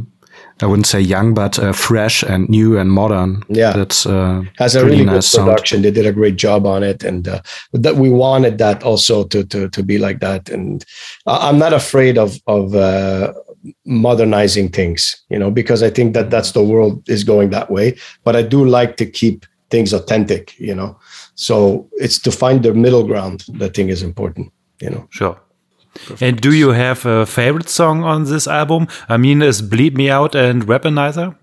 I 0.61 0.65
wouldn't 0.67 0.87
say 0.87 1.01
young, 1.01 1.33
but 1.33 1.59
uh, 1.59 1.73
fresh 1.73 2.23
and 2.23 2.47
new 2.47 2.77
and 2.77 2.89
modern. 2.89 3.43
Yeah, 3.49 3.73
that's 3.73 4.05
uh, 4.05 4.43
has 4.57 4.75
a 4.75 4.85
really 4.85 5.03
nice 5.03 5.31
good 5.31 5.43
production. 5.43 5.77
Sound. 5.77 5.85
They 5.85 5.91
did 5.91 6.05
a 6.05 6.13
great 6.13 6.37
job 6.37 6.65
on 6.65 6.81
it, 6.81 7.03
and 7.03 7.27
uh, 7.27 7.41
that 7.73 7.97
we 7.97 8.09
wanted 8.09 8.57
that 8.59 8.83
also 8.83 9.25
to 9.25 9.43
to 9.43 9.69
to 9.69 9.83
be 9.83 9.97
like 9.97 10.19
that. 10.19 10.49
And 10.49 10.85
I'm 11.27 11.59
not 11.59 11.73
afraid 11.73 12.17
of 12.17 12.39
of 12.47 12.73
uh, 12.73 13.33
modernizing 13.85 14.69
things, 14.69 15.15
you 15.29 15.39
know, 15.39 15.51
because 15.51 15.83
I 15.83 15.89
think 15.89 16.13
that 16.13 16.29
that's 16.29 16.51
the 16.51 16.63
world 16.63 17.07
is 17.09 17.23
going 17.23 17.49
that 17.49 17.69
way. 17.69 17.97
But 18.23 18.35
I 18.35 18.41
do 18.41 18.63
like 18.63 18.95
to 18.97 19.05
keep 19.05 19.45
things 19.69 19.93
authentic, 19.93 20.57
you 20.59 20.75
know. 20.75 20.97
So 21.35 21.89
it's 21.93 22.19
to 22.19 22.31
find 22.31 22.63
the 22.63 22.73
middle 22.73 23.03
ground. 23.03 23.43
That 23.59 23.75
thing 23.75 23.89
is 23.89 24.01
important, 24.03 24.53
you 24.79 24.89
know. 24.89 25.07
Sure. 25.09 25.37
Perfect. 25.95 26.21
And 26.21 26.41
do 26.41 26.53
you 26.53 26.69
have 26.69 27.05
a 27.05 27.25
favorite 27.25 27.69
song 27.69 28.03
on 28.03 28.25
this 28.25 28.47
album? 28.47 28.87
I 29.07 29.17
mean, 29.17 29.41
is 29.41 29.61
"Bleed 29.61 29.97
Me 29.97 30.09
Out" 30.09 30.35
and 30.35 30.67
"Weaponizer"? 30.67 31.35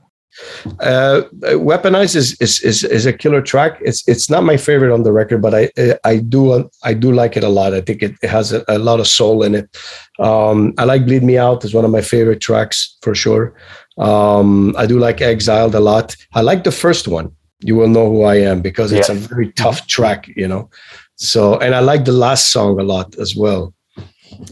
Uh, 0.81 1.23
"Weaponize" 1.43 2.15
is, 2.15 2.37
is 2.41 2.61
is 2.61 2.85
is 2.85 3.07
a 3.07 3.13
killer 3.13 3.41
track. 3.43 3.79
It's 3.81 4.07
it's 4.07 4.31
not 4.31 4.45
my 4.45 4.57
favorite 4.57 4.93
on 4.93 5.03
the 5.03 5.13
record, 5.13 5.43
but 5.43 5.55
I 5.55 5.71
I 6.05 6.19
do 6.19 6.71
I 6.83 6.95
do 6.95 7.13
like 7.13 7.37
it 7.37 7.45
a 7.45 7.49
lot. 7.49 7.75
I 7.75 7.81
think 7.81 8.03
it, 8.03 8.15
it 8.23 8.31
has 8.31 8.53
a, 8.53 8.65
a, 8.69 8.79
lot 8.79 9.01
of 9.01 9.07
soul 9.07 9.43
in 9.43 9.55
it. 9.55 9.77
Um, 10.19 10.75
I 10.79 10.85
like 10.85 11.07
"Bleed 11.07 11.23
Me 11.23 11.39
Out" 11.39 11.65
is 11.65 11.75
one 11.75 11.85
of 11.85 11.91
my 11.91 12.03
favorite 12.03 12.41
tracks 12.41 12.97
for 13.03 13.15
sure. 13.15 13.55
Um, 13.99 14.75
I 14.77 14.87
do 14.87 14.99
like 14.99 15.21
"Exiled" 15.21 15.75
a 15.75 15.81
lot. 15.81 16.17
I 16.35 16.43
like 16.43 16.65
the 16.65 16.73
first 16.73 17.09
one. 17.09 17.33
You 17.61 17.77
will 17.77 17.89
know 17.89 18.09
who 18.11 18.23
I 18.23 18.37
am 18.37 18.61
because 18.61 18.93
it's 18.93 19.09
yeah. 19.09 19.15
a 19.15 19.19
very 19.19 19.53
tough 19.53 19.87
track, 19.87 20.29
you 20.29 20.49
know. 20.49 20.71
So 21.17 21.59
and 21.59 21.75
I 21.75 21.81
like 21.81 22.05
the 22.05 22.13
last 22.13 22.53
song 22.53 22.79
a 22.79 22.85
lot 22.85 23.19
as 23.19 23.35
well 23.35 23.75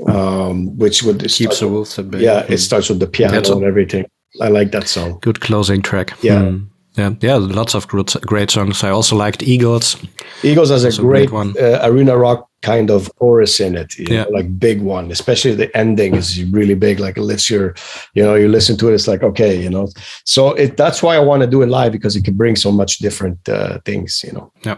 um, 0.07 0.77
which 0.79 1.03
would 1.03 1.27
keeps 1.29 1.61
the 1.61 1.69
wolves 1.69 1.99
at 1.99 2.11
bay. 2.11 2.21
Yeah, 2.21 2.47
it 2.49 2.59
starts 2.59 2.89
with 2.89 3.01
the 3.01 3.07
piano 3.07 3.57
and 3.57 3.65
everything. 3.65 4.07
I 4.41 4.49
like 4.49 4.71
that 4.73 4.89
song. 4.89 5.19
Good 5.21 5.41
closing 5.41 5.83
track. 5.83 6.13
Yeah. 6.23 6.43
Mm. 6.43 6.71
Yeah, 6.97 7.15
yeah, 7.21 7.37
lots 7.37 7.75
of 7.75 7.87
great, 7.87 8.17
great 8.23 8.51
songs. 8.51 8.83
I 8.83 8.91
also 8.91 9.15
liked 9.15 9.45
Eagles. 9.45 9.97
Eagles 10.43 10.71
has 10.71 10.85
a 10.85 11.01
great, 11.01 11.29
great 11.29 11.33
one. 11.33 11.55
Uh, 11.59 11.79
arena 11.85 12.17
rock 12.19 12.49
kind 12.63 12.91
of 12.91 13.09
chorus 13.17 13.61
in 13.61 13.77
it, 13.77 13.97
yeah, 13.97 14.25
know, 14.25 14.31
like 14.31 14.59
big 14.59 14.83
one. 14.83 15.11
Especially 15.13 15.55
the 15.55 15.75
ending 15.77 16.17
is 16.17 16.43
really 16.47 16.75
big. 16.75 16.99
Like 16.99 17.17
it 17.17 17.23
lets 17.23 17.49
your, 17.49 17.75
you 18.15 18.25
know, 18.25 18.35
you 18.35 18.49
listen 18.49 18.77
to 18.79 18.89
it, 18.89 18.95
it's 18.95 19.07
like 19.07 19.23
okay, 19.23 19.57
you 19.57 19.71
know. 19.71 19.89
So 20.25 20.53
it 20.55 20.77
that's 20.77 21.01
why 21.01 21.15
I 21.15 21.21
want 21.21 21.43
to 21.43 21.47
do 21.47 21.63
it 21.63 21.69
live 21.69 21.93
because 21.93 22.17
it 22.17 22.25
can 22.25 22.35
bring 22.35 22.57
so 22.57 22.73
much 22.73 22.99
different 22.99 23.49
uh, 23.49 23.79
things, 23.85 24.25
you 24.25 24.33
know. 24.33 24.53
Yeah, 24.65 24.77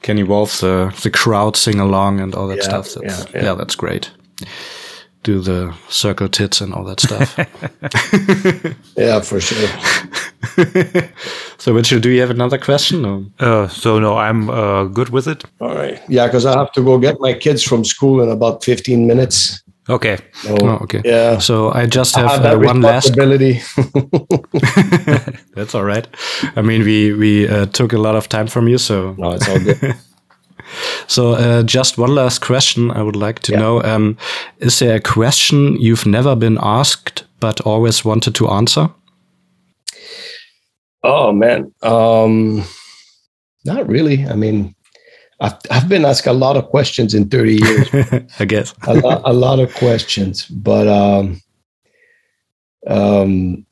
can 0.00 0.18
involve 0.18 0.58
the 0.60 0.98
the 1.02 1.10
crowd 1.10 1.56
sing 1.56 1.78
along 1.78 2.20
and 2.20 2.34
all 2.34 2.48
that 2.48 2.58
yeah, 2.58 2.64
stuff. 2.64 2.94
That's, 2.94 3.18
yeah, 3.18 3.30
yeah. 3.34 3.44
yeah, 3.44 3.54
that's 3.54 3.74
great 3.74 4.10
do 5.24 5.40
the 5.40 5.74
circle 5.88 6.28
pits 6.28 6.60
and 6.60 6.72
all 6.72 6.84
that 6.84 7.00
stuff. 7.00 7.36
yeah, 8.96 9.20
for 9.20 9.40
sure. 9.40 9.68
so, 11.58 11.72
Mitchell, 11.72 11.98
do 11.98 12.10
you 12.10 12.20
have 12.20 12.30
another 12.30 12.58
question? 12.58 13.32
Uh, 13.40 13.66
so, 13.68 13.98
no, 13.98 14.16
I'm 14.16 14.50
uh, 14.50 14.84
good 14.84 15.08
with 15.08 15.26
it. 15.26 15.44
All 15.60 15.74
right. 15.74 16.00
Yeah, 16.08 16.26
because 16.26 16.46
I 16.46 16.56
have 16.56 16.70
to 16.72 16.84
go 16.84 16.98
get 16.98 17.16
my 17.20 17.32
kids 17.32 17.62
from 17.62 17.84
school 17.84 18.22
in 18.22 18.28
about 18.28 18.62
15 18.62 19.06
minutes. 19.06 19.62
Okay. 19.88 20.18
So, 20.34 20.56
oh, 20.60 20.78
okay. 20.82 21.00
Yeah. 21.04 21.38
So 21.38 21.72
I 21.72 21.86
just 21.86 22.14
have, 22.16 22.26
I 22.26 22.36
have 22.36 22.44
uh, 22.44 22.58
one 22.58 22.80
last. 22.80 23.14
That's 25.54 25.74
all 25.74 25.84
right. 25.84 26.06
I 26.56 26.62
mean, 26.62 26.84
we 26.84 27.12
we 27.12 27.48
uh, 27.48 27.66
took 27.66 27.92
a 27.92 27.98
lot 27.98 28.16
of 28.16 28.28
time 28.28 28.46
from 28.46 28.66
you, 28.66 28.78
so 28.78 29.14
no, 29.18 29.32
it's 29.32 29.46
all 29.46 29.58
good. 29.58 29.94
So, 31.06 31.32
uh, 31.32 31.62
just 31.62 31.98
one 31.98 32.14
last 32.14 32.40
question 32.40 32.90
I 32.90 33.02
would 33.02 33.16
like 33.16 33.40
to 33.40 33.52
yeah. 33.52 33.58
know. 33.58 33.82
Um, 33.82 34.16
is 34.58 34.78
there 34.78 34.96
a 34.96 35.00
question 35.00 35.76
you've 35.80 36.06
never 36.06 36.36
been 36.36 36.58
asked 36.60 37.24
but 37.40 37.60
always 37.62 38.04
wanted 38.04 38.34
to 38.36 38.48
answer? 38.48 38.88
Oh, 41.02 41.32
man. 41.32 41.72
Um, 41.82 42.64
not 43.64 43.86
really. 43.86 44.24
I 44.26 44.34
mean, 44.34 44.74
I've, 45.40 45.56
I've 45.70 45.88
been 45.88 46.04
asked 46.04 46.26
a 46.26 46.32
lot 46.32 46.56
of 46.56 46.66
questions 46.70 47.12
in 47.12 47.28
30 47.28 47.54
years. 47.54 47.88
I 48.38 48.44
guess. 48.46 48.74
a, 48.86 48.94
lot, 48.94 49.22
a 49.24 49.32
lot 49.32 49.58
of 49.60 49.74
questions. 49.74 50.46
But 50.46 50.88
um, 50.88 51.40
um, 52.86 53.66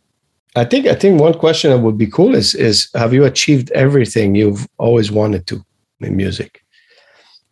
I 0.55 0.64
think 0.64 0.86
I 0.86 0.94
think 0.94 1.20
one 1.20 1.34
question 1.34 1.70
that 1.70 1.78
would 1.78 1.96
be 1.96 2.07
cool 2.07 2.34
is 2.34 2.55
is 2.55 2.90
have 2.94 3.14
you 3.14 3.24
achieved 3.24 3.70
everything 3.70 4.34
you've 4.34 4.66
always 4.78 5.11
wanted 5.11 5.46
to 5.46 5.64
in 6.00 6.16
music? 6.16 6.62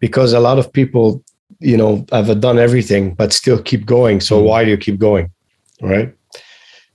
Because 0.01 0.33
a 0.33 0.41
lot 0.41 0.59
of 0.59 0.73
people 0.73 1.23
you 1.61 1.77
know 1.77 2.05
have 2.11 2.41
done 2.41 2.59
everything 2.59 3.15
but 3.15 3.33
still 3.33 3.63
keep 3.63 3.87
going. 3.87 4.21
So 4.21 4.41
mm. 4.41 4.47
why 4.47 4.65
do 4.65 4.71
you 4.71 4.79
keep 4.79 4.99
going? 4.99 5.31
Right? 5.81 6.15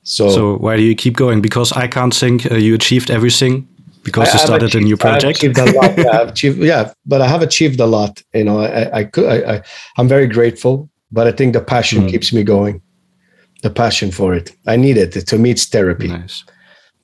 So 0.03 0.29
so 0.29 0.57
why 0.57 0.75
do 0.75 0.83
you 0.83 0.95
keep 0.95 1.15
going? 1.15 1.41
Because 1.41 1.71
i 1.71 1.87
can't 1.87 2.13
think 2.13 2.51
uh, 2.51 2.55
you 2.55 2.75
achieved 2.75 3.09
everything 3.09 3.67
because 4.03 4.29
I, 4.29 4.33
you 4.33 4.39
started 4.39 4.69
achieved, 4.69 4.83
a 4.83 4.87
new 4.87 4.97
project? 4.97 5.25
i 5.25 5.29
achieved 5.29 5.57
a 5.57 5.71
lot, 5.71 5.97
yeah, 5.97 6.21
achieved, 6.29 6.59
yeah, 6.59 6.93
but 7.07 7.21
i 7.21 7.27
have 7.27 7.41
achieved 7.41 7.79
a 7.79 7.87
lot 7.87 8.21
you 8.33 8.43
know 8.43 8.59
i 8.59 8.99
i 8.99 9.03
could 9.03 9.25
I, 9.25 9.55
I 9.55 9.61
i'm 9.97 10.07
very 10.07 10.27
grateful 10.27 10.89
but 11.11 11.25
i 11.25 11.31
think 11.31 11.53
the 11.53 11.61
passion 11.61 12.03
mm. 12.03 12.09
keeps 12.11 12.31
me 12.33 12.43
going. 12.43 12.81
The 13.63 13.71
passion 13.71 14.11
for 14.11 14.35
it. 14.35 14.51
I 14.67 14.75
need 14.75 14.95
it. 14.97 15.13
To 15.27 15.37
me 15.39 15.49
it's 15.49 15.65
therapy. 15.65 16.07
Nice. 16.07 16.43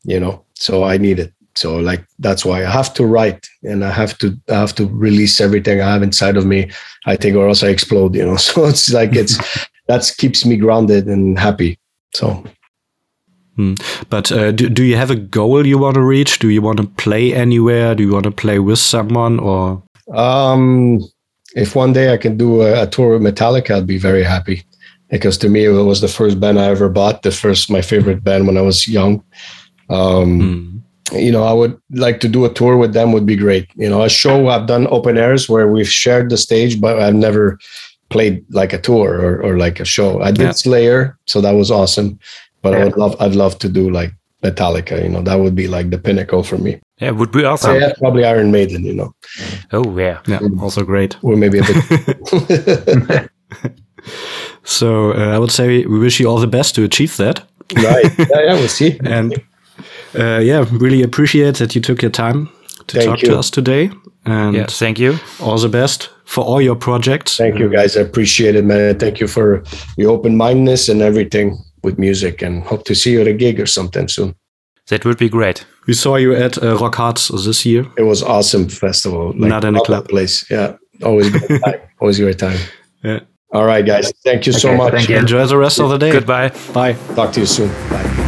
you 0.04 0.20
know 0.20 0.44
so 0.56 0.84
i 0.84 0.98
need 0.98 1.20
it 1.20 1.34
so 1.56 1.78
like 1.78 2.06
that's 2.20 2.46
why 2.46 2.64
i 2.64 2.70
have 2.70 2.94
to 2.94 3.06
write 3.06 3.48
and 3.64 3.84
i 3.84 3.92
have 3.92 4.18
to 4.18 4.38
i 4.50 4.54
have 4.54 4.74
to 4.74 4.88
release 4.88 5.42
everything 5.42 5.82
i 5.82 5.92
have 5.92 6.04
inside 6.04 6.38
of 6.38 6.46
me. 6.46 6.70
I 7.06 7.16
think 7.16 7.36
or 7.36 7.48
else 7.48 7.64
i 7.64 7.68
explode 7.68 8.16
you 8.16 8.26
know? 8.26 8.36
So 8.48 8.66
it's 8.66 8.92
like 8.94 9.16
it's 9.16 9.38
that 9.88 10.10
keeps 10.18 10.46
me 10.46 10.58
grounded 10.58 11.08
and 11.08 11.38
happy. 11.38 11.80
So. 12.14 12.44
Hmm. 13.58 13.74
but 14.10 14.32
uh, 14.32 14.54
do, 14.54 14.70
do 14.70 14.84
you 14.84 14.96
have 14.96 15.12
a 15.12 15.16
goal 15.16 15.68
you 15.68 15.78
want 15.78 15.96
to 15.96 16.02
reach? 16.02 16.40
Do 16.40 16.48
you 16.48 16.62
want 16.62 16.78
to 16.78 16.88
play 16.88 17.34
anywhere? 17.34 17.94
Do 17.96 18.04
you 18.04 18.14
want 18.14 18.24
to 18.24 18.32
play 18.32 18.60
with 18.60 18.80
someone 18.80 19.40
or? 19.40 19.84
Um 20.14 21.02
if 21.54 21.76
one 21.76 21.92
day 21.92 22.14
i 22.14 22.18
can 22.18 22.38
do 22.38 22.62
a, 22.62 22.84
a 22.84 22.88
tour 22.88 23.18
with 23.18 23.22
metallica 23.22 23.76
i'd 23.76 23.88
be 23.88 23.98
very 23.98 24.24
happy. 24.24 24.64
Because 25.10 25.38
to 25.40 25.50
me 25.50 25.66
it 25.66 25.72
was 25.72 26.00
the 26.00 26.08
first 26.08 26.40
band 26.40 26.60
i 26.60 26.66
ever 26.66 26.88
bought 26.88 27.24
the 27.24 27.32
first 27.32 27.70
my 27.70 27.82
favorite 27.82 28.24
band 28.24 28.48
when 28.48 28.58
i 28.58 28.62
was 28.62 28.88
young. 28.88 29.24
Um 29.90 30.40
hmm 30.40 30.72
you 31.12 31.32
know, 31.32 31.44
I 31.44 31.54
would 31.54 31.80
like 31.92 32.20
to 32.22 32.28
do 32.28 32.46
a 32.46 32.54
tour 32.54 32.78
with 32.78 32.94
them 32.94 33.12
would 33.12 33.26
be 33.26 33.36
great. 33.36 33.70
You 33.76 33.90
know, 33.90 34.04
a 34.04 34.10
show 34.10 34.48
I've 34.48 34.68
done 34.68 34.88
open 34.88 35.18
airs 35.18 35.50
where 35.50 35.68
we've 35.68 35.90
shared 35.90 36.30
the 36.30 36.38
stage, 36.38 36.80
but 36.80 37.00
I've 37.00 37.16
never 37.16 37.58
played 38.10 38.46
like 38.50 38.74
a 38.74 38.82
tour 38.82 39.20
or, 39.20 39.42
or 39.42 39.58
like 39.58 39.80
a 39.80 39.86
show. 39.86 40.22
I 40.22 40.32
did 40.32 40.44
yeah. 40.44 40.52
Slayer, 40.52 41.18
so 41.26 41.42
that 41.42 41.52
was 41.52 41.72
awesome. 41.72 42.20
But 42.62 42.74
yeah. 42.74 42.80
I 42.80 42.84
would 42.86 42.98
love 42.98 43.16
I'd 43.20 43.36
love 43.36 43.58
to 43.60 43.70
do 43.70 43.90
like 43.90 44.14
Metallica, 44.44 45.02
you 45.02 45.10
know, 45.10 45.22
that 45.22 45.40
would 45.40 45.56
be 45.56 45.68
like 45.68 45.90
the 45.90 45.98
pinnacle 45.98 46.44
for 46.44 46.58
me. 46.58 46.80
Yeah, 47.00 47.12
would 47.12 47.32
be 47.32 47.44
awesome. 47.44 47.80
Yeah, 47.80 47.94
probably 47.98 48.26
Iron 48.26 48.52
Maiden, 48.52 48.84
you 48.84 48.94
know. 48.94 49.14
Oh 49.72 49.98
yeah. 49.98 50.20
Yeah, 50.28 50.40
also 50.60 50.84
great. 50.84 51.16
Or 51.22 51.36
maybe 51.36 51.60
a 51.60 51.64
bit 51.64 53.30
So 54.64 55.14
uh, 55.14 55.36
I 55.36 55.40
would 55.40 55.52
say 55.52 55.86
we 55.86 56.00
wish 56.00 56.20
you 56.20 56.28
all 56.28 56.40
the 56.40 56.48
best 56.48 56.76
to 56.76 56.84
achieve 56.84 57.18
that. 57.18 57.48
Right. 57.76 58.06
Yeah, 58.18 58.26
yeah 58.32 58.54
we'll 58.54 58.68
see. 58.68 59.00
and 59.06 59.42
uh, 60.16 60.40
yeah, 60.40 60.66
really 60.72 61.04
appreciate 61.04 61.56
that 61.56 61.76
you 61.76 61.82
took 61.82 62.02
your 62.02 62.12
time 62.12 62.50
to 62.88 62.98
thank 62.98 63.10
talk 63.10 63.22
you. 63.22 63.30
to 63.30 63.40
us 63.40 63.50
today. 63.50 63.92
And 64.26 64.56
yeah, 64.56 64.68
thank 64.68 65.00
you. 65.00 65.18
All 65.40 65.58
the 65.58 65.70
best 65.70 66.10
for 66.26 66.44
all 66.44 66.62
your 66.62 66.76
projects. 66.76 67.38
Thank 67.38 67.60
you, 67.60 67.70
guys. 67.70 67.98
I 67.98 68.02
appreciate 68.02 68.56
it, 68.56 68.64
man. 68.66 69.00
Thank 69.00 69.20
you 69.20 69.28
for 69.28 69.64
your 69.98 70.12
open 70.12 70.38
mindedness 70.38 70.90
and 70.90 71.02
everything 71.02 71.58
with 71.84 71.98
music. 71.98 72.42
And 72.42 72.64
hope 72.64 72.86
to 72.86 72.96
see 72.96 73.14
you 73.14 73.22
at 73.22 73.28
a 73.28 73.34
gig 73.34 73.60
or 73.60 73.66
something 73.66 74.08
soon. 74.08 74.36
That 74.90 75.06
would 75.06 75.18
be 75.18 75.30
great. 75.30 75.66
We 75.88 75.94
saw 75.94 76.16
you 76.18 76.36
at 76.36 76.58
uh, 76.58 76.78
Rockharz 76.78 77.30
this 77.46 77.66
year. 77.66 77.86
It 77.98 78.04
was 78.04 78.22
awesome 78.22 78.70
festival. 78.70 79.28
Like, 79.30 79.50
Not 79.50 79.64
in 79.64 79.76
a 79.76 79.82
club 79.82 80.08
place. 80.08 80.50
Yeah, 80.52 80.76
always 81.04 81.30
great 81.30 81.62
time. 81.66 81.80
always 82.00 82.20
great 82.20 82.40
time. 82.40 82.60
Yeah. 83.04 83.20
All 83.54 83.66
right, 83.66 83.86
guys. 83.86 84.14
Thank 84.24 84.46
you 84.46 84.54
okay, 84.54 84.60
so 84.60 84.76
much. 84.76 84.94
Thank 84.94 85.10
you. 85.10 85.18
Enjoy 85.18 85.46
the 85.46 85.58
rest 85.58 85.80
of 85.80 85.90
the 85.90 85.98
day. 85.98 86.12
Goodbye. 86.12 86.52
Bye. 86.74 86.94
Talk 87.16 87.34
to 87.34 87.42
you 87.42 87.46
soon. 87.46 87.70
Bye. 87.90 88.21